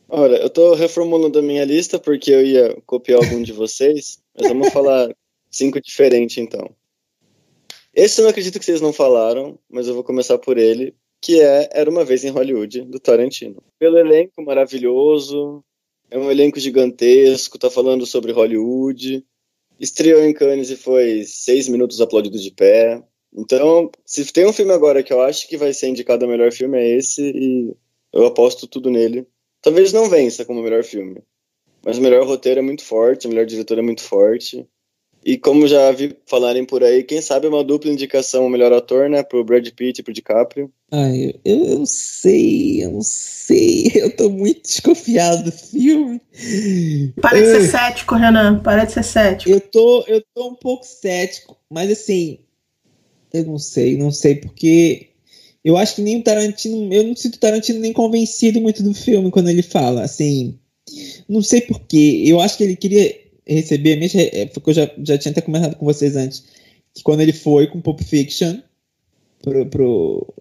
Olha, 0.07 0.37
eu 0.37 0.49
tô 0.49 0.75
reformulando 0.75 1.39
a 1.39 1.41
minha 1.41 1.65
lista 1.65 1.99
porque 1.99 2.31
eu 2.31 2.45
ia 2.45 2.81
copiar 2.85 3.23
algum 3.23 3.41
de 3.41 3.51
vocês, 3.51 4.19
mas 4.33 4.47
vamos 4.47 4.69
falar 4.69 5.09
cinco 5.51 5.81
diferentes 5.81 6.37
então. 6.37 6.69
Esse 7.93 8.19
eu 8.19 8.23
não 8.23 8.29
acredito 8.29 8.59
que 8.59 8.65
vocês 8.65 8.81
não 8.81 8.93
falaram, 8.93 9.57
mas 9.69 9.87
eu 9.87 9.93
vou 9.93 10.03
começar 10.03 10.37
por 10.37 10.57
ele, 10.57 10.93
que 11.21 11.41
é 11.41 11.69
Era 11.71 11.89
Uma 11.89 12.05
Vez 12.05 12.23
em 12.23 12.29
Hollywood, 12.29 12.81
do 12.81 12.99
Tarantino. 12.99 13.63
Pelo 13.79 13.97
elenco 13.97 14.43
maravilhoso, 14.43 15.63
é 16.15 16.19
um 16.19 16.31
elenco 16.31 16.59
gigantesco, 16.59 17.59
tá 17.59 17.69
falando 17.69 18.05
sobre 18.05 18.31
Hollywood, 18.31 19.25
estreou 19.77 20.23
em 20.23 20.33
Cannes 20.33 20.69
e 20.69 20.77
foi 20.77 21.25
seis 21.25 21.67
minutos 21.67 21.99
aplaudido 21.99 22.39
de 22.39 22.51
pé. 22.51 23.03
Então, 23.33 23.91
se 24.05 24.31
tem 24.31 24.47
um 24.47 24.53
filme 24.53 24.71
agora 24.71 25.03
que 25.03 25.11
eu 25.11 25.21
acho 25.21 25.45
que 25.49 25.57
vai 25.57 25.73
ser 25.73 25.89
indicado 25.89 26.25
o 26.25 26.29
melhor 26.29 26.53
filme, 26.53 26.77
é 26.77 26.97
esse, 26.97 27.21
e 27.21 27.75
eu 28.13 28.25
aposto 28.25 28.65
tudo 28.65 28.89
nele. 28.89 29.27
Talvez 29.61 29.91
não 29.91 30.09
vença 30.09 30.45
como 30.45 30.63
melhor 30.63 30.85
filme, 30.85 31.21
mas 31.83 31.97
o 31.97 32.01
melhor 32.01 32.25
roteiro 32.25 32.59
é 32.59 32.63
muito 32.63 32.83
forte, 32.83 33.27
o 33.27 33.29
melhor 33.29 33.45
diretor 33.45 33.77
é 33.77 33.81
muito 33.81 34.01
forte. 34.01 34.65
E 35.25 35.39
como 35.39 35.67
já 35.67 35.91
vi 35.91 36.15
falarem 36.27 36.63
por 36.63 36.83
aí, 36.83 37.03
quem 37.03 37.19
sabe 37.19 37.47
uma 37.47 37.63
dupla 37.63 37.89
indicação 37.89 38.45
o 38.45 38.49
melhor 38.49 38.71
ator, 38.71 39.09
né? 39.09 39.23
Pro 39.23 39.43
Brad 39.43 39.67
Pitt 39.71 39.99
e 39.99 40.03
pro 40.03 40.13
DiCaprio. 40.13 40.71
Ai, 40.91 41.33
eu, 41.43 41.65
eu 41.65 41.79
não 41.79 41.85
sei, 41.87 42.83
eu 42.83 42.91
não 42.91 43.01
sei. 43.01 43.91
Eu 43.95 44.15
tô 44.15 44.29
muito 44.29 44.61
desconfiado 44.61 45.45
do 45.45 45.51
filme. 45.51 46.21
Para 47.19 47.39
de 47.39 47.45
ser 47.45 47.61
cético, 47.69 48.15
Renan. 48.15 48.59
Para 48.59 48.85
de 48.85 48.91
ser 48.91 49.03
cético. 49.03 49.49
Eu 49.51 49.59
tô, 49.59 50.03
eu 50.07 50.23
tô 50.33 50.49
um 50.49 50.55
pouco 50.55 50.85
cético, 50.85 51.57
mas 51.69 51.91
assim, 51.91 52.39
eu 53.33 53.45
não 53.45 53.57
sei, 53.57 53.97
não 53.97 54.11
sei, 54.11 54.35
porque 54.35 55.09
eu 55.63 55.75
acho 55.75 55.95
que 55.95 56.01
nem 56.01 56.19
o 56.19 56.23
Tarantino, 56.23 56.93
eu 56.93 57.03
não 57.03 57.15
sinto 57.15 57.35
o 57.35 57.39
Tarantino 57.39 57.79
nem 57.79 57.93
convencido 57.93 58.61
muito 58.61 58.83
do 58.83 58.93
filme 58.93 59.31
quando 59.31 59.49
ele 59.49 59.63
fala, 59.63 60.03
assim. 60.03 60.59
Não 61.27 61.41
sei 61.41 61.61
porquê. 61.61 62.23
Eu 62.25 62.39
acho 62.39 62.57
que 62.57 62.63
ele 62.63 62.75
queria 62.75 63.24
receber, 63.47 63.95
mesmo, 63.97 64.19
é, 64.19 64.45
porque 64.47 64.71
eu 64.71 64.73
já, 64.73 64.91
já 65.03 65.17
tinha 65.17 65.31
até 65.31 65.41
comentado 65.41 65.75
com 65.75 65.85
vocês 65.85 66.15
antes, 66.15 66.43
que 66.93 67.03
quando 67.03 67.21
ele 67.21 67.33
foi 67.33 67.67
com 67.67 67.81
Pulp 67.81 68.01
Fiction 68.01 68.57
pro, 69.41 69.65
pro, 69.67 70.33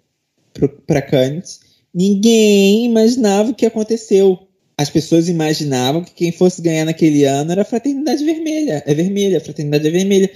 pro, 0.52 0.68
pra 0.68 1.02
Cannes, 1.02 1.60
ninguém 1.92 2.86
imaginava 2.86 3.50
o 3.50 3.54
que 3.54 3.66
aconteceu. 3.66 4.48
As 4.76 4.90
pessoas 4.90 5.28
imaginavam 5.28 6.02
que 6.02 6.12
quem 6.12 6.32
fosse 6.32 6.60
ganhar 6.60 6.84
naquele 6.84 7.24
ano 7.24 7.52
era 7.52 7.62
a 7.62 7.64
Fraternidade 7.64 8.24
Vermelha. 8.24 8.82
É 8.86 8.94
vermelha, 8.94 9.38
a 9.38 9.40
Fraternidade 9.40 9.86
é 9.86 9.90
Vermelha. 9.90 10.30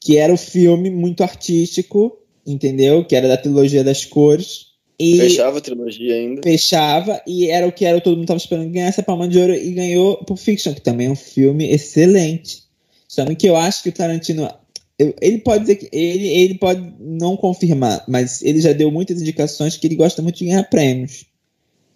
Que 0.00 0.16
era 0.16 0.32
o 0.32 0.36
filme 0.36 0.90
muito 0.90 1.24
artístico, 1.24 2.16
entendeu? 2.46 3.04
Que 3.04 3.16
era 3.16 3.26
da 3.26 3.36
trilogia 3.36 3.82
das 3.82 4.04
cores 4.04 4.68
e 4.98 5.16
fechava 5.16 5.58
a 5.58 5.60
trilogia 5.60 6.14
ainda. 6.14 6.42
Fechava, 6.42 7.22
e 7.26 7.48
era 7.48 7.66
o 7.66 7.72
que 7.72 7.84
era, 7.84 8.00
todo 8.00 8.14
mundo 8.14 8.24
estava 8.24 8.38
esperando 8.38 8.70
ganhar 8.70 8.88
essa 8.88 9.02
palma 9.02 9.28
de 9.28 9.38
ouro 9.38 9.54
e 9.54 9.70
ganhou 9.70 10.16
Pulp 10.24 10.38
Fiction, 10.38 10.74
que 10.74 10.80
também 10.80 11.06
é 11.06 11.10
um 11.10 11.16
filme 11.16 11.70
excelente. 11.70 12.64
Só 13.06 13.24
que 13.34 13.48
eu 13.48 13.56
acho 13.56 13.82
que 13.82 13.90
o 13.90 13.92
Tarantino. 13.92 14.50
Ele 14.98 15.38
pode 15.38 15.60
dizer 15.60 15.76
que. 15.76 15.88
Ele, 15.92 16.26
ele 16.26 16.54
pode 16.54 16.92
não 16.98 17.36
confirmar, 17.36 18.04
mas 18.08 18.42
ele 18.42 18.60
já 18.60 18.72
deu 18.72 18.90
muitas 18.90 19.22
indicações 19.22 19.76
que 19.76 19.86
ele 19.86 19.94
gosta 19.94 20.20
muito 20.20 20.38
de 20.38 20.46
ganhar 20.46 20.64
prêmios. 20.64 21.24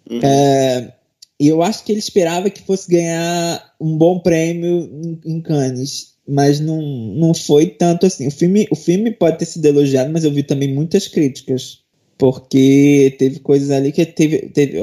Uhum. 0.09 0.21
É, 0.23 0.93
e 1.39 1.47
eu 1.49 1.61
acho 1.61 1.83
que 1.83 1.91
ele 1.91 1.99
esperava 1.99 2.49
que 2.49 2.61
fosse 2.61 2.89
ganhar 2.89 3.73
um 3.81 3.97
bom 3.97 4.19
prêmio 4.19 4.89
em, 5.25 5.33
em 5.33 5.41
Cannes 5.41 6.13
mas 6.25 6.61
não, 6.61 6.81
não 6.81 7.33
foi 7.33 7.67
tanto 7.67 8.05
assim. 8.05 8.27
O 8.27 8.31
filme, 8.31 8.65
o 8.71 8.75
filme 8.77 9.11
pode 9.11 9.39
ter 9.39 9.45
sido 9.45 9.65
elogiado, 9.65 10.09
mas 10.09 10.23
eu 10.23 10.31
vi 10.31 10.41
também 10.41 10.73
muitas 10.73 11.05
críticas 11.05 11.82
porque 12.17 13.15
teve 13.17 13.39
coisas 13.39 13.71
ali 13.71 13.91
que 13.91 14.05
teve, 14.05 14.49
teve 14.49 14.79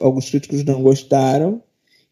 alguns 0.00 0.28
críticos 0.28 0.64
não 0.64 0.82
gostaram 0.82 1.62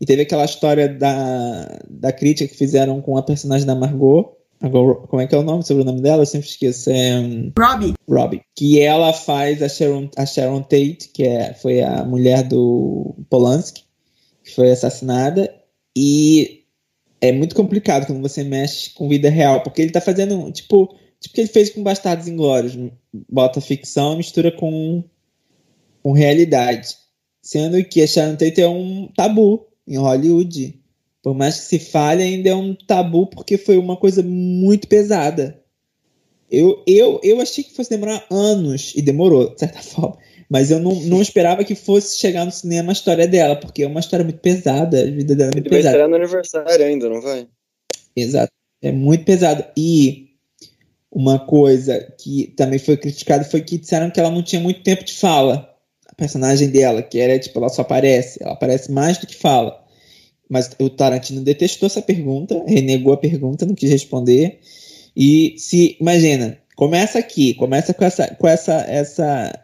e 0.01 0.07
teve 0.07 0.23
aquela 0.23 0.45
história 0.45 0.89
da, 0.89 1.81
da 1.89 2.13
crítica 2.13 2.51
que 2.51 2.59
fizeram 2.59 3.01
com 3.01 3.17
a 3.17 3.23
personagem 3.23 3.67
da 3.67 3.75
Margot. 3.75 4.37
Agora, 4.61 4.95
como 4.95 5.21
é 5.21 5.27
que 5.27 5.35
é 5.35 5.39
o 5.39 5.43
nome, 5.43 5.65
sobre 5.65 5.83
o 5.83 5.87
nome 5.87 6.01
dela? 6.01 6.23
Eu 6.23 6.27
sempre 6.27 6.49
esqueço. 6.49 6.91
É, 6.91 7.19
um, 7.19 7.53
Robbie. 7.59 7.95
Robbie. 8.09 8.43
Que 8.57 8.81
ela 8.81 9.13
faz 9.13 9.63
a 9.63 9.69
Sharon, 9.69 10.09
a 10.17 10.25
Sharon 10.25 10.63
Tate, 10.63 11.11
que 11.13 11.25
é, 11.25 11.53
foi 11.55 11.83
a 11.83 12.05
mulher 12.05 12.43
do 12.45 13.15
Polanski, 13.29 13.83
que 14.43 14.55
foi 14.55 14.71
assassinada. 14.71 15.55
E 15.97 16.65
é 17.21 17.31
muito 17.33 17.55
complicado 17.55 18.07
quando 18.07 18.23
você 18.23 18.43
mexe 18.43 18.91
com 18.95 19.09
vida 19.09 19.29
real, 19.29 19.63
porque 19.63 19.83
ele 19.83 19.93
tá 19.93 20.01
fazendo, 20.01 20.51
tipo, 20.51 20.95
Tipo 21.25 21.37
que 21.37 21.41
ele 21.41 21.49
fez 21.49 21.71
com 21.71 21.83
Bastardos 21.83 22.29
Inglórios. 22.29 22.77
Bota 23.31 23.59
ficção 23.59 24.13
e 24.13 24.17
mistura 24.19 24.53
com, 24.53 25.03
com 26.03 26.13
realidade. 26.13 26.97
Sendo 27.41 27.83
que 27.83 28.03
a 28.03 28.07
Sharon 28.07 28.37
Tate 28.37 28.61
é 28.61 28.69
um 28.69 29.09
tabu 29.17 29.67
em 29.89 29.97
Hollywood. 29.97 30.79
Por 31.23 31.35
mais 31.35 31.59
que 31.59 31.65
se 31.65 31.79
fale, 31.79 32.23
ainda 32.23 32.51
é 32.51 32.55
um 32.55 32.75
tabu 32.75 33.27
porque 33.27 33.57
foi 33.57 33.79
uma 33.79 33.97
coisa 33.97 34.23
muito 34.23 34.87
pesada. 34.87 35.59
Eu, 36.51 36.83
eu, 36.87 37.19
eu 37.23 37.41
achei 37.41 37.65
que 37.65 37.73
fosse 37.75 37.89
demorar 37.89 38.27
anos, 38.31 38.93
e 38.95 39.01
demorou, 39.01 39.55
de 39.55 39.61
certa 39.61 39.81
forma. 39.83 40.19
Mas 40.51 40.71
eu 40.71 40.79
não, 40.79 40.95
não 41.05 41.23
esperava 41.23 41.65
que 41.65 41.75
fosse 41.75 42.19
chegar 42.19 42.45
no 42.45 42.53
cinema 42.53 42.93
a 42.93 42.93
história 42.93 43.27
dela, 43.27 43.57
porque 43.57 43.83
é 43.83 43.87
uma 43.87 44.01
história 44.01 44.25
muito 44.25 44.41
pesada, 44.41 45.01
a 45.01 45.11
vida 45.11 45.35
dela 45.35 45.53
é 45.53 45.55
muito 45.55 45.69
Ele 45.69 45.77
pesada. 45.77 45.99
Vai 45.99 46.07
no 46.07 46.17
aniversário 46.17 46.85
ainda, 46.85 47.09
não 47.09 47.23
vai? 47.23 47.49
Exato. 48.15 48.53
É 48.83 48.93
muito 48.93 49.25
pesado. 49.25 49.65
E 49.75 50.24
uma 51.15 51.39
coisa 51.39 52.01
que 52.19 52.49
também 52.57 52.79
foi 52.79 52.97
criticada 52.97 53.45
foi 53.45 53.61
que 53.63 53.79
disseram 53.79 54.11
que 54.11 54.19
ela 54.19 54.31
não 54.31 54.43
tinha 54.43 54.61
muito 54.61 54.83
tempo 54.83 55.05
de 55.05 55.15
fala. 55.15 55.71
A 56.09 56.15
personagem 56.15 56.69
dela, 56.69 57.03
que 57.03 57.19
era 57.19 57.39
tipo, 57.39 57.59
ela 57.59 57.69
só 57.69 57.83
aparece, 57.83 58.43
ela 58.43 58.53
aparece 58.53 58.91
mais 58.91 59.19
do 59.19 59.27
que 59.27 59.37
fala. 59.37 59.81
Mas 60.49 60.71
o 60.79 60.91
Tarantino 60.91 61.43
detestou 61.43 61.87
essa 61.87 62.03
pergunta, 62.03 62.63
renegou 62.67 63.13
a 63.13 63.17
pergunta, 63.17 63.65
não 63.65 63.75
quis 63.75 63.91
responder. 63.91 64.61
E 65.17 65.55
se, 65.57 65.97
imagina, 66.01 66.59
começa 66.77 67.19
aqui, 67.19 67.55
começa 67.55 67.95
com 67.95 68.05
essa 68.05 68.35
com 68.35 68.49
essa 68.49 68.75
essa 68.89 69.63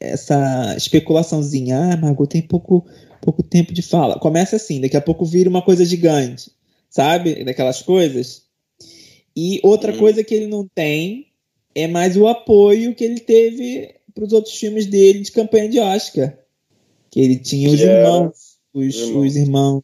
essa 0.00 0.74
especulaçãozinha, 0.76 1.92
ah, 1.92 1.96
Margot 1.96 2.26
tem 2.26 2.40
pouco 2.42 2.86
pouco 3.20 3.42
tempo 3.42 3.72
de 3.72 3.82
fala. 3.82 4.18
Começa 4.18 4.56
assim, 4.56 4.80
daqui 4.80 4.96
a 4.96 5.00
pouco 5.00 5.24
vira 5.24 5.50
uma 5.50 5.62
coisa 5.62 5.84
gigante. 5.84 6.50
sabe? 6.88 7.44
Daquelas 7.44 7.82
coisas. 7.82 8.49
E 9.36 9.60
outra 9.62 9.92
Hum. 9.92 9.98
coisa 9.98 10.24
que 10.24 10.34
ele 10.34 10.46
não 10.46 10.68
tem 10.74 11.26
é 11.74 11.86
mais 11.86 12.16
o 12.16 12.26
apoio 12.26 12.94
que 12.94 13.04
ele 13.04 13.20
teve 13.20 13.94
para 14.14 14.24
os 14.24 14.32
outros 14.32 14.56
filmes 14.56 14.86
dele 14.86 15.20
de 15.20 15.32
campanha 15.32 15.68
de 15.68 15.78
Oscar. 15.78 16.36
Que 17.10 17.20
ele 17.20 17.36
tinha 17.36 17.70
os 17.70 17.80
era 17.80 18.00
irmãos, 18.00 18.58
os, 18.74 18.86
os 18.86 18.96
irmãos. 18.96 19.26
os 19.26 19.36
irmãos, 19.36 19.82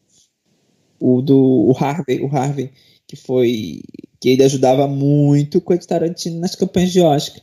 o 1.00 1.22
do 1.22 1.38
o 1.70 1.72
Harvey, 1.78 2.20
o 2.20 2.26
Harvey, 2.26 2.70
que 3.06 3.16
foi 3.16 3.82
que 4.20 4.30
ele 4.30 4.44
ajudava 4.44 4.86
muito 4.88 5.60
com 5.60 5.74
o 5.74 5.78
Tarantino 5.78 6.40
nas 6.40 6.54
campanhas 6.54 6.92
de 6.92 7.00
Oscar. 7.00 7.42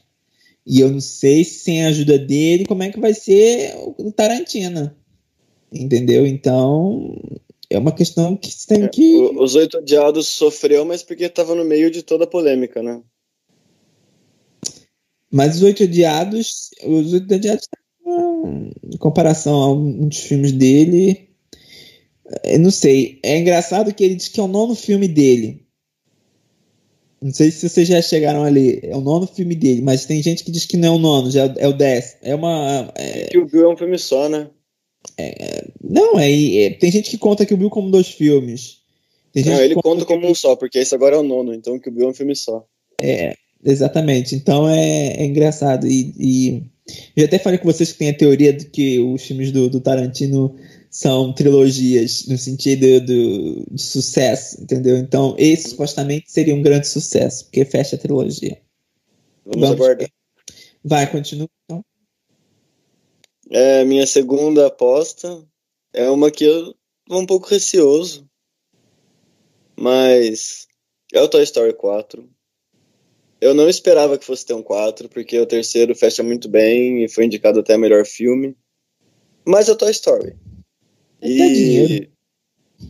E 0.65 0.79
eu 0.79 0.89
não 0.89 1.01
sei 1.01 1.43
se 1.43 1.59
sem 1.59 1.83
a 1.83 1.89
ajuda 1.89 2.17
dele, 2.17 2.65
como 2.65 2.83
é 2.83 2.89
que 2.91 2.99
vai 2.99 3.13
ser 3.13 3.73
o 3.97 4.11
Tarantino. 4.11 4.91
Entendeu? 5.71 6.25
Então, 6.25 7.15
é 7.69 7.77
uma 7.77 7.91
questão 7.91 8.35
que 8.37 8.49
tem 8.67 8.87
que. 8.89 9.15
O- 9.17 9.43
Os 9.43 9.55
Oito 9.55 9.77
Odiados 9.77 10.27
sofreu, 10.27 10.85
mas 10.85 11.01
porque 11.03 11.27
tava 11.29 11.55
no 11.55 11.63
meio 11.65 11.89
de 11.89 12.03
toda 12.03 12.23
a 12.25 12.27
polêmica, 12.27 12.81
né? 12.83 13.01
Mas 15.31 15.55
os 15.55 15.63
Oito 15.63 15.83
Odiados, 15.83 16.69
os 16.83 17.13
Oito 17.13 17.33
Odiados, 17.33 17.67
em 18.05 18.97
comparação 18.99 19.63
a 19.63 19.75
muitos 19.75 20.19
filmes 20.19 20.51
dele, 20.51 21.29
eu 22.43 22.59
não 22.59 22.71
sei. 22.71 23.19
É 23.23 23.37
engraçado 23.39 23.93
que 23.93 24.03
ele 24.03 24.15
diz 24.15 24.27
que 24.27 24.39
é 24.39 24.43
o 24.43 24.47
nono 24.47 24.75
filme 24.75 25.07
dele. 25.07 25.63
Não 27.21 27.33
sei 27.33 27.51
se 27.51 27.67
vocês 27.69 27.87
já 27.87 28.01
chegaram 28.01 28.43
ali. 28.43 28.81
É 28.83 28.95
o 28.95 29.01
nono 29.01 29.25
filme 29.25 29.55
dele, 29.55 29.81
mas 29.81 30.05
tem 30.05 30.21
gente 30.21 30.43
que 30.43 30.51
diz 30.51 30.65
que 30.65 30.75
não 30.75 30.87
é 30.89 30.91
o 30.91 30.99
nono, 30.99 31.31
já 31.31 31.45
é 31.57 31.67
o 31.67 31.73
décimo. 31.73 32.19
É 32.21 32.35
uma. 32.35 32.91
é- 32.95 33.27
Que 33.27 33.37
o 33.39 33.45
Bill 33.45 33.63
é 33.69 33.73
um 33.73 33.77
filme 33.77 33.97
só, 33.97 34.27
né? 34.27 34.49
Não, 35.81 36.19
é, 36.19 36.31
é- 36.63 36.69
Tem 36.71 36.91
gente 36.91 37.09
que 37.09 37.17
conta 37.17 37.45
que 37.45 37.53
o 37.53 37.57
Bill 37.57 37.69
como 37.69 37.91
dois 37.91 38.07
filmes. 38.07 38.81
Não, 39.35 39.61
ele 39.61 39.75
conta 39.75 40.05
como 40.05 40.27
um 40.27 40.35
só, 40.35 40.55
porque 40.55 40.79
esse 40.79 40.93
agora 40.93 41.15
é 41.15 41.19
o 41.19 41.23
nono, 41.23 41.53
então 41.53 41.79
que 41.79 41.89
o 41.89 41.91
Bill 41.91 42.07
é 42.07 42.09
um 42.11 42.13
filme 42.13 42.35
só. 42.35 42.65
Exatamente. 43.65 44.35
Então 44.35 44.69
é, 44.69 45.15
é 45.17 45.25
engraçado. 45.25 45.87
E, 45.87 46.13
e 46.19 46.63
eu 47.15 47.25
até 47.25 47.39
falei 47.39 47.57
com 47.57 47.65
vocês 47.65 47.91
que 47.91 47.97
tem 47.97 48.09
a 48.09 48.17
teoria 48.17 48.53
de 48.53 48.65
que 48.65 48.99
os 48.99 49.23
filmes 49.23 49.51
do, 49.51 49.69
do 49.69 49.79
Tarantino 49.79 50.55
são 50.89 51.33
trilogias 51.33 52.27
no 52.27 52.37
sentido 52.37 53.01
do, 53.01 53.65
de 53.71 53.81
sucesso, 53.81 54.61
entendeu? 54.61 54.97
Então 54.97 55.33
esse 55.39 55.69
supostamente 55.69 56.31
seria 56.31 56.53
um 56.53 56.61
grande 56.61 56.87
sucesso, 56.87 57.45
porque 57.45 57.65
fecha 57.65 57.95
a 57.95 57.99
trilogia. 57.99 58.59
Vamos, 59.45 59.61
Vamos 59.61 59.81
aguardar. 59.81 60.09
Vai, 60.83 61.09
continua. 61.09 61.49
Então. 61.65 61.83
É, 63.53 63.85
minha 63.85 64.07
segunda 64.07 64.65
aposta 64.65 65.45
é 65.93 66.09
uma 66.09 66.31
que 66.31 66.43
eu 66.43 66.73
tô 67.07 67.19
um 67.19 67.25
pouco 67.25 67.47
receoso, 67.47 68.27
mas 69.75 70.67
é 71.13 71.21
o 71.21 71.27
Toy 71.27 71.43
Story 71.43 71.73
4. 71.73 72.27
Eu 73.39 73.53
não 73.53 73.69
esperava 73.69 74.17
que 74.17 74.25
fosse 74.25 74.43
ter 74.43 74.55
um 74.55 74.63
4, 74.63 75.07
porque 75.07 75.39
o 75.39 75.45
terceiro 75.45 75.93
fecha 75.93 76.23
muito 76.23 76.49
bem 76.49 77.03
e 77.03 77.07
foi 77.07 77.25
indicado 77.25 77.59
até 77.59 77.77
melhor 77.77 78.07
filme. 78.07 78.57
Mas 79.45 79.69
é 79.69 79.73
o 79.73 79.75
Toy 79.75 79.91
Story. 79.91 80.35
Dá 81.21 81.27
dinheiro. 81.27 82.11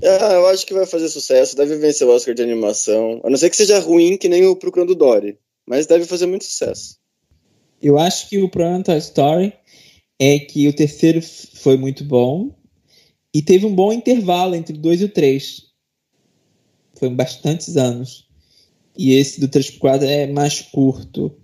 Ah, 0.01 0.34
eu 0.34 0.47
acho 0.47 0.66
que 0.66 0.74
vai 0.74 0.86
fazer 0.86 1.09
sucesso, 1.09 1.57
deve 1.57 1.76
vencer 1.76 2.07
o 2.07 2.11
Oscar 2.11 2.34
de 2.34 2.41
animação. 2.41 3.20
A 3.26 3.30
não 3.30 3.36
ser 3.36 3.49
que 3.49 3.57
seja 3.57 3.80
ruim 3.80 4.16
que 4.16 4.30
nem 4.30 4.45
o 4.45 4.55
Procurando 4.55 4.95
Dory, 4.95 5.38
mas 5.68 5.88
deve 5.88 6.05
fazer 6.05 6.26
muito 6.26 6.45
sucesso. 6.45 6.97
Eu 7.82 7.99
acho 7.99 8.30
que 8.30 8.38
o 8.38 8.49
problema 8.49 8.80
do 8.80 8.86
Toy 8.86 8.97
Story 8.97 9.53
é 10.24 10.39
que 10.39 10.69
o 10.69 10.74
terceiro 10.74 11.21
foi 11.21 11.76
muito 11.76 12.05
bom 12.05 12.55
e 13.34 13.41
teve 13.41 13.65
um 13.65 13.76
bom 13.76 13.91
intervalo 13.91 14.55
entre 14.55 14.74
o 14.74 14.80
2 14.80 15.01
e 15.01 15.05
o 15.05 15.09
3. 15.09 15.63
Foi 16.95 17.09
bastantes 17.09 17.76
anos. 17.76 18.26
E 18.97 19.15
esse 19.15 19.41
do 19.41 19.49
3 19.49 19.71
por 19.71 19.80
4 19.80 20.07
é 20.07 20.28
mais 20.28 20.61
curto. 20.61 21.36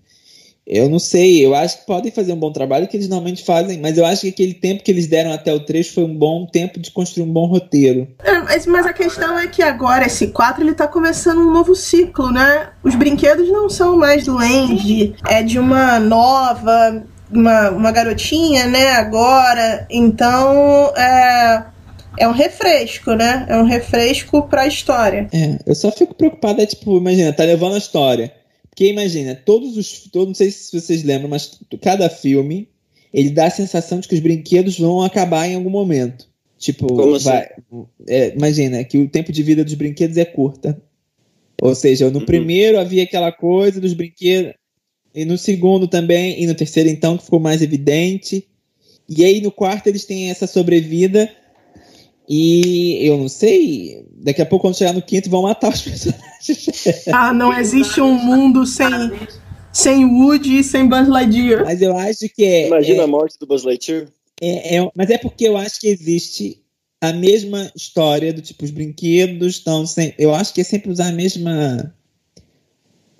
Eu 0.65 0.87
não 0.87 0.99
sei, 0.99 1.43
eu 1.43 1.55
acho 1.55 1.79
que 1.79 1.87
podem 1.87 2.11
fazer 2.11 2.31
um 2.31 2.39
bom 2.39 2.53
trabalho 2.53 2.87
que 2.87 2.95
eles 2.95 3.09
normalmente 3.09 3.43
fazem, 3.43 3.79
mas 3.79 3.97
eu 3.97 4.05
acho 4.05 4.21
que 4.21 4.29
aquele 4.29 4.53
tempo 4.53 4.83
que 4.83 4.91
eles 4.91 5.07
deram 5.07 5.33
até 5.33 5.51
o 5.51 5.59
3 5.59 5.89
foi 5.89 6.03
um 6.03 6.15
bom 6.15 6.45
tempo 6.45 6.79
de 6.79 6.91
construir 6.91 7.23
um 7.23 7.33
bom 7.33 7.47
roteiro. 7.47 8.07
É, 8.23 8.39
mas, 8.41 8.67
mas 8.67 8.85
a 8.85 8.93
questão 8.93 9.37
é 9.37 9.47
que 9.47 9.63
agora 9.63 10.05
esse 10.05 10.27
4 10.27 10.63
ele 10.63 10.75
tá 10.75 10.87
começando 10.87 11.39
um 11.39 11.51
novo 11.51 11.75
ciclo, 11.75 12.31
né? 12.31 12.69
Os 12.83 12.93
brinquedos 12.93 13.49
não 13.49 13.67
são 13.67 13.97
mais 13.97 14.25
do 14.25 14.37
Andy, 14.37 15.15
é 15.27 15.41
de 15.41 15.57
uma 15.57 15.99
nova, 15.99 17.03
uma, 17.31 17.69
uma 17.71 17.91
garotinha, 17.91 18.65
né? 18.67 18.91
Agora. 18.91 19.85
Então 19.89 20.93
é, 20.95 21.65
é 22.17 22.27
um 22.27 22.31
refresco, 22.33 23.13
né? 23.13 23.45
É 23.49 23.57
um 23.57 23.65
refresco 23.65 24.47
pra 24.47 24.67
história. 24.67 25.27
É, 25.31 25.59
eu 25.65 25.75
só 25.75 25.91
fico 25.91 26.13
preocupado, 26.15 26.61
é 26.61 26.65
tipo, 26.65 26.97
imagina, 26.97 27.33
tá 27.33 27.43
levando 27.43 27.75
a 27.75 27.79
história. 27.79 28.33
Porque 28.69 28.87
imagina, 28.87 29.35
todos 29.35 29.75
os. 29.77 30.09
Todos, 30.11 30.27
não 30.29 30.35
sei 30.35 30.51
se 30.51 30.79
vocês 30.79 31.03
lembram, 31.03 31.29
mas 31.29 31.59
cada 31.81 32.09
filme 32.09 32.69
ele 33.13 33.31
dá 33.31 33.47
a 33.47 33.51
sensação 33.51 33.99
de 33.99 34.07
que 34.07 34.13
os 34.15 34.21
brinquedos 34.21 34.77
vão 34.79 35.01
acabar 35.01 35.47
em 35.47 35.55
algum 35.55 35.69
momento. 35.69 36.27
Tipo, 36.57 36.87
Como 36.87 37.15
assim? 37.15 37.25
vai, 37.25 37.47
é, 38.07 38.35
imagina 38.35 38.83
que 38.83 38.97
o 38.97 39.09
tempo 39.09 39.31
de 39.31 39.41
vida 39.41 39.63
dos 39.63 39.73
brinquedos 39.73 40.17
é 40.17 40.25
curta. 40.25 40.79
Ou 41.61 41.73
seja, 41.75 42.09
no 42.09 42.19
Uhum. 42.19 42.25
primeiro 42.25 42.79
havia 42.79 43.03
aquela 43.03 43.31
coisa 43.31 43.81
dos 43.81 43.93
brinquedos, 43.93 44.53
e 45.13 45.25
no 45.25 45.37
segundo 45.37 45.87
também, 45.87 46.41
e 46.41 46.47
no 46.47 46.55
terceiro 46.55 46.89
então 46.89 47.17
que 47.17 47.23
ficou 47.23 47.39
mais 47.39 47.61
evidente. 47.61 48.47
E 49.07 49.25
aí 49.25 49.41
no 49.41 49.51
quarto 49.51 49.87
eles 49.87 50.05
têm 50.05 50.29
essa 50.29 50.45
sobrevida. 50.45 51.29
E 52.31 52.99
eu 53.01 53.17
não 53.17 53.27
sei, 53.27 54.05
daqui 54.13 54.39
a 54.39 54.45
pouco 54.45 54.67
quando 54.67 54.77
chegar 54.77 54.93
no 54.93 55.01
quinto 55.01 55.31
vão 55.31 55.41
matar 55.41 55.73
os 55.73 55.81
personagens. 55.81 57.07
Ah, 57.11 57.33
não 57.33 57.51
existe 57.57 57.99
um 57.99 58.13
mundo 58.13 58.67
sem, 58.67 58.87
sem 59.73 60.05
Woody 60.05 60.59
e 60.59 60.63
sem 60.63 60.87
Buzz 60.87 61.07
Lightyear. 61.07 61.65
Mas 61.65 61.81
eu 61.81 61.97
acho 61.97 62.29
que 62.29 62.43
é. 62.43 62.67
Imagina 62.67 63.01
é- 63.01 63.03
a 63.03 63.07
morte 63.07 63.35
do 63.39 63.47
Buzz 63.47 63.63
Lightyear. 63.63 64.07
É, 64.39 64.77
é- 64.77 64.91
mas 64.95 65.09
é 65.09 65.17
porque 65.17 65.47
eu 65.47 65.57
acho 65.57 65.79
que 65.79 65.87
existe 65.87 66.61
a 67.01 67.11
mesma 67.13 67.71
história 67.75 68.31
do 68.31 68.41
tipo, 68.41 68.63
os 68.63 68.71
brinquedos 68.71 69.55
estão 69.55 69.85
sem. 69.87 70.13
Eu 70.17 70.33
acho 70.33 70.53
que 70.53 70.61
é 70.61 70.63
sempre 70.63 70.91
usar 70.91 71.07
a 71.07 71.13
mesma. 71.13 71.95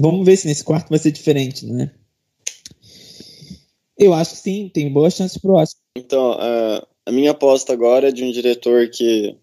Vamos 0.02 0.26
ver 0.26 0.38
se 0.38 0.48
nesse 0.48 0.64
quarto 0.64 0.90
vai 0.90 1.00
ser 1.00 1.12
diferente, 1.12 1.66
né? 1.66 1.92
Eu 3.98 4.14
acho 4.14 4.32
que 4.32 4.38
sim, 4.38 4.72
tem 4.74 4.92
boas 4.92 5.14
chances 5.14 5.38
pro 5.38 5.56
Oscar. 5.56 5.82
Então, 5.98 6.32
a, 6.32 6.88
a 7.06 7.12
minha 7.12 7.32
aposta 7.32 7.74
agora 7.74 8.08
é 8.08 8.12
de 8.12 8.24
um 8.24 8.32
diretor 8.32 8.90
que 8.90 9.36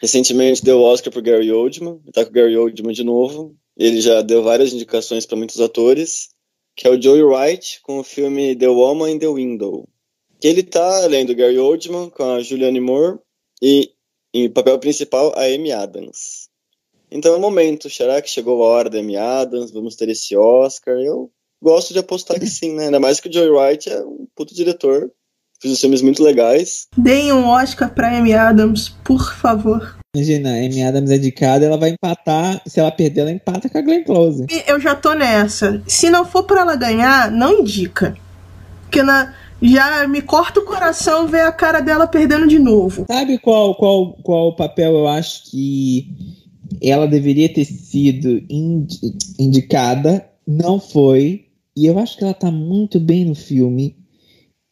recentemente 0.00 0.64
deu 0.64 0.80
o 0.80 0.82
Oscar 0.82 1.12
pro 1.12 1.22
Gary 1.22 1.52
Oldman, 1.52 2.00
tá 2.12 2.24
com 2.24 2.30
o 2.30 2.34
Gary 2.34 2.56
Oldman 2.56 2.92
de 2.92 3.04
novo. 3.04 3.56
Ele 3.76 4.00
já 4.00 4.20
deu 4.20 4.42
várias 4.42 4.72
indicações 4.72 5.24
para 5.24 5.36
muitos 5.36 5.60
atores, 5.60 6.30
que 6.74 6.88
é 6.88 6.90
o 6.90 7.00
Joey 7.00 7.22
Wright 7.22 7.80
com 7.82 8.00
o 8.00 8.04
filme 8.04 8.56
The 8.56 8.68
Woman 8.68 9.12
in 9.12 9.18
the 9.20 9.28
Window. 9.28 9.88
Que 10.40 10.48
ele 10.48 10.64
tá 10.64 11.04
além 11.04 11.24
do 11.24 11.36
Gary 11.36 11.58
Oldman 11.58 12.10
com 12.10 12.24
a 12.24 12.42
Julianne 12.42 12.80
Moore 12.80 13.20
e 13.62 13.92
em 14.34 14.50
papel 14.50 14.78
principal 14.80 15.32
a 15.36 15.44
Amy 15.44 15.70
Adams. 15.70 16.48
Então 17.12 17.34
é 17.34 17.36
o 17.36 17.40
momento, 17.40 17.90
será 17.90 18.20
que 18.22 18.30
chegou 18.30 18.64
a 18.64 18.68
hora 18.68 18.90
da 18.90 18.98
Amy 18.98 19.16
Adams? 19.16 19.70
Vamos 19.70 19.96
ter 19.96 20.08
esse 20.08 20.34
Oscar? 20.36 20.94
Eu 20.94 21.30
gosto 21.62 21.92
de 21.92 21.98
apostar 21.98 22.40
que 22.40 22.46
sim, 22.46 22.74
né? 22.74 22.86
Ainda 22.86 22.98
mais 22.98 23.20
que 23.20 23.28
o 23.28 23.32
Joey 23.32 23.50
Wright 23.50 23.90
é 23.90 24.00
um 24.00 24.26
puto 24.34 24.54
diretor. 24.54 25.10
Fiz 25.60 25.70
uns 25.70 25.80
filmes 25.80 26.02
muito 26.02 26.22
legais. 26.22 26.88
Deem 26.96 27.32
um 27.32 27.46
Oscar 27.46 27.94
pra 27.94 28.18
Amy 28.18 28.32
Adams, 28.32 28.88
por 29.04 29.32
favor. 29.34 29.96
Imagina, 30.16 30.50
a 30.50 30.56
Amy 30.56 30.82
Adams 30.82 31.10
é 31.10 31.16
indicada, 31.16 31.64
ela 31.64 31.76
vai 31.76 31.90
empatar. 31.90 32.60
Se 32.66 32.80
ela 32.80 32.90
perder, 32.90 33.20
ela 33.20 33.30
empata 33.30 33.68
com 33.68 33.78
a 33.78 33.80
Glenn 33.80 34.02
Close. 34.02 34.46
Eu 34.66 34.80
já 34.80 34.94
tô 34.94 35.12
nessa. 35.12 35.82
Se 35.86 36.10
não 36.10 36.24
for 36.24 36.44
pra 36.44 36.62
ela 36.62 36.74
ganhar, 36.74 37.30
não 37.30 37.60
indica. 37.60 38.16
Porque 38.82 39.02
na, 39.02 39.32
já 39.62 40.06
me 40.08 40.20
corta 40.20 40.58
o 40.58 40.64
coração 40.64 41.28
ver 41.28 41.42
a 41.42 41.52
cara 41.52 41.80
dela 41.80 42.06
perdendo 42.06 42.48
de 42.48 42.58
novo. 42.58 43.06
Sabe 43.08 43.38
qual, 43.38 43.76
qual, 43.76 44.14
qual 44.22 44.56
papel 44.56 44.92
eu 44.94 45.06
acho 45.06 45.50
que 45.50 46.41
ela 46.82 47.06
deveria 47.06 47.52
ter 47.52 47.64
sido 47.64 48.42
indi- 48.50 49.16
indicada? 49.38 50.28
Não 50.46 50.80
foi. 50.80 51.46
E 51.76 51.86
eu 51.86 51.98
acho 51.98 52.16
que 52.18 52.24
ela 52.24 52.34
tá 52.34 52.50
muito 52.50 53.00
bem 53.00 53.24
no 53.24 53.34
filme, 53.34 53.96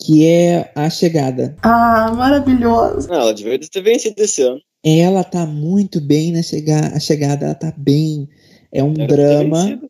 que 0.03 0.27
é 0.27 0.71
A 0.75 0.91
Chegada. 0.91 1.57
Ah, 1.63 2.13
maravilhosa. 2.15 3.09
Não, 3.09 3.21
ela 3.21 3.35
deveria 3.35 3.69
ter 3.69 3.83
vencido 3.83 4.21
esse 4.23 4.43
ano. 4.43 4.61
Ela 4.85 5.23
tá 5.23 5.47
muito 5.47 6.01
bem 6.01 6.33
na 6.33 6.43
chega 6.43 6.89
A 6.95 7.01
Chegada, 7.01 7.47
ela 7.47 7.55
tá 7.55 7.73
bem. 7.77 8.29
É 8.73 8.83
um 8.83 8.95
drama. 8.95 9.81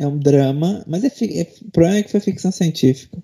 É 0.00 0.06
um 0.06 0.16
drama, 0.16 0.84
mas 0.86 1.02
é, 1.02 1.08
é, 1.08 1.46
o 1.66 1.70
problema 1.72 1.98
é 1.98 2.02
que 2.04 2.10
foi 2.10 2.20
ficção 2.20 2.52
científica. 2.52 3.18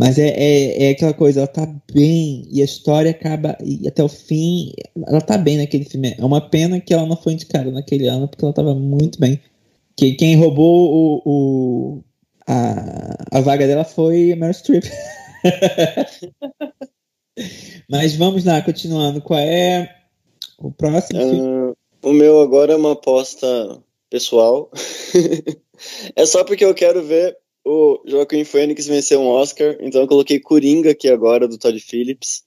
Mas 0.00 0.18
é, 0.18 0.28
é, 0.30 0.84
é 0.84 0.90
aquela 0.92 1.12
coisa, 1.12 1.40
ela 1.40 1.46
tá 1.46 1.66
bem, 1.92 2.48
e 2.50 2.62
a 2.62 2.64
história 2.64 3.10
acaba, 3.10 3.54
e 3.62 3.86
até 3.86 4.02
o 4.02 4.08
fim, 4.08 4.72
ela 5.06 5.20
tá 5.20 5.36
bem 5.36 5.58
naquele 5.58 5.84
filme. 5.84 6.14
É 6.18 6.24
uma 6.24 6.40
pena 6.40 6.80
que 6.80 6.94
ela 6.94 7.04
não 7.04 7.18
foi 7.18 7.34
indicada 7.34 7.70
naquele 7.70 8.06
ano, 8.08 8.26
porque 8.26 8.42
ela 8.42 8.54
tava 8.54 8.74
muito 8.74 9.20
bem. 9.20 9.38
Que, 9.94 10.14
quem 10.14 10.36
roubou 10.36 10.90
o, 10.90 11.22
o- 11.26 12.04
a, 12.46 13.38
a 13.38 13.40
vaga 13.42 13.66
dela 13.66 13.84
foi 13.84 14.32
a 14.32 14.36
Meryl 14.36 14.54
Streep. 14.54 14.84
Mas 17.86 18.14
vamos 18.16 18.42
lá, 18.42 18.62
continuando. 18.62 19.20
Qual 19.20 19.38
é 19.38 19.94
o 20.58 20.72
próximo 20.72 21.20
filme? 21.20 21.42
Ah, 21.42 22.08
O 22.08 22.12
meu 22.14 22.40
agora 22.40 22.72
é 22.72 22.76
uma 22.76 22.92
aposta 22.92 23.46
pessoal. 24.08 24.70
é 26.16 26.24
só 26.24 26.42
porque 26.42 26.64
eu 26.64 26.74
quero 26.74 27.02
ver 27.04 27.36
o 27.64 28.02
Joaquim 28.06 28.44
Phoenix 28.44 28.86
vencer 28.86 29.18
um 29.18 29.26
Oscar, 29.26 29.76
então 29.80 30.00
eu 30.00 30.08
coloquei 30.08 30.40
Coringa 30.40 30.90
aqui 30.90 31.08
agora, 31.08 31.46
do 31.46 31.58
Todd 31.58 31.78
Phillips. 31.78 32.42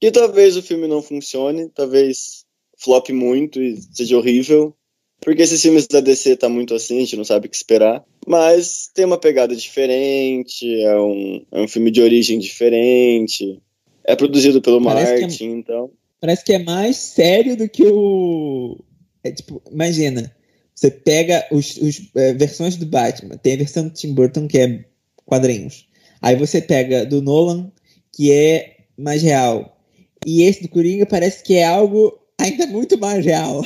E 0.00 0.10
talvez 0.10 0.56
o 0.56 0.62
filme 0.62 0.86
não 0.88 1.02
funcione, 1.02 1.68
talvez 1.68 2.44
flop 2.76 3.10
muito 3.10 3.62
e 3.62 3.80
seja 3.92 4.16
horrível, 4.16 4.74
porque 5.20 5.42
esses 5.42 5.62
filmes 5.62 5.86
da 5.86 6.00
DC 6.00 6.36
tá 6.36 6.48
muito 6.48 6.74
assim, 6.74 6.96
a 6.96 7.00
gente 7.00 7.16
não 7.16 7.24
sabe 7.24 7.46
o 7.46 7.50
que 7.50 7.56
esperar. 7.56 8.04
Mas 8.26 8.90
tem 8.92 9.04
uma 9.04 9.18
pegada 9.18 9.54
diferente, 9.54 10.66
é 10.82 11.00
um, 11.00 11.46
é 11.52 11.60
um 11.62 11.68
filme 11.68 11.90
de 11.92 12.02
origem 12.02 12.38
diferente, 12.40 13.60
é 14.04 14.16
produzido 14.16 14.60
pelo 14.60 14.82
Parece 14.82 15.12
é 15.12 15.20
Martin, 15.20 15.48
é, 15.48 15.52
então. 15.52 15.90
Parece 16.20 16.44
que 16.44 16.52
é 16.52 16.58
mais 16.58 16.96
sério 16.96 17.56
do 17.56 17.68
que 17.68 17.84
o. 17.84 18.78
É 19.24 19.30
tipo, 19.30 19.62
imagina, 19.70 20.34
você 20.82 20.90
pega 20.90 21.46
os, 21.52 21.76
os 21.76 22.10
é, 22.16 22.32
versões 22.34 22.74
do 22.74 22.84
Batman, 22.84 23.36
tem 23.36 23.54
a 23.54 23.58
versão 23.58 23.84
do 23.84 23.90
Tim 23.90 24.12
Burton 24.12 24.48
que 24.48 24.58
é 24.58 24.84
quadrinhos. 25.24 25.86
Aí 26.20 26.34
você 26.34 26.60
pega 26.60 27.06
do 27.06 27.22
Nolan, 27.22 27.70
que 28.12 28.32
é 28.32 28.78
mais 28.98 29.22
real. 29.22 29.78
E 30.26 30.42
esse 30.42 30.62
do 30.62 30.68
Coringa 30.68 31.06
parece 31.06 31.44
que 31.44 31.54
é 31.54 31.64
algo 31.64 32.18
ainda 32.36 32.66
muito 32.66 32.98
mais 32.98 33.24
real. 33.24 33.62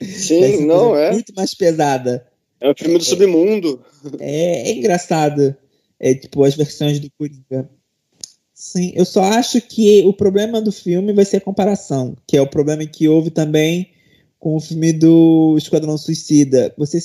Sim, 0.00 0.62
não 0.66 0.96
é? 0.96 1.10
Muito 1.10 1.34
mais 1.34 1.54
pesada. 1.54 2.24
É 2.60 2.70
um 2.70 2.74
filme 2.76 2.98
do 2.98 3.04
submundo. 3.04 3.84
É, 4.20 4.70
é 4.70 4.72
engraçado. 4.72 5.56
É 5.98 6.14
tipo 6.14 6.44
as 6.44 6.54
versões 6.54 7.00
do 7.00 7.10
Coringa. 7.18 7.68
Sim, 8.54 8.92
eu 8.94 9.04
só 9.04 9.24
acho 9.24 9.60
que 9.60 10.04
o 10.04 10.12
problema 10.12 10.60
do 10.60 10.70
filme 10.70 11.12
vai 11.12 11.24
ser 11.24 11.38
a 11.38 11.40
comparação, 11.40 12.16
que 12.26 12.36
é 12.36 12.40
o 12.40 12.46
problema 12.46 12.86
que 12.86 13.08
houve 13.08 13.30
também 13.30 13.90
com 14.38 14.56
o 14.56 14.60
filme 14.60 14.92
do 14.92 15.56
Esquadrão 15.58 15.98
Suicida. 15.98 16.72
Você, 16.76 16.98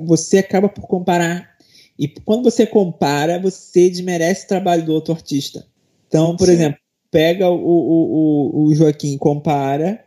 você 0.00 0.38
acaba 0.38 0.68
por 0.68 0.86
comparar. 0.86 1.54
E 1.98 2.08
quando 2.08 2.44
você 2.44 2.66
compara, 2.66 3.38
você 3.38 3.88
desmerece 3.88 4.44
o 4.44 4.48
trabalho 4.48 4.84
do 4.84 4.92
outro 4.92 5.14
artista. 5.14 5.66
Então, 6.08 6.36
por 6.36 6.46
Sim. 6.46 6.54
exemplo, 6.54 6.78
pega 7.10 7.48
o, 7.48 7.56
o, 7.56 8.64
o, 8.64 8.74
Joaquim 8.74 9.16
compara 9.16 10.04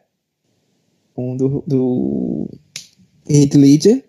com 1.13 1.31
um 1.31 1.37
do, 1.37 1.63
do 1.65 2.49
Heath 3.29 3.55
Ledger, 3.55 4.03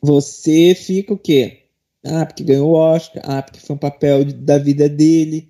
você 0.00 0.74
fica 0.74 1.12
o 1.12 1.18
quê? 1.18 1.64
Ah, 2.04 2.24
porque 2.24 2.44
ganhou 2.44 2.70
o 2.70 2.74
Oscar, 2.74 3.22
ah, 3.26 3.42
porque 3.42 3.60
foi 3.60 3.76
um 3.76 3.78
papel 3.78 4.24
da 4.24 4.58
vida 4.58 4.88
dele. 4.88 5.48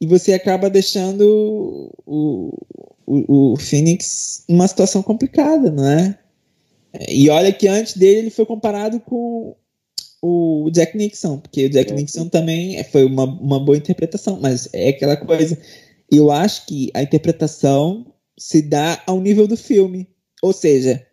E 0.00 0.06
você 0.06 0.32
acaba 0.32 0.70
deixando 0.70 1.92
o, 2.06 2.52
o, 3.06 3.52
o 3.52 3.56
Phoenix 3.56 4.44
numa 4.48 4.68
situação 4.68 5.02
complicada, 5.02 5.70
não 5.70 5.86
é? 5.86 6.18
E 7.08 7.30
olha 7.30 7.52
que 7.52 7.68
antes 7.68 7.96
dele 7.96 8.20
ele 8.20 8.30
foi 8.30 8.44
comparado 8.44 9.00
com 9.00 9.56
o 10.20 10.70
Jack 10.70 10.96
Nixon, 10.96 11.38
porque 11.38 11.66
o 11.66 11.70
Jack 11.70 11.92
é. 11.92 11.94
Nixon 11.94 12.28
também 12.28 12.82
foi 12.84 13.04
uma, 13.04 13.24
uma 13.24 13.58
boa 13.58 13.76
interpretação, 13.76 14.38
mas 14.40 14.68
é 14.72 14.90
aquela 14.90 15.16
coisa 15.16 15.58
eu 16.12 16.30
acho 16.30 16.66
que 16.66 16.90
a 16.92 17.02
interpretação 17.02 18.04
se 18.38 18.60
dá 18.60 19.02
ao 19.06 19.18
nível 19.18 19.48
do 19.48 19.56
filme. 19.56 20.06
Ou 20.42 20.52
seja, 20.52 21.06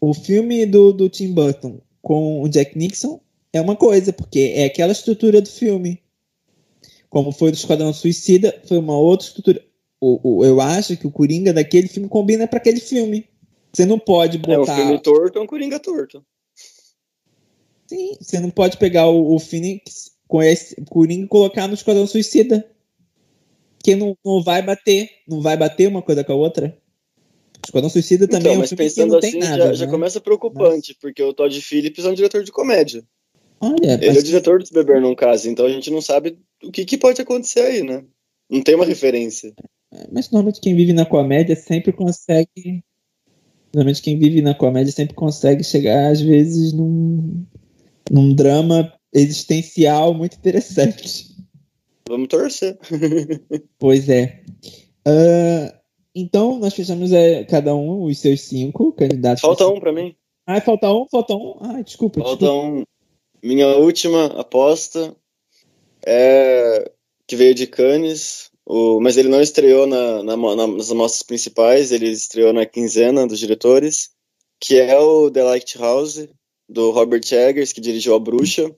o 0.00 0.14
filme 0.14 0.64
do, 0.64 0.94
do 0.94 1.10
Tim 1.10 1.32
Burton 1.32 1.78
com 2.00 2.42
o 2.42 2.48
Jack 2.48 2.76
Nixon 2.76 3.20
é 3.52 3.60
uma 3.60 3.76
coisa, 3.76 4.10
porque 4.10 4.54
é 4.56 4.64
aquela 4.64 4.92
estrutura 4.92 5.42
do 5.42 5.48
filme. 5.48 6.00
Como 7.10 7.32
foi 7.32 7.50
do 7.50 7.56
Esquadrão 7.56 7.92
Suicida, 7.92 8.58
foi 8.64 8.78
uma 8.78 8.96
outra 8.96 9.26
estrutura. 9.26 9.62
O, 10.04 10.38
o, 10.38 10.44
eu 10.44 10.60
acho 10.60 10.96
que 10.96 11.06
o 11.06 11.12
Coringa 11.12 11.52
daquele 11.52 11.86
filme 11.86 12.08
combina 12.08 12.48
para 12.48 12.56
aquele 12.56 12.80
filme. 12.80 13.24
Você 13.72 13.86
não 13.86 14.00
pode 14.00 14.36
botar. 14.36 14.72
É, 14.72 14.74
o 14.74 14.76
filme 14.76 14.98
torto 15.00 15.38
é 15.38 15.42
um 15.42 15.46
Coringa 15.46 15.78
torto. 15.78 16.24
Sim, 17.86 18.16
você 18.20 18.40
não 18.40 18.50
pode 18.50 18.78
pegar 18.78 19.06
o, 19.06 19.32
o 19.32 19.38
Phoenix 19.38 20.10
com 20.26 20.42
esse 20.42 20.74
Coringa 20.90 21.26
e 21.26 21.28
colocar 21.28 21.68
no 21.68 21.74
Esquadrão 21.74 22.04
Suicida. 22.04 22.68
Porque 23.78 23.94
não, 23.94 24.18
não 24.24 24.42
vai 24.42 24.60
bater. 24.60 25.08
Não 25.28 25.40
vai 25.40 25.56
bater 25.56 25.86
uma 25.86 26.02
coisa 26.02 26.24
com 26.24 26.32
a 26.32 26.36
outra. 26.36 26.76
Esquadrão 27.64 27.88
Suicida 27.88 28.26
também 28.26 28.40
então, 28.40 28.52
é 28.54 28.56
um 28.56 28.60
mas 28.60 28.72
pensando 28.72 29.16
assim, 29.16 29.38
nada, 29.38 29.56
já, 29.56 29.68
né? 29.68 29.74
já, 29.74 29.86
começa 29.86 30.20
preocupante, 30.20 30.96
porque 31.00 31.22
o 31.22 31.32
Todd 31.32 31.60
Phillips 31.60 32.04
é 32.04 32.08
um 32.08 32.14
diretor 32.14 32.42
de 32.42 32.50
comédia. 32.50 33.04
Olha, 33.60 33.92
ele 33.92 34.08
mas... 34.08 34.16
é 34.16 34.18
o 34.18 34.24
diretor 34.24 34.60
do 34.60 34.68
Beber 34.72 35.00
Num 35.00 35.14
Caso, 35.14 35.48
então 35.48 35.64
a 35.64 35.70
gente 35.70 35.92
não 35.92 36.02
sabe 36.02 36.36
o 36.60 36.72
que, 36.72 36.84
que 36.84 36.98
pode 36.98 37.22
acontecer 37.22 37.60
aí, 37.60 37.82
né? 37.84 38.04
Não 38.50 38.62
tem 38.62 38.74
uma 38.74 38.84
referência. 38.84 39.54
Mas 40.10 40.30
normalmente 40.30 40.60
quem 40.60 40.74
vive 40.74 40.92
na 40.92 41.04
comédia 41.04 41.54
sempre 41.54 41.92
consegue. 41.92 42.82
Normalmente 43.74 44.02
quem 44.02 44.18
vive 44.18 44.42
na 44.42 44.54
comédia 44.54 44.92
sempre 44.92 45.14
consegue 45.14 45.64
chegar, 45.64 46.10
às 46.10 46.20
vezes, 46.20 46.72
num, 46.72 47.44
num 48.10 48.34
drama 48.34 48.92
existencial 49.12 50.14
muito 50.14 50.36
interessante. 50.36 51.32
Vamos 52.08 52.28
torcer. 52.28 52.78
pois 53.78 54.08
é. 54.08 54.42
Uh, 55.06 55.72
então, 56.14 56.58
nós 56.58 56.74
fechamos 56.74 57.12
é, 57.12 57.44
cada 57.44 57.74
um 57.74 58.04
os 58.04 58.18
seus 58.18 58.42
cinco 58.42 58.92
candidatos. 58.92 59.40
Falta 59.40 59.66
um 59.66 59.80
para 59.80 59.92
mim. 59.92 60.14
Ah, 60.46 60.60
falta 60.60 60.92
um, 60.92 61.06
falta 61.08 61.34
um. 61.34 61.56
Ah, 61.60 61.82
desculpa. 61.82 62.20
Falta 62.20 62.44
desculpa. 62.44 62.66
um. 62.66 62.84
Minha 63.42 63.68
última 63.76 64.26
aposta 64.38 65.16
é 66.04 66.90
que 67.26 67.34
veio 67.34 67.54
de 67.54 67.66
Cannes, 67.66 68.51
o, 68.74 69.00
mas 69.02 69.18
ele 69.18 69.28
não 69.28 69.42
estreou 69.42 69.86
na, 69.86 70.22
na, 70.22 70.34
na, 70.34 70.66
nas 70.66 70.90
amostras 70.90 71.22
principais, 71.22 71.92
ele 71.92 72.08
estreou 72.08 72.54
na 72.54 72.64
quinzena 72.64 73.26
dos 73.26 73.38
diretores, 73.38 74.12
que 74.58 74.78
é 74.78 74.98
o 74.98 75.30
The 75.30 75.42
Lighthouse, 75.42 76.30
do 76.66 76.90
Robert 76.90 77.20
Eggers, 77.30 77.70
que 77.70 77.82
dirigiu 77.82 78.14
A 78.14 78.18
Bruxa, 78.18 78.74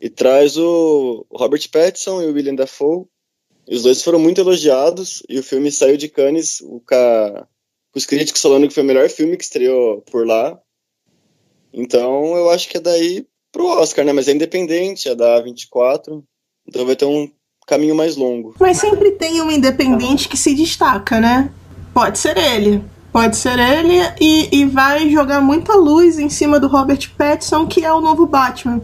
e 0.00 0.10
traz 0.10 0.56
o 0.56 1.24
Robert 1.30 1.62
Pattinson 1.70 2.22
e 2.22 2.26
o 2.26 2.32
William 2.32 2.56
Dafoe. 2.56 3.06
E 3.68 3.76
os 3.76 3.84
dois 3.84 4.02
foram 4.02 4.18
muito 4.18 4.40
elogiados 4.40 5.22
e 5.28 5.38
o 5.38 5.44
filme 5.44 5.70
saiu 5.70 5.96
de 5.96 6.08
Cannes 6.08 6.60
o 6.62 6.80
ca... 6.80 7.46
os 7.94 8.04
críticos 8.06 8.42
falando 8.42 8.66
que 8.66 8.74
foi 8.74 8.82
o 8.82 8.86
melhor 8.86 9.08
filme 9.08 9.36
que 9.36 9.44
estreou 9.44 10.02
por 10.10 10.26
lá. 10.26 10.60
Então 11.72 12.36
eu 12.36 12.50
acho 12.50 12.68
que 12.68 12.78
é 12.78 12.80
daí 12.80 13.24
pro 13.52 13.66
Oscar, 13.66 14.04
né? 14.04 14.12
Mas 14.12 14.26
é 14.26 14.32
independente, 14.32 15.08
é 15.08 15.14
da 15.14 15.40
A24. 15.40 16.20
Então 16.66 16.84
vai 16.84 16.96
ter 16.96 17.04
um 17.04 17.30
caminho 17.70 17.94
mais 17.94 18.16
longo. 18.16 18.54
Mas 18.58 18.78
sempre 18.78 19.12
tem 19.12 19.40
um 19.40 19.50
independente 19.50 20.28
que 20.28 20.36
se 20.36 20.54
destaca, 20.54 21.20
né? 21.20 21.48
Pode 21.94 22.18
ser 22.18 22.36
ele. 22.36 22.82
Pode 23.12 23.36
ser 23.36 23.58
ele 23.58 24.00
e, 24.20 24.60
e 24.60 24.64
vai 24.64 25.08
jogar 25.08 25.40
muita 25.40 25.74
luz 25.74 26.18
em 26.18 26.28
cima 26.28 26.58
do 26.58 26.66
Robert 26.66 27.10
Pattinson, 27.16 27.66
que 27.66 27.84
é 27.84 27.92
o 27.92 28.00
novo 28.00 28.26
Batman. 28.26 28.82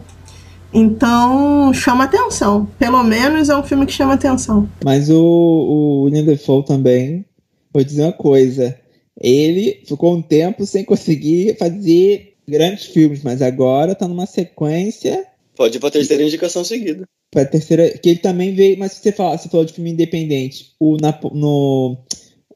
Então, 0.73 1.73
chama 1.73 2.05
atenção. 2.05 2.67
Pelo 2.79 3.03
menos 3.03 3.49
é 3.49 3.55
um 3.55 3.63
filme 3.63 3.85
que 3.85 3.93
chama 3.93 4.13
atenção. 4.13 4.69
Mas 4.83 5.09
o, 5.09 6.05
o 6.05 6.09
Defoe 6.09 6.63
também, 6.63 7.25
vou 7.73 7.83
dizer 7.83 8.03
uma 8.03 8.13
coisa. 8.13 8.77
Ele 9.19 9.81
ficou 9.85 10.15
um 10.15 10.21
tempo 10.21 10.65
sem 10.65 10.83
conseguir 10.83 11.57
fazer 11.57 12.35
grandes 12.47 12.85
filmes, 12.85 13.21
mas 13.23 13.41
agora 13.41 13.95
tá 13.95 14.07
numa 14.07 14.25
sequência. 14.25 15.25
Pode 15.57 15.75
ir 15.75 15.79
pra 15.79 15.89
terceira 15.89 16.23
indicação 16.23 16.63
seguida. 16.63 17.09
Pra 17.31 17.43
terceira. 17.43 17.89
Que 17.97 18.09
ele 18.09 18.19
também 18.19 18.53
veio. 18.53 18.77
Mas 18.77 18.93
você, 18.93 19.11
fala, 19.11 19.35
você 19.35 19.49
falou 19.49 19.65
de 19.65 19.73
filme 19.73 19.89
independente. 19.89 20.75
O, 20.79 20.97
na, 20.97 21.19
no, 21.33 21.97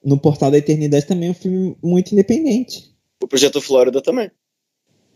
no 0.06 0.20
Portal 0.20 0.52
da 0.52 0.60
Eternidade 0.60 1.08
também 1.08 1.30
é 1.30 1.32
um 1.32 1.36
filme 1.36 1.76
muito 1.84 2.12
independente. 2.12 2.92
O 3.22 3.28
Projeto 3.28 3.60
Flórida 3.60 4.02
também. 4.02 4.30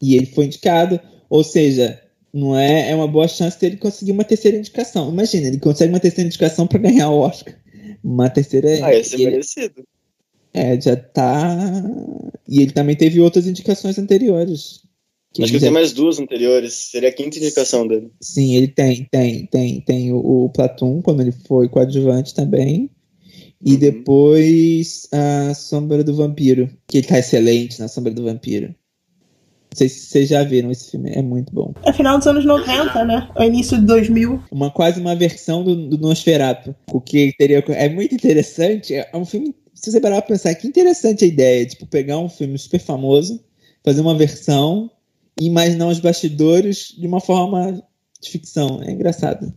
E 0.02 0.16
ele 0.16 0.26
foi 0.26 0.46
indicado. 0.46 1.00
Ou 1.30 1.44
seja, 1.44 2.02
não 2.34 2.58
é, 2.58 2.90
é 2.90 2.96
uma 2.96 3.08
boa 3.08 3.28
chance 3.28 3.60
dele 3.60 3.78
conseguir 3.78 4.12
uma 4.12 4.24
terceira 4.24 4.58
indicação. 4.58 5.12
Imagina, 5.12 5.48
ele 5.48 5.60
consegue 5.60 5.94
uma 5.94 6.00
terceira 6.00 6.28
indicação 6.28 6.66
para 6.66 6.80
ganhar 6.80 7.12
o 7.12 7.20
Oscar. 7.20 7.56
Uma 8.04 8.32
terceira. 8.32 8.68
Ah, 8.84 8.96
ia 8.96 9.04
ser 9.04 9.16
ele, 9.16 9.26
merecido. 9.26 9.88
É, 10.52 10.82
já 10.82 10.96
tá. 10.96 11.84
E 12.48 12.64
ele 12.64 12.72
também 12.72 12.96
teve 12.96 13.22
outras 13.22 13.46
indicações 13.46 14.00
anteriores. 14.00 14.85
Que 15.36 15.44
Acho 15.44 15.52
que 15.52 15.60
já... 15.60 15.66
tem 15.66 15.74
mais 15.74 15.92
duas 15.92 16.18
anteriores. 16.18 16.74
Seria 16.74 17.10
a 17.10 17.12
quinta 17.12 17.38
indicação 17.38 17.86
dele. 17.86 18.10
Sim, 18.22 18.56
ele 18.56 18.70
tem, 18.70 19.06
tem, 19.12 19.46
tem. 19.48 19.82
Tem 19.82 20.14
o, 20.14 20.46
o 20.46 20.50
Platum, 20.50 21.02
quando 21.02 21.22
ele 21.22 21.34
foi 21.34 21.68
coadjuvante 21.68 22.34
também. 22.34 22.90
E 23.62 23.74
uhum. 23.74 23.80
depois 23.80 25.10
a 25.12 25.54
Sombra 25.54 26.06
do 26.06 26.16
Vampiro, 26.16 26.70
que 26.88 27.00
ele 27.00 27.08
tá 27.08 27.20
excelente 27.20 27.82
na 27.82 27.90
Sombra 27.90 28.14
do 28.14 28.24
Vampiro. 28.24 28.68
Não 28.68 29.78
sei 29.78 29.90
se 29.90 30.06
vocês 30.06 30.30
já 30.30 30.42
viram 30.42 30.72
esse 30.72 30.92
filme, 30.92 31.12
é 31.14 31.22
muito 31.22 31.54
bom. 31.54 31.74
É 31.84 31.92
final 31.92 32.18
dos 32.18 32.28
anos 32.28 32.46
90, 32.46 33.04
né? 33.04 33.30
O 33.36 33.44
início 33.44 33.78
de 33.78 33.86
2000. 33.86 34.42
Uma, 34.50 34.72
quase 34.72 35.02
uma 35.02 35.18
versão 35.18 35.66
do, 35.66 35.90
do 35.90 35.98
Nosferatu. 35.98 36.74
O 36.94 37.02
que 37.02 37.34
teria. 37.38 37.62
É 37.68 37.90
muito 37.90 38.16
interessante. 38.16 38.94
É 38.94 39.10
um 39.14 39.26
filme. 39.26 39.54
Se 39.74 39.92
você 39.92 40.00
parar 40.00 40.22
pra 40.22 40.30
pensar, 40.30 40.56
que 40.56 40.66
interessante 40.66 41.26
a 41.26 41.28
ideia. 41.28 41.66
Tipo, 41.66 41.86
pegar 41.88 42.20
um 42.20 42.30
filme 42.30 42.58
super 42.58 42.80
famoso, 42.80 43.44
fazer 43.84 44.00
uma 44.00 44.16
versão 44.16 44.90
e 45.40 45.48
imaginar 45.48 45.88
os 45.88 46.00
bastidores 46.00 46.94
de 46.98 47.08
uma 47.08 47.20
forma 47.20 47.82
de 48.22 48.30
ficção. 48.30 48.82
É 48.84 48.92
engraçado. 48.92 49.54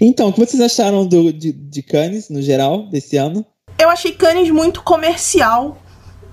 Então, 0.00 0.28
o 0.28 0.32
que 0.32 0.40
vocês 0.40 0.60
acharam 0.60 1.06
do, 1.06 1.32
de, 1.32 1.52
de 1.52 1.82
Cannes, 1.82 2.28
no 2.28 2.42
geral, 2.42 2.88
desse 2.88 3.16
ano? 3.16 3.44
Eu 3.78 3.88
achei 3.88 4.12
Cannes 4.12 4.50
muito 4.50 4.82
comercial 4.82 5.80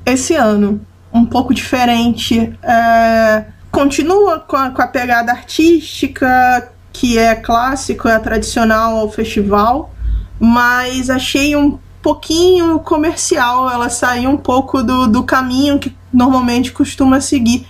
esse 0.06 0.34
ano 0.34 0.86
um 1.14 1.26
pouco 1.26 1.54
diferente. 1.54 2.54
É, 2.64 3.46
continua 3.72 4.39
com 4.39 4.56
a, 4.56 4.72
com 4.72 4.82
a 4.82 4.88
pegada 4.88 5.32
artística, 5.32 6.72
que 6.92 7.18
é 7.18 7.36
clássico, 7.36 8.08
é 8.08 8.18
tradicional 8.20 8.98
ao 8.98 9.10
festival, 9.10 9.94
mas 10.39 11.10
achei 11.10 11.56
um 11.56 11.78
pouquinho 12.02 12.80
comercial. 12.80 13.70
Ela 13.70 13.89
saiu 13.89 14.30
um 14.30 14.38
pouco 14.38 14.82
do, 14.84 15.08
do 15.08 15.24
caminho 15.24 15.80
que 15.80 15.96
normalmente 16.12 16.72
costuma 16.72 17.22
seguir, 17.22 17.66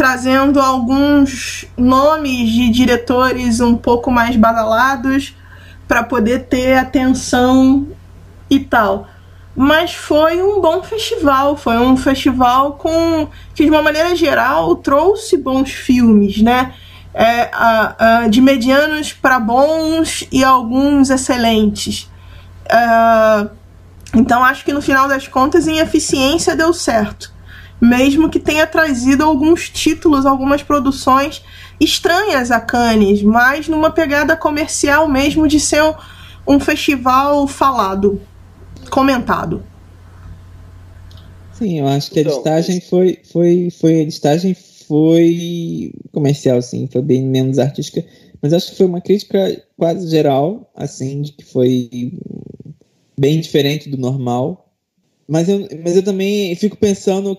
trazendo 0.00 0.58
alguns 0.58 1.66
nomes 1.76 2.48
de 2.48 2.70
diretores 2.70 3.60
um 3.60 3.76
pouco 3.76 4.10
mais 4.10 4.34
badalados 4.34 5.36
para 5.86 6.02
poder 6.02 6.46
ter 6.46 6.78
atenção 6.78 7.86
e 8.48 8.58
tal. 8.60 9.08
Mas 9.54 9.92
foi 9.92 10.40
um 10.40 10.58
bom 10.58 10.82
festival, 10.82 11.54
foi 11.54 11.76
um 11.76 11.98
festival 11.98 12.78
com 12.78 13.28
que 13.54 13.62
de 13.62 13.68
uma 13.68 13.82
maneira 13.82 14.16
geral 14.16 14.74
trouxe 14.76 15.36
bons 15.36 15.70
filmes, 15.70 16.40
né? 16.40 16.72
É, 17.12 17.50
a, 17.52 18.22
a, 18.22 18.28
de 18.28 18.40
medianos 18.40 19.12
para 19.12 19.38
bons 19.38 20.26
e 20.32 20.42
alguns 20.42 21.10
excelentes. 21.10 22.10
É, 22.66 23.50
então 24.14 24.42
acho 24.42 24.64
que 24.64 24.72
no 24.72 24.80
final 24.80 25.06
das 25.06 25.28
contas 25.28 25.68
em 25.68 25.76
eficiência 25.76 26.56
deu 26.56 26.72
certo. 26.72 27.38
Mesmo 27.80 28.28
que 28.28 28.38
tenha 28.38 28.66
trazido 28.66 29.24
alguns 29.24 29.70
títulos, 29.70 30.26
algumas 30.26 30.62
produções 30.62 31.42
estranhas 31.80 32.50
a 32.50 32.60
Cannes, 32.60 33.22
mas 33.22 33.68
numa 33.68 33.90
pegada 33.90 34.36
comercial 34.36 35.08
mesmo 35.08 35.48
de 35.48 35.58
ser 35.58 35.82
um, 35.82 35.94
um 36.46 36.60
festival 36.60 37.46
falado, 37.46 38.20
comentado. 38.90 39.64
Sim, 41.54 41.78
eu 41.78 41.88
acho 41.88 42.10
que 42.10 42.18
a 42.18 42.22
então, 42.22 42.34
listagem 42.34 42.80
foi, 42.80 43.18
foi, 43.32 43.68
foi 43.70 44.00
a 44.00 44.04
listagem 44.04 44.54
foi 44.54 45.92
comercial, 46.10 46.60
sim, 46.60 46.88
foi 46.90 47.00
bem 47.00 47.22
menos 47.22 47.58
artística, 47.58 48.04
mas 48.42 48.52
acho 48.52 48.70
que 48.70 48.76
foi 48.76 48.86
uma 48.86 49.00
crítica 49.00 49.62
quase 49.76 50.08
geral, 50.08 50.70
assim, 50.74 51.22
de 51.22 51.32
que 51.32 51.44
foi 51.44 52.18
bem 53.18 53.40
diferente 53.40 53.88
do 53.88 53.96
normal. 53.98 54.66
Mas 55.28 55.48
eu, 55.48 55.68
mas 55.84 55.94
eu 55.94 56.02
também 56.02 56.56
fico 56.56 56.76
pensando 56.76 57.38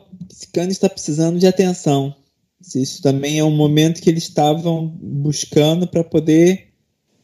Cannes 0.54 0.76
está 0.76 0.90
precisando 0.90 1.40
de 1.40 1.48
atenção. 1.48 2.16
Se 2.62 2.82
isso 2.82 3.02
também 3.02 3.40
é 3.40 3.44
um 3.44 3.56
momento 3.56 4.02
que 4.02 4.10
eles 4.10 4.24
estavam 4.24 4.88
buscando 5.02 5.88
para 5.88 6.04
poder 6.04 6.70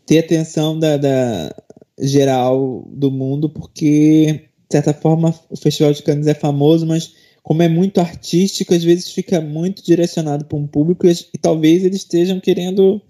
ter 0.06 0.20
atenção 0.20 0.78
da, 0.80 0.98
da, 0.98 1.54
geral 2.00 2.88
do 2.92 3.12
mundo, 3.12 3.50
porque, 3.50 4.50
de 4.70 4.72
certa 4.72 4.94
forma, 4.94 5.34
o 5.50 5.58
Festival 5.58 5.94
de 5.94 6.04
Cannes 6.04 6.28
é 6.28 6.34
famoso, 6.34 6.86
mas 6.86 7.14
como 7.42 7.64
é 7.64 7.70
muito 7.70 8.00
artístico, 8.00 8.74
às 8.74 8.84
vezes 8.84 9.12
fica 9.12 9.42
muito 9.42 9.84
direcionado 9.84 10.46
para 10.46 10.58
um 10.58 10.68
público 10.68 11.08
e, 11.08 11.12
e 11.12 11.38
talvez 11.38 11.84
eles 11.84 11.98
estejam 11.98 12.40
querendo 12.40 13.02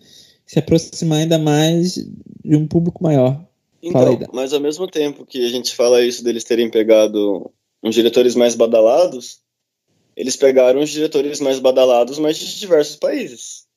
se 0.45 0.59
aproximar 0.59 1.19
ainda 1.19 1.37
mais 1.37 1.95
de 1.95 2.55
um 2.55 2.67
público 2.67 3.03
maior. 3.03 3.45
Então, 3.81 4.07
aí, 4.07 4.19
mas 4.33 4.53
ao 4.53 4.59
mesmo 4.59 4.87
tempo 4.87 5.25
que 5.25 5.45
a 5.45 5.49
gente 5.49 5.75
fala 5.75 6.03
isso 6.03 6.23
deles 6.23 6.43
terem 6.43 6.69
pegado 6.69 7.51
uns 7.83 7.95
diretores 7.95 8.35
mais 8.35 8.55
badalados, 8.55 9.39
eles 10.17 10.35
pegaram 10.35 10.81
os 10.81 10.89
diretores 10.89 11.39
mais 11.39 11.59
badalados, 11.59 12.17
mas 12.17 12.39
de 12.39 12.59
diversos 12.59 12.95
países. 12.95 13.67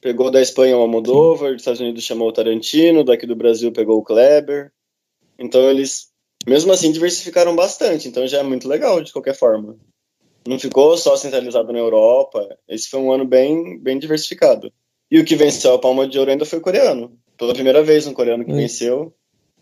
Pegou 0.00 0.28
da 0.28 0.42
Espanha 0.42 0.76
o 0.76 0.80
Almodóvar, 0.80 1.52
dos 1.52 1.62
Estados 1.62 1.80
Unidos 1.80 2.02
chamou 2.02 2.28
o 2.28 2.32
Tarantino, 2.32 3.04
daqui 3.04 3.24
do 3.26 3.36
Brasil 3.36 3.70
pegou 3.70 3.98
o 3.98 4.02
Kleber. 4.02 4.72
Então 5.38 5.70
eles, 5.70 6.08
mesmo 6.44 6.72
assim, 6.72 6.90
diversificaram 6.90 7.54
bastante. 7.54 8.08
Então 8.08 8.26
já 8.26 8.40
é 8.40 8.42
muito 8.42 8.68
legal, 8.68 9.00
de 9.00 9.12
qualquer 9.12 9.36
forma. 9.36 9.78
Não 10.46 10.58
ficou 10.58 10.96
só 10.96 11.16
centralizado 11.16 11.72
na 11.72 11.78
Europa. 11.78 12.58
Esse 12.68 12.88
foi 12.88 12.98
um 12.98 13.12
ano 13.12 13.24
bem, 13.24 13.78
bem 13.78 14.00
diversificado. 14.00 14.72
E 15.08 15.20
o 15.20 15.24
que 15.24 15.36
venceu 15.36 15.74
a 15.74 15.78
Palma 15.78 16.08
de 16.08 16.18
Ouro 16.18 16.32
ainda 16.32 16.44
foi 16.44 16.58
o 16.58 16.62
coreano. 16.62 17.16
Pela 17.36 17.54
primeira 17.54 17.84
vez 17.84 18.04
um 18.04 18.12
coreano 18.12 18.44
que 18.44 18.52
hum. 18.52 18.56
venceu. 18.56 19.14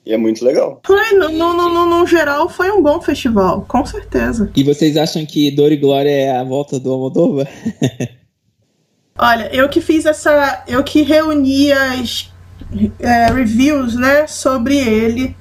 E 0.07 0.12
é 0.12 0.16
muito 0.16 0.44
legal. 0.44 0.80
Foi, 0.86 1.11
no, 1.14 1.28
no, 1.30 1.52
no, 1.52 1.84
no, 1.84 2.07
geral, 2.07 2.48
foi 2.48 2.70
um 2.70 2.80
bom 2.80 3.00
festival, 3.00 3.64
com 3.66 3.84
certeza. 3.84 4.52
E 4.54 4.62
vocês 4.62 4.96
acham 4.96 5.26
que 5.26 5.50
Dor 5.50 5.72
e 5.72 5.76
Glória 5.76 6.09
é 6.09 6.38
a 6.38 6.44
volta 6.44 6.78
do 6.78 6.92
Almodóvar? 6.92 7.48
Olha, 9.18 9.52
eu 9.52 9.68
que 9.68 9.80
fiz 9.80 10.07
essa. 10.07 10.62
Eu 10.68 10.84
que 10.84 11.02
reuni 11.02 11.72
as 11.72 12.32
é, 13.00 13.32
reviews, 13.32 13.96
né, 13.96 14.28
sobre 14.28 14.76
ele, 14.78 15.36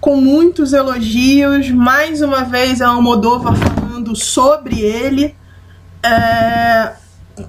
com 0.00 0.14
muitos 0.14 0.72
elogios. 0.72 1.68
Mais 1.70 2.22
uma 2.22 2.44
vez, 2.44 2.80
a 2.80 2.90
Almodóvar 2.90 3.56
falando 3.56 4.14
sobre 4.14 4.80
ele. 4.80 5.34
É, 6.04 6.92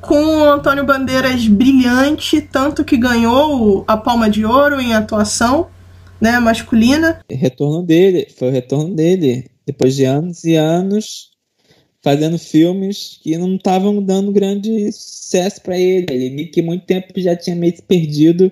com 0.02 0.40
o 0.40 0.44
Antônio 0.50 0.84
Bandeiras 0.84 1.48
brilhante, 1.48 2.42
tanto 2.42 2.84
que 2.84 2.98
ganhou 2.98 3.84
a 3.88 3.96
Palma 3.96 4.28
de 4.28 4.44
Ouro 4.44 4.82
em 4.82 4.96
atuação 4.96 5.68
né, 6.22 6.40
masculina. 6.40 7.24
Retorno 7.30 7.84
dele, 7.84 8.28
foi 8.36 8.50
o 8.50 8.52
retorno 8.52 8.94
dele, 8.96 9.50
depois 9.66 9.96
de 9.96 10.06
anos 10.06 10.44
e 10.44 10.56
anos 10.56 11.30
fazendo 12.02 12.38
filmes 12.38 13.20
que 13.22 13.38
não 13.38 13.56
estavam 13.56 14.02
dando 14.02 14.32
grande 14.32 14.92
sucesso 14.92 15.62
para 15.62 15.78
ele. 15.78 16.08
Ele 16.10 16.46
que 16.46 16.62
muito 16.62 16.86
tempo 16.86 17.08
já 17.18 17.36
tinha 17.36 17.56
meio 17.56 17.82
perdido 17.84 18.52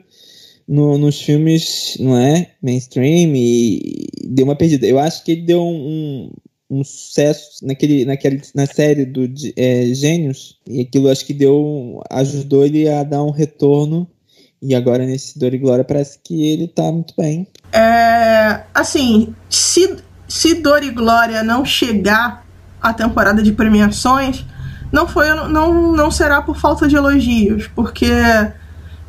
no, 0.68 0.98
nos 0.98 1.22
filmes, 1.22 1.98
não 2.00 2.18
é, 2.18 2.52
mainstream 2.62 3.34
e 3.36 4.08
deu 4.26 4.46
uma 4.46 4.56
perdida. 4.56 4.86
Eu 4.86 5.00
acho 5.00 5.24
que 5.24 5.32
ele 5.32 5.42
deu 5.44 5.64
um, 5.64 6.32
um, 6.70 6.80
um 6.80 6.84
sucesso 6.84 7.66
naquele, 7.66 8.06
naquele, 8.06 8.42
na 8.54 8.66
série 8.66 9.06
do 9.06 9.32
é, 9.56 9.86
Gênios 9.94 10.60
e 10.68 10.82
aquilo 10.82 11.10
acho 11.10 11.26
que 11.26 11.34
deu 11.34 12.02
ajudou 12.10 12.66
ele 12.66 12.90
a 12.90 13.04
dar 13.04 13.24
um 13.24 13.32
retorno 13.32 14.08
e 14.62 14.74
agora 14.76 15.06
nesse 15.06 15.38
Dor 15.38 15.54
e 15.54 15.58
Glória 15.58 15.84
parece 15.84 16.20
que 16.24 16.50
ele 16.52 16.68
tá 16.68 16.84
muito 16.84 17.14
bem. 17.18 17.48
É, 17.72 18.64
assim, 18.74 19.34
se, 19.50 19.98
se 20.28 20.56
Dor 20.56 20.84
e 20.84 20.90
Glória 20.90 21.44
não 21.44 21.64
chegar 21.64 22.46
à 22.82 22.94
temporada 22.94 23.42
de 23.44 23.52
premiações, 23.52 24.46
não, 24.92 25.08
foi, 25.08 25.30
não, 25.50 25.92
não 25.92 26.10
será 26.10 26.42
por 26.42 26.58
falta 26.58 26.88
de 26.88 26.96
elogios, 26.96 27.68
porque 27.68 28.10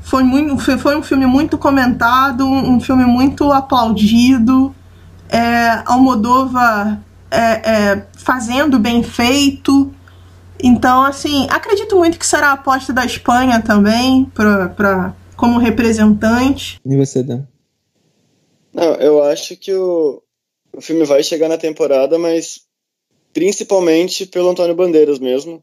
foi, 0.01 0.22
muito, 0.22 0.59
foi 0.78 0.96
um 0.96 1.03
filme 1.03 1.26
muito 1.26 1.57
comentado, 1.57 2.46
um 2.46 2.80
filme 2.80 3.05
muito 3.05 3.53
aplaudido. 3.53 4.74
É, 5.30 5.82
Almodova 5.84 6.99
é, 7.30 7.70
é, 7.70 8.07
fazendo 8.16 8.78
bem 8.78 9.03
feito. 9.03 9.92
Então, 10.61 11.03
assim, 11.03 11.46
acredito 11.51 11.96
muito 11.96 12.18
que 12.18 12.26
será 12.26 12.49
a 12.49 12.53
aposta 12.53 12.92
da 12.92 13.05
Espanha 13.05 13.61
também, 13.61 14.24
para 14.34 15.14
como 15.39 15.61
representante. 15.61 16.80
E 16.84 16.97
você, 16.97 17.22
Dan? 17.22 17.45
Não, 18.74 18.95
eu 18.97 19.22
acho 19.22 19.57
que 19.57 19.72
o, 19.72 20.20
o 20.72 20.80
filme 20.80 21.05
vai 21.05 21.22
chegar 21.22 21.49
na 21.49 21.57
temporada, 21.57 22.18
mas 22.18 22.66
principalmente 23.32 24.26
pelo 24.26 24.49
Antônio 24.49 24.74
Bandeiras 24.74 25.20
mesmo, 25.20 25.62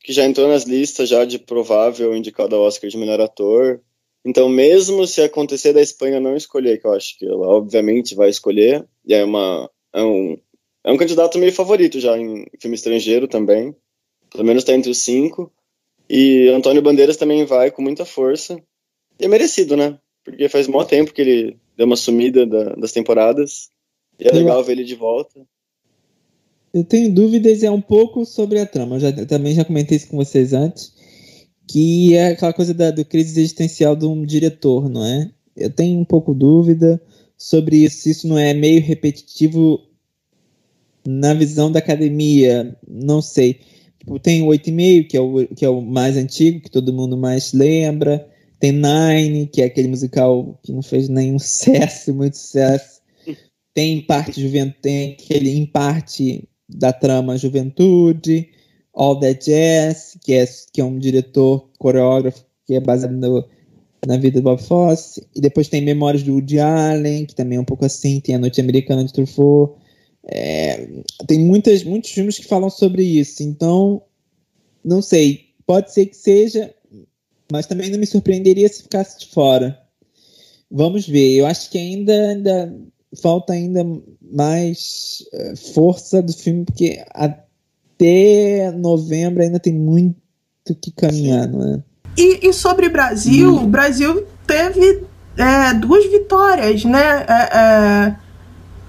que 0.00 0.12
já 0.12 0.24
entrou 0.24 0.46
nas 0.46 0.64
listas 0.64 1.08
já 1.08 1.24
de 1.24 1.38
provável 1.38 2.14
indicado 2.14 2.54
ao 2.54 2.62
Oscar 2.62 2.90
de 2.90 2.98
melhor 2.98 3.20
ator. 3.20 3.80
Então, 4.24 4.48
mesmo 4.48 5.06
se 5.06 5.22
acontecer 5.22 5.72
da 5.72 5.80
Espanha 5.80 6.20
não 6.20 6.36
escolher, 6.36 6.78
que 6.78 6.86
eu 6.86 6.92
acho 6.92 7.18
que 7.18 7.26
ela 7.26 7.46
obviamente 7.48 8.14
vai 8.14 8.28
escolher, 8.28 8.86
e 9.04 9.14
é, 9.14 9.24
uma, 9.24 9.70
é, 9.94 10.02
um, 10.02 10.36
é 10.84 10.92
um 10.92 10.96
candidato 10.96 11.38
meio 11.38 11.52
favorito 11.52 11.98
já 11.98 12.18
em 12.18 12.44
filme 12.60 12.76
estrangeiro 12.76 13.26
também, 13.26 13.74
pelo 14.30 14.44
menos 14.44 14.62
está 14.62 14.74
entre 14.74 14.90
os 14.90 14.98
cinco. 14.98 15.50
E 16.08 16.48
Antônio 16.50 16.82
Bandeiras 16.82 17.16
também 17.16 17.44
vai 17.46 17.70
com 17.70 17.82
muita 17.82 18.04
força. 18.04 18.62
E 19.18 19.24
é 19.24 19.28
merecido, 19.28 19.76
né? 19.76 19.98
Porque 20.24 20.48
faz 20.48 20.66
mó 20.66 20.84
tempo 20.84 21.12
que 21.12 21.20
ele 21.20 21.56
deu 21.76 21.86
uma 21.86 21.96
sumida 21.96 22.46
da, 22.46 22.74
das 22.74 22.92
temporadas. 22.92 23.70
E 24.18 24.26
é 24.26 24.32
legal 24.32 24.62
ver 24.64 24.72
ele 24.72 24.84
de 24.84 24.94
volta. 24.94 25.46
Eu 26.72 26.84
tenho 26.84 27.12
dúvidas 27.12 27.62
é 27.62 27.70
um 27.70 27.80
pouco 27.80 28.24
sobre 28.26 28.58
a 28.58 28.66
trama. 28.66 28.96
Eu, 28.96 29.00
já, 29.00 29.10
eu 29.10 29.26
também 29.26 29.54
já 29.54 29.64
comentei 29.64 29.96
isso 29.96 30.08
com 30.08 30.16
vocês 30.16 30.52
antes. 30.52 30.94
Que 31.66 32.14
é 32.14 32.28
aquela 32.28 32.52
coisa 32.52 32.74
da 32.74 32.90
do 32.90 33.04
crise 33.04 33.40
existencial 33.40 33.96
de 33.96 34.06
um 34.06 34.24
diretor, 34.24 34.88
não 34.88 35.04
é? 35.04 35.30
Eu 35.56 35.70
tenho 35.70 35.98
um 35.98 36.04
pouco 36.04 36.34
dúvida 36.34 37.00
sobre 37.36 37.78
isso. 37.78 38.02
Se 38.02 38.10
isso 38.10 38.28
não 38.28 38.38
é 38.38 38.52
meio 38.52 38.80
repetitivo 38.80 39.80
na 41.06 41.32
visão 41.34 41.70
da 41.70 41.78
academia. 41.78 42.76
Não 42.86 43.22
sei. 43.22 43.60
Tipo, 43.98 44.18
tem 44.18 44.42
o 44.42 44.46
8,5, 44.46 45.08
que, 45.08 45.16
é 45.16 45.20
o, 45.20 45.46
que 45.46 45.64
é 45.64 45.68
o 45.68 45.80
mais 45.80 46.16
antigo, 46.16 46.60
que 46.60 46.70
todo 46.70 46.92
mundo 46.92 47.16
mais 47.16 47.52
lembra. 47.52 48.28
Tem 48.58 48.72
Nine, 48.72 49.46
que 49.46 49.62
é 49.62 49.66
aquele 49.66 49.88
musical 49.88 50.58
que 50.62 50.72
não 50.72 50.82
fez 50.82 51.08
nenhum 51.08 51.38
sucesso, 51.40 52.14
muito 52.14 52.36
sucesso. 52.36 53.00
Tem 53.74 54.00
parte 54.00 54.40
juventude, 54.40 54.78
tem 54.80 55.12
aquele 55.12 55.50
em 55.50 55.66
parte 55.66 56.48
da 56.68 56.92
trama 56.92 57.36
Juventude. 57.36 58.48
All 58.94 59.20
That 59.20 59.44
Jazz, 59.44 60.16
que 60.24 60.32
é, 60.32 60.46
que 60.72 60.80
é 60.80 60.84
um 60.84 60.98
diretor 60.98 61.68
coreógrafo 61.78 62.46
que 62.66 62.74
é 62.74 62.80
baseado 62.80 63.12
no, 63.12 63.46
na 64.06 64.16
vida 64.16 64.40
do 64.40 64.44
Bob 64.44 64.62
Fosse. 64.62 65.26
E 65.34 65.40
depois 65.40 65.68
tem 65.68 65.82
Memórias 65.82 66.22
do 66.22 66.32
Woody 66.32 66.58
Allen, 66.58 67.26
que 67.26 67.34
também 67.34 67.58
é 67.58 67.60
um 67.60 67.64
pouco 67.64 67.84
assim. 67.84 68.20
Tem 68.20 68.34
A 68.34 68.38
Noite 68.38 68.60
Americana 68.60 69.04
de 69.04 69.12
Truffaut. 69.12 69.74
É, 70.28 70.88
tem 71.26 71.38
muitas, 71.38 71.84
muitos 71.84 72.10
filmes 72.10 72.38
que 72.38 72.46
falam 72.46 72.68
sobre 72.68 73.02
isso, 73.04 73.44
então 73.44 74.02
não 74.84 75.00
sei, 75.00 75.46
pode 75.64 75.92
ser 75.92 76.06
que 76.06 76.16
seja, 76.16 76.74
mas 77.50 77.66
também 77.66 77.90
não 77.90 77.98
me 77.98 78.06
surpreenderia 78.06 78.68
se 78.68 78.82
ficasse 78.82 79.20
de 79.20 79.26
fora. 79.26 79.78
Vamos 80.70 81.06
ver. 81.06 81.36
Eu 81.36 81.46
acho 81.46 81.70
que 81.70 81.78
ainda, 81.78 82.12
ainda 82.12 82.74
falta 83.22 83.52
ainda 83.52 83.84
mais 84.20 85.24
uh, 85.32 85.56
força 85.74 86.22
do 86.22 86.32
filme, 86.32 86.64
porque 86.64 87.04
até 87.14 88.70
novembro 88.72 89.42
ainda 89.42 89.60
tem 89.60 89.72
muito 89.72 90.16
que 90.80 90.90
caminhar, 90.90 91.46
não 91.48 91.74
é? 91.74 91.82
E, 92.16 92.48
e 92.48 92.52
sobre 92.52 92.88
Brasil, 92.88 93.54
hum. 93.54 93.64
o 93.64 93.66
Brasil 93.66 94.26
teve 94.46 95.04
é, 95.36 95.74
duas 95.74 96.04
vitórias, 96.10 96.84
né? 96.84 97.26
É, 97.28 97.58
é, 97.58 98.16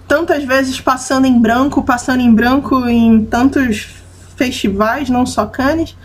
tantas 0.08 0.44
vezes 0.46 0.80
passando 0.80 1.28
em 1.28 1.40
branco, 1.40 1.84
passando 1.84 2.22
em 2.22 2.34
branco 2.34 2.88
em 2.88 3.26
tantos 3.26 3.90
festivais, 4.38 5.10
não 5.10 5.26
só 5.26 5.46
Cannes, 5.46 5.96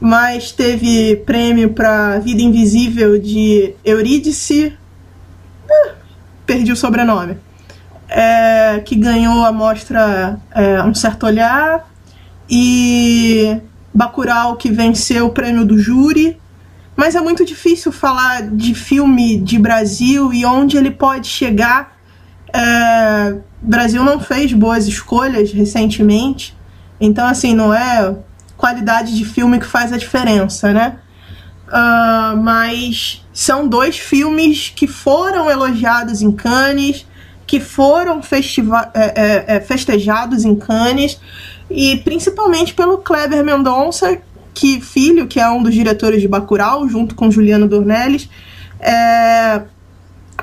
mas 0.00 0.52
teve 0.52 1.16
prêmio 1.24 1.72
para 1.72 2.18
Vida 2.18 2.42
Invisível 2.42 3.18
de 3.18 3.74
Eurídice, 3.84 4.76
ah, 5.70 5.94
perdi 6.44 6.72
o 6.72 6.76
sobrenome, 6.76 7.38
é, 8.08 8.80
que 8.84 8.94
ganhou 8.94 9.44
a 9.44 9.52
mostra 9.52 10.38
é, 10.54 10.82
Um 10.82 10.94
Certo 10.94 11.26
Olhar, 11.26 11.86
e 12.48 13.60
Bacurau, 13.92 14.56
que 14.56 14.70
venceu 14.70 15.26
o 15.26 15.30
prêmio 15.30 15.64
do 15.64 15.78
júri. 15.78 16.38
Mas 16.94 17.14
é 17.14 17.20
muito 17.20 17.44
difícil 17.44 17.92
falar 17.92 18.42
de 18.42 18.74
filme 18.74 19.38
de 19.38 19.58
Brasil 19.58 20.32
e 20.32 20.46
onde 20.46 20.76
ele 20.76 20.90
pode 20.90 21.26
chegar. 21.26 21.96
É, 22.54 23.36
Brasil 23.60 24.02
não 24.02 24.18
fez 24.18 24.52
boas 24.52 24.86
escolhas 24.86 25.52
recentemente, 25.52 26.56
então 27.00 27.26
assim 27.26 27.54
não 27.54 27.74
é 27.74 28.16
qualidade 28.56 29.16
de 29.16 29.24
filme 29.24 29.58
que 29.58 29.66
faz 29.66 29.92
a 29.92 29.96
diferença, 29.96 30.72
né? 30.72 30.96
Uh, 31.68 32.36
mas 32.42 33.24
são 33.32 33.66
dois 33.66 33.98
filmes 33.98 34.72
que 34.74 34.86
foram 34.86 35.50
elogiados 35.50 36.22
em 36.22 36.30
Cannes, 36.30 37.06
que 37.46 37.60
foram 37.60 38.20
é, 38.32 38.44
é, 38.94 39.56
é, 39.56 39.60
festejados 39.60 40.44
em 40.44 40.54
Cannes, 40.56 41.20
e 41.70 41.96
principalmente 41.98 42.72
pelo 42.72 42.98
Kleber 42.98 43.44
Mendonça, 43.44 44.18
que 44.54 44.80
filho, 44.80 45.26
que 45.26 45.38
é 45.38 45.48
um 45.50 45.62
dos 45.62 45.74
diretores 45.74 46.20
de 46.20 46.28
Bacurau, 46.28 46.88
junto 46.88 47.14
com 47.14 47.30
Juliano 47.30 47.68
Dornelles. 47.68 48.28
É... 48.80 49.62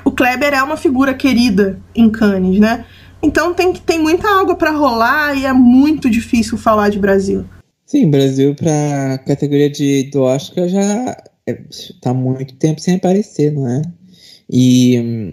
O 0.04 0.10
Kleber 0.10 0.52
é 0.52 0.62
uma 0.62 0.76
figura 0.76 1.14
querida 1.14 1.80
em 1.94 2.10
Cannes, 2.10 2.60
né? 2.60 2.84
Então 3.22 3.54
tem, 3.54 3.72
tem 3.72 3.98
muita 3.98 4.28
água 4.28 4.54
para 4.54 4.70
rolar 4.70 5.34
e 5.34 5.46
é 5.46 5.52
muito 5.52 6.10
difícil 6.10 6.58
falar 6.58 6.90
de 6.90 6.98
Brasil. 6.98 7.44
Sim, 7.94 8.10
Brasil 8.10 8.56
para 8.56 9.18
categoria 9.18 9.70
de 9.70 10.10
do 10.10 10.22
Oscar 10.22 10.68
já 10.68 11.16
está 11.46 12.10
é, 12.10 12.12
muito 12.12 12.56
tempo 12.56 12.80
sem 12.80 12.96
aparecer, 12.96 13.52
não 13.52 13.68
é? 13.68 13.82
E 14.50 14.98
hum, 14.98 15.32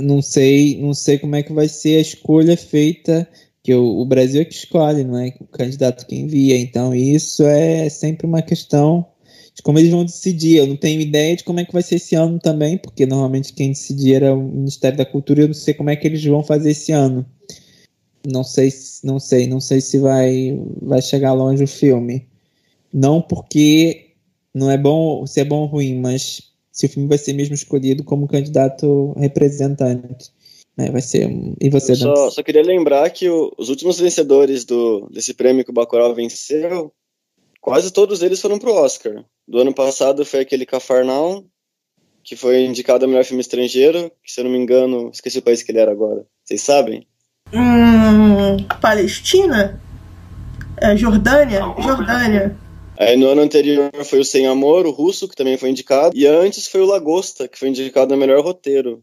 não 0.00 0.22
sei, 0.22 0.80
não 0.80 0.94
sei 0.94 1.18
como 1.18 1.36
é 1.36 1.42
que 1.42 1.52
vai 1.52 1.68
ser 1.68 1.98
a 1.98 2.00
escolha 2.00 2.56
feita 2.56 3.28
que 3.62 3.74
o, 3.74 4.00
o, 4.00 4.06
Brasil 4.06 4.40
é 4.40 4.46
que 4.46 4.54
escolhe, 4.54 5.04
não 5.04 5.18
é 5.18 5.34
o 5.38 5.46
candidato 5.48 6.06
que 6.06 6.16
envia. 6.16 6.56
Então 6.56 6.94
isso 6.94 7.42
é 7.42 7.90
sempre 7.90 8.26
uma 8.26 8.40
questão 8.40 9.06
de 9.54 9.60
como 9.60 9.78
eles 9.78 9.90
vão 9.90 10.02
decidir. 10.02 10.56
Eu 10.56 10.66
não 10.66 10.78
tenho 10.78 11.02
ideia 11.02 11.36
de 11.36 11.44
como 11.44 11.60
é 11.60 11.64
que 11.66 11.74
vai 11.74 11.82
ser 11.82 11.96
esse 11.96 12.14
ano 12.14 12.38
também, 12.38 12.78
porque 12.78 13.04
normalmente 13.04 13.52
quem 13.52 13.68
decidia 13.68 14.16
era 14.16 14.34
o 14.34 14.42
Ministério 14.42 14.96
da 14.96 15.04
Cultura. 15.04 15.42
Eu 15.42 15.48
não 15.48 15.54
sei 15.54 15.74
como 15.74 15.90
é 15.90 15.96
que 15.96 16.06
eles 16.06 16.24
vão 16.24 16.42
fazer 16.42 16.70
esse 16.70 16.90
ano. 16.90 17.26
Não 18.26 18.42
sei, 18.42 18.72
não 19.04 19.18
sei, 19.18 19.46
não 19.46 19.60
sei 19.60 19.80
se 19.80 19.98
vai 19.98 20.58
vai 20.82 21.00
chegar 21.00 21.32
longe 21.32 21.64
o 21.64 21.68
filme. 21.68 22.26
Não 22.92 23.20
porque 23.20 24.12
não 24.54 24.70
é 24.70 24.76
bom, 24.76 25.26
se 25.26 25.40
é 25.40 25.44
bom 25.44 25.60
ou 25.60 25.66
ruim, 25.66 26.00
mas 26.00 26.52
se 26.72 26.86
o 26.86 26.88
filme 26.88 27.08
vai 27.08 27.18
ser 27.18 27.32
mesmo 27.32 27.54
escolhido 27.54 28.04
como 28.04 28.28
candidato 28.28 29.12
representante. 29.16 30.32
É, 30.76 30.90
vai 30.90 31.02
ser. 31.02 31.28
E 31.60 31.68
você, 31.68 31.94
só, 31.96 32.30
só, 32.30 32.42
queria 32.42 32.62
lembrar 32.62 33.10
que 33.10 33.28
o, 33.28 33.52
os 33.58 33.68
últimos 33.68 33.98
vencedores 33.98 34.64
do, 34.64 35.08
desse 35.10 35.34
prêmio 35.34 35.64
que 35.64 35.70
o 35.72 35.74
Bacurau 35.74 36.14
venceu, 36.14 36.92
quase 37.60 37.92
todos 37.92 38.22
eles 38.22 38.40
foram 38.40 38.60
pro 38.60 38.74
Oscar. 38.74 39.24
Do 39.46 39.58
ano 39.58 39.74
passado 39.74 40.24
foi 40.24 40.40
aquele 40.40 40.64
Cafarnaum, 40.64 41.44
que 42.22 42.36
foi 42.36 42.64
indicado 42.64 43.04
a 43.04 43.08
melhor 43.08 43.24
filme 43.24 43.40
estrangeiro, 43.40 44.12
que 44.22 44.30
se 44.30 44.38
eu 44.38 44.44
não 44.44 44.52
me 44.52 44.58
engano, 44.58 45.10
esqueci 45.12 45.38
o 45.38 45.42
país 45.42 45.64
que 45.64 45.72
ele 45.72 45.80
era 45.80 45.90
agora. 45.90 46.24
Vocês 46.44 46.62
sabem? 46.62 47.04
Hum, 47.52 48.56
Palestina? 48.80 49.80
É, 50.76 50.96
Jordânia? 50.96 51.60
Jordânia. 51.78 52.56
Aí 52.98 53.16
no 53.16 53.28
ano 53.28 53.42
anterior 53.42 53.90
foi 54.04 54.20
o 54.20 54.24
Sem 54.24 54.46
Amor, 54.46 54.86
o 54.86 54.90
russo, 54.90 55.28
que 55.28 55.36
também 55.36 55.56
foi 55.56 55.70
indicado. 55.70 56.16
E 56.16 56.26
antes 56.26 56.66
foi 56.66 56.80
o 56.80 56.86
Lagosta, 56.86 57.46
que 57.46 57.58
foi 57.58 57.68
indicado 57.68 58.12
a 58.12 58.16
melhor 58.16 58.42
roteiro. 58.44 59.02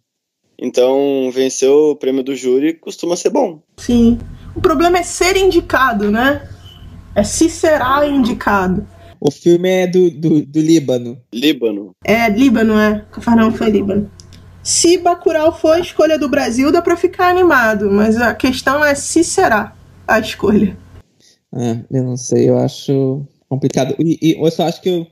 Então, 0.59 1.29
vencer 1.33 1.69
o 1.69 1.95
prêmio 1.95 2.23
do 2.23 2.35
júri 2.35 2.73
costuma 2.73 3.15
ser 3.15 3.29
bom. 3.29 3.61
Sim. 3.77 4.19
O 4.55 4.61
problema 4.61 4.99
é 4.99 5.03
ser 5.03 5.37
indicado, 5.37 6.11
né? 6.11 6.47
É 7.13 7.23
se 7.23 7.49
será 7.49 8.05
indicado. 8.05 8.85
O 9.19 9.31
filme 9.31 9.69
é 9.69 9.87
do, 9.87 10.11
do, 10.11 10.45
do 10.45 10.59
Líbano. 10.59 11.17
Líbano. 11.33 11.91
É, 12.03 12.29
Líbano, 12.29 12.77
é. 12.77 13.05
Cafarnaum 13.11 13.51
foi 13.51 13.69
Líbano. 13.69 14.11
Se 14.65 14.97
Bacurau 14.97 15.55
for 15.55 15.75
a 15.75 15.79
escolha 15.79 16.17
do 16.17 16.27
Brasil, 16.27 16.71
dá 16.71 16.81
pra 16.81 16.97
ficar 16.97 17.29
animado. 17.29 17.91
Mas 17.91 18.17
a 18.17 18.33
questão 18.33 18.83
é 18.83 18.95
se 18.95 19.23
será 19.23 19.77
a 20.07 20.19
escolha. 20.19 20.75
É, 21.53 21.85
eu 21.95 22.03
não 22.03 22.17
sei, 22.17 22.49
eu 22.49 22.57
acho 22.57 23.27
complicado. 23.47 23.95
E, 23.99 24.17
e 24.19 24.43
eu 24.43 24.49
só 24.49 24.63
acho 24.63 24.81
que, 24.81 24.89
eu, 24.89 25.05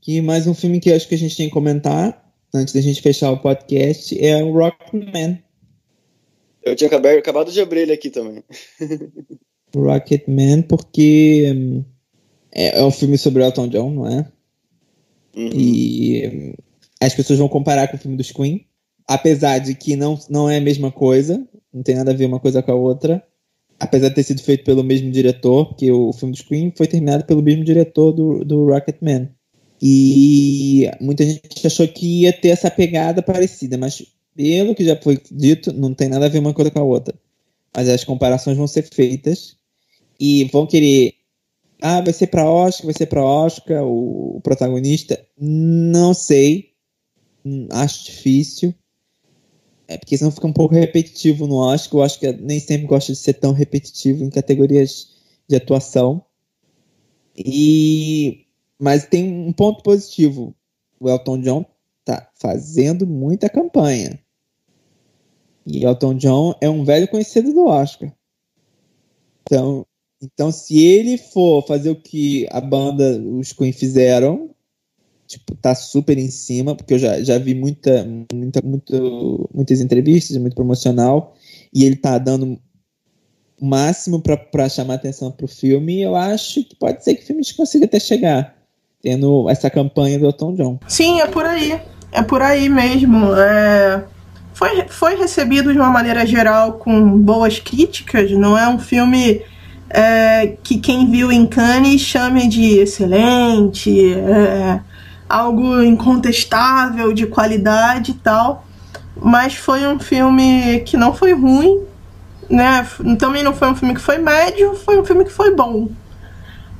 que 0.00 0.22
mais 0.22 0.46
um 0.46 0.54
filme 0.54 0.80
que 0.80 0.88
eu 0.88 0.96
acho 0.96 1.06
que 1.06 1.14
a 1.14 1.18
gente 1.18 1.36
tem 1.36 1.48
que 1.48 1.52
comentar 1.52 2.26
antes 2.54 2.72
da 2.72 2.80
gente 2.80 3.02
fechar 3.02 3.30
o 3.32 3.38
podcast, 3.38 4.18
é 4.18 4.42
o 4.42 4.50
Rocketman. 4.50 5.42
Eu 6.64 6.74
tinha 6.74 6.88
acabado 6.88 7.52
de 7.52 7.60
abrir 7.60 7.80
ele 7.80 7.92
aqui 7.92 8.08
também. 8.08 8.42
Rocketman, 9.76 10.62
porque 10.62 11.52
hum, 11.54 11.84
é, 12.50 12.78
é, 12.78 12.82
um 12.82 12.90
filme 12.90 13.18
sobre 13.18 13.44
Elton 13.44 13.68
John, 13.68 13.90
não 13.90 14.06
é? 14.08 14.26
Uhum. 15.36 15.50
E 15.52 16.26
hum, 16.26 16.54
as 16.98 17.14
pessoas 17.14 17.38
vão 17.38 17.46
comparar 17.46 17.88
com 17.88 17.98
o 17.98 18.00
filme 18.00 18.16
dos 18.16 18.32
Queen, 18.32 18.66
apesar 19.06 19.58
de 19.58 19.74
que 19.74 19.96
não, 19.96 20.18
não 20.28 20.48
é 20.48 20.58
a 20.58 20.60
mesma 20.60 20.90
coisa, 20.90 21.46
não 21.72 21.82
tem 21.82 21.94
nada 21.94 22.10
a 22.10 22.14
ver 22.14 22.26
uma 22.26 22.40
coisa 22.40 22.62
com 22.62 22.72
a 22.72 22.74
outra. 22.74 23.22
Apesar 23.78 24.08
de 24.08 24.14
ter 24.14 24.22
sido 24.22 24.42
feito 24.42 24.64
pelo 24.64 24.82
mesmo 24.82 25.10
diretor, 25.10 25.66
porque 25.66 25.92
o 25.92 26.10
filme 26.12 26.32
dos 26.32 26.42
Queen 26.42 26.72
foi 26.74 26.86
terminado 26.86 27.24
pelo 27.24 27.42
mesmo 27.42 27.62
diretor 27.62 28.10
do, 28.10 28.42
do 28.42 28.64
Rocketman. 28.64 29.28
E 29.82 30.90
muita 30.98 31.24
gente 31.24 31.66
achou 31.66 31.86
que 31.86 32.22
ia 32.22 32.32
ter 32.32 32.48
essa 32.48 32.70
pegada 32.70 33.22
parecida, 33.22 33.76
mas 33.76 34.02
pelo 34.34 34.74
que 34.74 34.84
já 34.84 34.96
foi 34.96 35.20
dito, 35.30 35.72
não 35.74 35.92
tem 35.92 36.08
nada 36.08 36.24
a 36.24 36.28
ver 36.28 36.38
uma 36.38 36.54
coisa 36.54 36.70
com 36.70 36.78
a 36.78 36.84
outra. 36.84 37.14
Mas 37.74 37.88
as 37.88 38.04
comparações 38.04 38.56
vão 38.56 38.66
ser 38.66 38.82
feitas 38.82 39.56
e 40.18 40.44
vão 40.44 40.66
querer. 40.66 41.12
Ah, 41.82 42.00
vai 42.00 42.14
ser 42.14 42.28
para 42.28 42.50
Oscar, 42.50 42.86
vai 42.86 42.94
ser 42.94 43.06
para 43.06 43.22
Oscar 43.22 43.84
o 43.84 44.40
protagonista. 44.42 45.22
Não 45.38 46.14
sei. 46.14 46.70
Acho 47.70 48.06
difícil. 48.06 48.74
É 49.88 49.96
porque 49.96 50.16
senão 50.16 50.32
fica 50.32 50.46
um 50.46 50.52
pouco 50.52 50.74
repetitivo 50.74 51.46
no 51.46 51.56
Oscar. 51.56 52.00
Eu 52.00 52.04
acho 52.04 52.18
que 52.18 52.32
nem 52.32 52.58
sempre 52.58 52.86
gosta 52.86 53.12
de 53.12 53.18
ser 53.18 53.34
tão 53.34 53.52
repetitivo 53.52 54.24
em 54.24 54.30
categorias 54.30 55.14
de 55.48 55.56
atuação. 55.56 56.24
E 57.36 58.46
mas 58.78 59.06
tem 59.06 59.24
um 59.24 59.52
ponto 59.52 59.82
positivo. 59.82 60.54
O 60.98 61.08
Elton 61.08 61.40
John 61.40 61.64
tá 62.04 62.30
fazendo 62.34 63.06
muita 63.06 63.48
campanha. 63.48 64.18
E 65.66 65.84
Elton 65.84 66.14
John 66.14 66.54
é 66.60 66.68
um 66.68 66.84
velho 66.84 67.08
conhecido 67.08 67.52
do 67.52 67.66
Oscar. 67.66 68.12
Então, 69.42 69.86
então 70.22 70.50
se 70.52 70.84
ele 70.84 71.18
for 71.18 71.66
fazer 71.66 71.90
o 71.90 72.00
que 72.00 72.46
a 72.50 72.60
banda, 72.60 73.18
os 73.20 73.52
Queen 73.52 73.72
fizeram, 73.72 74.50
tipo, 75.26 75.54
tá 75.56 75.74
super 75.74 76.16
em 76.18 76.30
cima, 76.30 76.74
porque 76.74 76.94
eu 76.94 76.98
já, 76.98 77.22
já 77.22 77.38
vi 77.38 77.54
muita, 77.54 78.06
muita, 78.32 78.60
muito, 78.62 79.50
muitas 79.54 79.80
entrevistas, 79.80 80.36
muito 80.36 80.54
promocional, 80.54 81.34
e 81.72 81.84
ele 81.84 81.96
tá 81.96 82.18
dando 82.18 82.58
o 83.60 83.66
máximo 83.66 84.22
para 84.22 84.68
chamar 84.68 84.94
atenção 84.94 85.30
pro 85.30 85.48
filme, 85.48 85.96
e 85.96 86.02
eu 86.02 86.14
acho 86.14 86.62
que 86.64 86.76
pode 86.76 87.02
ser 87.02 87.14
que 87.14 87.22
o 87.22 87.26
filme 87.26 87.42
consiga 87.56 87.86
até 87.86 87.98
chegar 87.98 88.56
tendo 89.02 89.48
essa 89.48 89.70
campanha 89.70 90.18
do 90.18 90.26
Elton 90.26 90.54
John. 90.54 90.80
Sim, 90.88 91.20
é 91.20 91.26
por 91.26 91.44
aí. 91.44 91.80
É 92.10 92.22
por 92.22 92.42
aí 92.42 92.68
mesmo. 92.68 93.34
É... 93.36 94.04
Foi, 94.52 94.88
foi 94.88 95.16
recebido 95.16 95.72
de 95.72 95.78
uma 95.78 95.90
maneira 95.90 96.26
geral 96.26 96.72
com 96.74 97.18
boas 97.18 97.60
críticas. 97.60 98.30
Não 98.32 98.58
é 98.58 98.66
um 98.68 98.78
filme 98.78 99.42
é, 99.90 100.56
que 100.62 100.78
quem 100.78 101.08
viu 101.10 101.30
em 101.30 101.46
Cannes 101.46 102.00
chame 102.00 102.48
de 102.48 102.78
excelente, 102.78 104.14
é, 104.14 104.80
algo 105.28 105.82
incontestável, 105.82 107.12
de 107.12 107.26
qualidade 107.26 108.12
e 108.12 108.14
tal. 108.14 108.64
Mas 109.16 109.54
foi 109.54 109.86
um 109.86 109.98
filme 109.98 110.80
que 110.80 110.96
não 110.96 111.14
foi 111.14 111.32
ruim. 111.32 111.84
né? 112.48 112.86
Também 113.18 113.42
não 113.42 113.54
foi 113.54 113.68
um 113.68 113.74
filme 113.74 113.94
que 113.94 114.00
foi 114.00 114.18
médio, 114.18 114.74
foi 114.74 115.00
um 115.00 115.04
filme 115.04 115.24
que 115.24 115.32
foi 115.32 115.54
bom. 115.54 115.88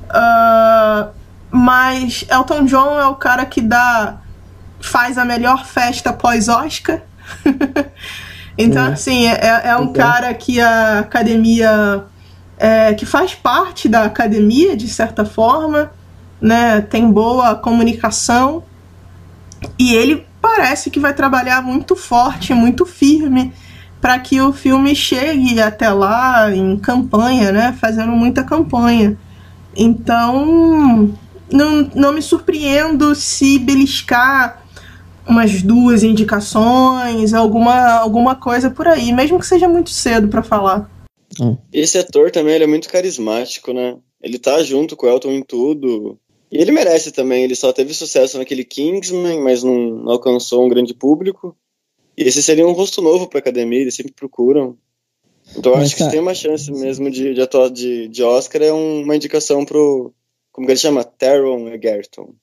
Uh, 0.07 1.11
mas 1.51 2.25
Elton 2.31 2.65
John 2.65 2.99
é 2.99 3.07
o 3.07 3.15
cara 3.15 3.45
que 3.45 3.61
dá 3.61 4.19
faz 4.81 5.19
a 5.19 5.25
melhor 5.25 5.65
festa 5.65 6.13
pós-Oscar. 6.13 7.01
então, 8.57 8.87
é. 8.87 8.93
assim, 8.93 9.27
é, 9.27 9.63
é 9.65 9.77
um 9.77 9.93
cara 9.93 10.33
que 10.35 10.61
a 10.61 11.01
academia. 11.01 12.05
É, 12.59 12.95
que 12.95 13.05
faz 13.05 13.35
parte 13.35 13.87
da 13.87 14.05
academia, 14.05 14.75
de 14.75 14.89
certa 14.89 15.27
forma, 15.27 15.91
né? 16.41 16.81
Tem 16.81 17.11
boa 17.11 17.55
comunicação. 17.55 18.65
E 19.79 19.95
ele 19.95 20.27
parece 20.41 20.91
que 20.91 21.01
vai 21.01 21.15
trabalhar 21.15 21.63
muito 21.63 21.97
forte, 21.97 22.55
muito 22.55 22.87
firme 22.87 23.53
para 24.01 24.19
que 24.19 24.41
o 24.41 24.53
filme 24.53 24.95
chegue 24.95 25.61
até 25.61 25.91
lá 25.91 26.55
em 26.55 26.77
campanha, 26.79 27.51
né? 27.51 27.77
Fazendo 27.81 28.13
muita 28.13 28.45
campanha. 28.45 29.19
Então, 29.75 31.13
não, 31.51 31.91
não 31.95 32.13
me 32.13 32.23
surpreendo 32.23 33.15
se 33.15 33.59
beliscar 33.59 34.63
umas 35.27 35.61
duas 35.61 36.03
indicações, 36.03 37.35
alguma, 37.35 37.95
alguma 37.95 38.37
coisa 38.37 38.71
por 38.71 38.87
aí, 38.87 39.13
mesmo 39.13 39.39
que 39.39 39.47
seja 39.47 39.69
muito 39.69 39.91
cedo 39.91 40.29
para 40.29 40.43
falar. 40.43 40.89
Esse 41.73 41.99
ator 41.99 42.31
também 42.31 42.55
ele 42.55 42.65
é 42.65 42.69
muito 42.69 42.89
carismático, 42.89 43.73
né? 43.73 43.97
Ele 44.23 44.39
tá 44.39 44.63
junto 44.63 44.97
com 44.97 45.07
o 45.07 45.09
Elton 45.09 45.33
em 45.33 45.43
tudo. 45.43 46.19
E 46.51 46.59
ele 46.59 46.71
merece 46.71 47.11
também, 47.11 47.43
ele 47.43 47.57
só 47.57 47.73
teve 47.73 47.93
sucesso 47.93 48.39
naquele 48.39 48.65
Kingsman, 48.65 49.41
mas 49.41 49.63
não, 49.63 49.75
não 49.77 50.13
alcançou 50.13 50.65
um 50.65 50.69
grande 50.69 50.95
público. 50.95 51.57
E 52.17 52.23
esse 52.23 52.43
seria 52.43 52.67
um 52.67 52.73
rosto 52.73 53.03
novo 53.03 53.29
pra 53.29 53.41
academia, 53.41 53.81
eles 53.81 53.95
sempre 53.95 54.13
procuram. 54.13 54.77
Então 55.57 55.73
eu 55.73 55.79
acho 55.79 55.97
tá. 55.97 56.05
que 56.05 56.11
tem 56.11 56.21
uma 56.21 56.35
chance 56.35 56.71
mesmo 56.73 57.11
de, 57.11 57.35
de, 57.35 57.41
atuar, 57.41 57.71
de, 57.71 58.09
de 58.09 58.23
Oscar, 58.23 58.63
é 58.63 58.73
uma 58.73 59.15
indicação 59.15 59.65
pro. 59.65 60.13
Como 60.53 60.67
que 60.67 60.73
ele 60.73 60.79
chama? 60.79 61.05
Taron 61.05 61.69
Egerton. 61.69 62.35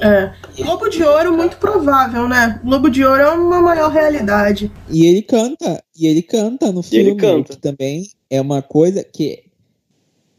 É. 0.00 0.32
Globo 0.56 0.88
de 0.88 1.02
Ouro, 1.02 1.36
muito 1.36 1.56
provável, 1.58 2.28
né? 2.28 2.60
Globo 2.64 2.88
de 2.88 3.04
Ouro 3.04 3.20
é 3.20 3.30
uma 3.30 3.60
maior 3.60 3.90
realidade. 3.90 4.70
E 4.88 5.04
ele 5.04 5.22
canta, 5.22 5.82
e 5.96 6.06
ele 6.06 6.22
canta 6.22 6.72
no 6.72 6.82
filme. 6.82 7.04
E 7.04 7.10
ele 7.10 7.20
canta. 7.20 7.54
Que 7.54 7.60
também 7.60 8.08
é 8.30 8.40
uma 8.40 8.62
coisa 8.62 9.02
que 9.04 9.44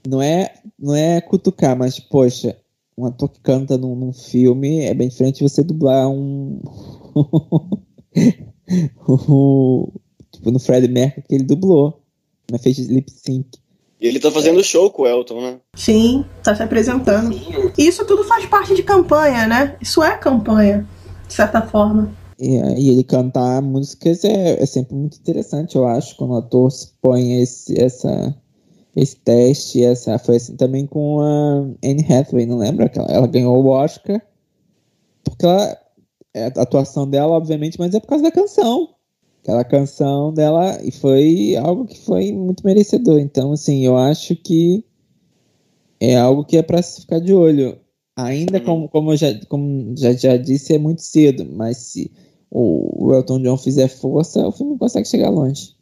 não 0.07 0.21
é, 0.21 0.53
não 0.77 0.95
é 0.95 1.19
cutucar, 1.19 1.77
mas, 1.77 1.99
poxa, 1.99 2.57
um 2.99 3.05
ator 3.05 3.29
que 3.29 3.39
canta 3.39 3.77
num, 3.77 3.95
num 3.95 4.13
filme 4.13 4.81
é 4.81 4.93
bem 4.93 5.07
diferente 5.07 5.37
de 5.37 5.49
você 5.49 5.63
dublar 5.63 6.09
um. 6.09 6.59
tipo, 10.31 10.51
no 10.51 10.59
Fred 10.59 10.87
Mercury 10.87 11.25
que 11.27 11.35
ele 11.35 11.43
dublou. 11.45 12.01
Mas 12.51 12.61
fez 12.61 12.77
lip 12.79 13.09
sync. 13.11 13.47
E 14.01 14.07
ele 14.07 14.19
tá 14.19 14.31
fazendo 14.31 14.63
show 14.63 14.89
com 14.89 15.03
o 15.03 15.07
Elton, 15.07 15.41
né? 15.41 15.59
Sim, 15.75 16.25
tá 16.43 16.55
se 16.55 16.63
apresentando. 16.63 17.35
E 17.77 17.87
isso 17.87 18.05
tudo 18.05 18.23
faz 18.23 18.45
parte 18.45 18.73
de 18.73 18.81
campanha, 18.81 19.45
né? 19.45 19.77
Isso 19.81 20.01
é 20.01 20.17
campanha, 20.17 20.87
de 21.27 21.33
certa 21.33 21.61
forma. 21.61 22.11
E, 22.39 22.55
e 22.55 22.89
ele 22.89 23.03
cantar 23.03 23.61
músicas 23.61 24.23
é, 24.23 24.61
é, 24.61 24.65
sempre 24.65 24.95
muito 24.95 25.17
interessante, 25.17 25.75
eu 25.75 25.85
acho, 25.85 26.15
quando 26.15 26.31
o 26.31 26.37
ator 26.37 26.71
se 26.71 26.93
põe 27.01 27.41
esse, 27.41 27.77
essa, 27.77 28.33
esse 28.95 29.15
teste. 29.17 29.83
Essa, 29.83 30.17
foi 30.19 30.37
assim 30.37 30.55
também 30.55 30.85
com 30.85 31.19
a 31.19 31.59
Anne 31.83 32.05
Hathaway, 32.09 32.45
não 32.45 32.57
lembra? 32.57 32.91
Ela, 32.93 33.07
ela 33.09 33.27
ganhou 33.27 33.57
o 33.57 33.67
Oscar 33.69 34.21
porque 35.23 35.45
ela, 35.45 35.77
é, 36.33 36.45
a 36.45 36.61
atuação 36.61 37.07
dela, 37.09 37.33
obviamente, 37.33 37.77
mas 37.79 37.93
é 37.93 37.99
por 37.99 38.07
causa 38.07 38.23
da 38.23 38.31
canção 38.31 38.89
aquela 39.49 39.63
canção 39.63 40.33
dela 40.33 40.79
e 40.83 40.91
foi 40.91 41.55
algo 41.55 41.85
que 41.85 41.99
foi 41.99 42.31
muito 42.31 42.65
merecedor. 42.65 43.19
Então, 43.19 43.51
assim, 43.51 43.85
eu 43.85 43.97
acho 43.97 44.35
que 44.35 44.83
é 45.99 46.15
algo 46.17 46.45
que 46.45 46.57
é 46.57 46.61
para 46.61 46.81
se 46.81 47.01
ficar 47.01 47.19
de 47.19 47.33
olho. 47.33 47.77
Ainda 48.15 48.59
como, 48.59 48.89
como, 48.89 49.13
eu 49.13 49.17
já, 49.17 49.33
como 49.47 49.95
já, 49.97 50.11
já 50.13 50.37
disse, 50.37 50.75
é 50.75 50.77
muito 50.77 51.01
cedo, 51.01 51.47
mas 51.49 51.77
se 51.77 52.11
o 52.51 53.13
Elton 53.13 53.41
John 53.41 53.57
fizer 53.57 53.87
força, 53.87 54.45
o 54.45 54.51
filme 54.51 54.77
consegue 54.77 55.07
chegar 55.07 55.29
longe. 55.29 55.75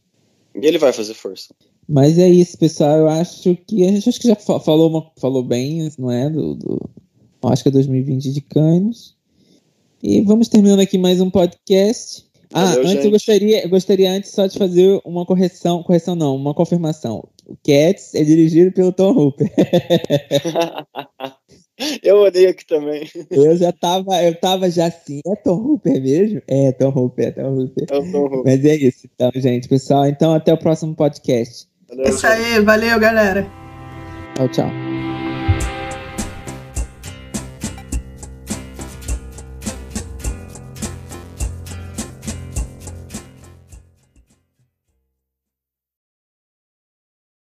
E 0.56 0.66
ele 0.66 0.78
vai 0.78 0.94
fazer 0.94 1.14
força. 1.14 1.54
Mas 1.88 2.20
é 2.20 2.28
isso, 2.28 2.58
pessoal. 2.58 2.98
Eu 2.98 3.08
acho 3.08 3.56
que 3.66 3.84
a 3.84 3.92
gente 3.92 4.10
acho 4.10 4.20
que 4.20 4.28
já 4.28 4.36
falou, 4.36 4.90
uma, 4.90 5.10
falou 5.18 5.44
bem, 5.44 5.90
não 5.98 6.12
é? 6.12 6.30
Do, 6.30 6.56
do 6.56 6.90
Oscar 7.42 7.72
2020 7.72 8.34
de 8.34 8.42
Cannes. 8.42 9.16
E 10.04 10.22
vamos 10.22 10.50
terminando 10.50 10.82
aqui 10.82 10.98
mais 10.98 11.22
um 11.22 11.30
podcast. 11.30 12.28
Ah, 12.54 12.66
Valeu, 12.66 12.82
antes 12.82 12.92
gente. 12.92 13.06
eu 13.06 13.12
gostaria, 13.12 13.64
eu 13.64 13.70
gostaria 13.70 14.12
antes 14.12 14.32
só 14.32 14.48
de 14.48 14.58
fazer 14.58 15.02
uma 15.04 15.26
correção, 15.26 15.84
correção 15.84 16.16
não, 16.16 16.36
uma 16.36 16.54
confirmação. 16.54 17.28
O 17.46 17.56
Cats 17.56 18.14
é 18.14 18.24
dirigido 18.24 18.72
pelo 18.72 18.92
Tom 18.92 19.12
Hooper. 19.12 19.52
eu 22.04 22.18
olhei 22.18 22.48
aqui 22.48 22.66
também. 22.66 23.10
Eu 23.32 23.56
já 23.58 23.72
tava, 23.72 24.22
eu 24.24 24.40
tava 24.40 24.70
já 24.70 24.88
assim, 24.88 25.22
é 25.26 25.36
Tom 25.36 25.56
Hooper 25.56 26.02
mesmo? 26.02 26.42
É, 26.48 26.72
Tom 26.74 26.90
Hooper, 26.90 27.28
é 27.28 27.32
Tom 27.32 27.56
Hooper. 27.56 27.86
É 27.90 27.98
o 27.98 28.12
Tom 28.12 28.26
Hooper. 28.26 28.44
Mas 28.46 28.66
é 28.66 28.76
isso, 28.76 29.08
então, 29.14 29.32
gente, 29.36 29.70
pessoal. 29.70 30.06
Então, 30.06 30.34
até 30.34 30.54
o 30.54 30.58
próximo 30.58 30.96
podcast. 30.96 31.68
Valeu, 31.90 32.10
isso 32.10 32.28
aí, 32.28 32.60
valeu, 32.60 33.00
galera. 33.00 33.48
Tchau, 34.36 34.48
tchau. 34.50 34.70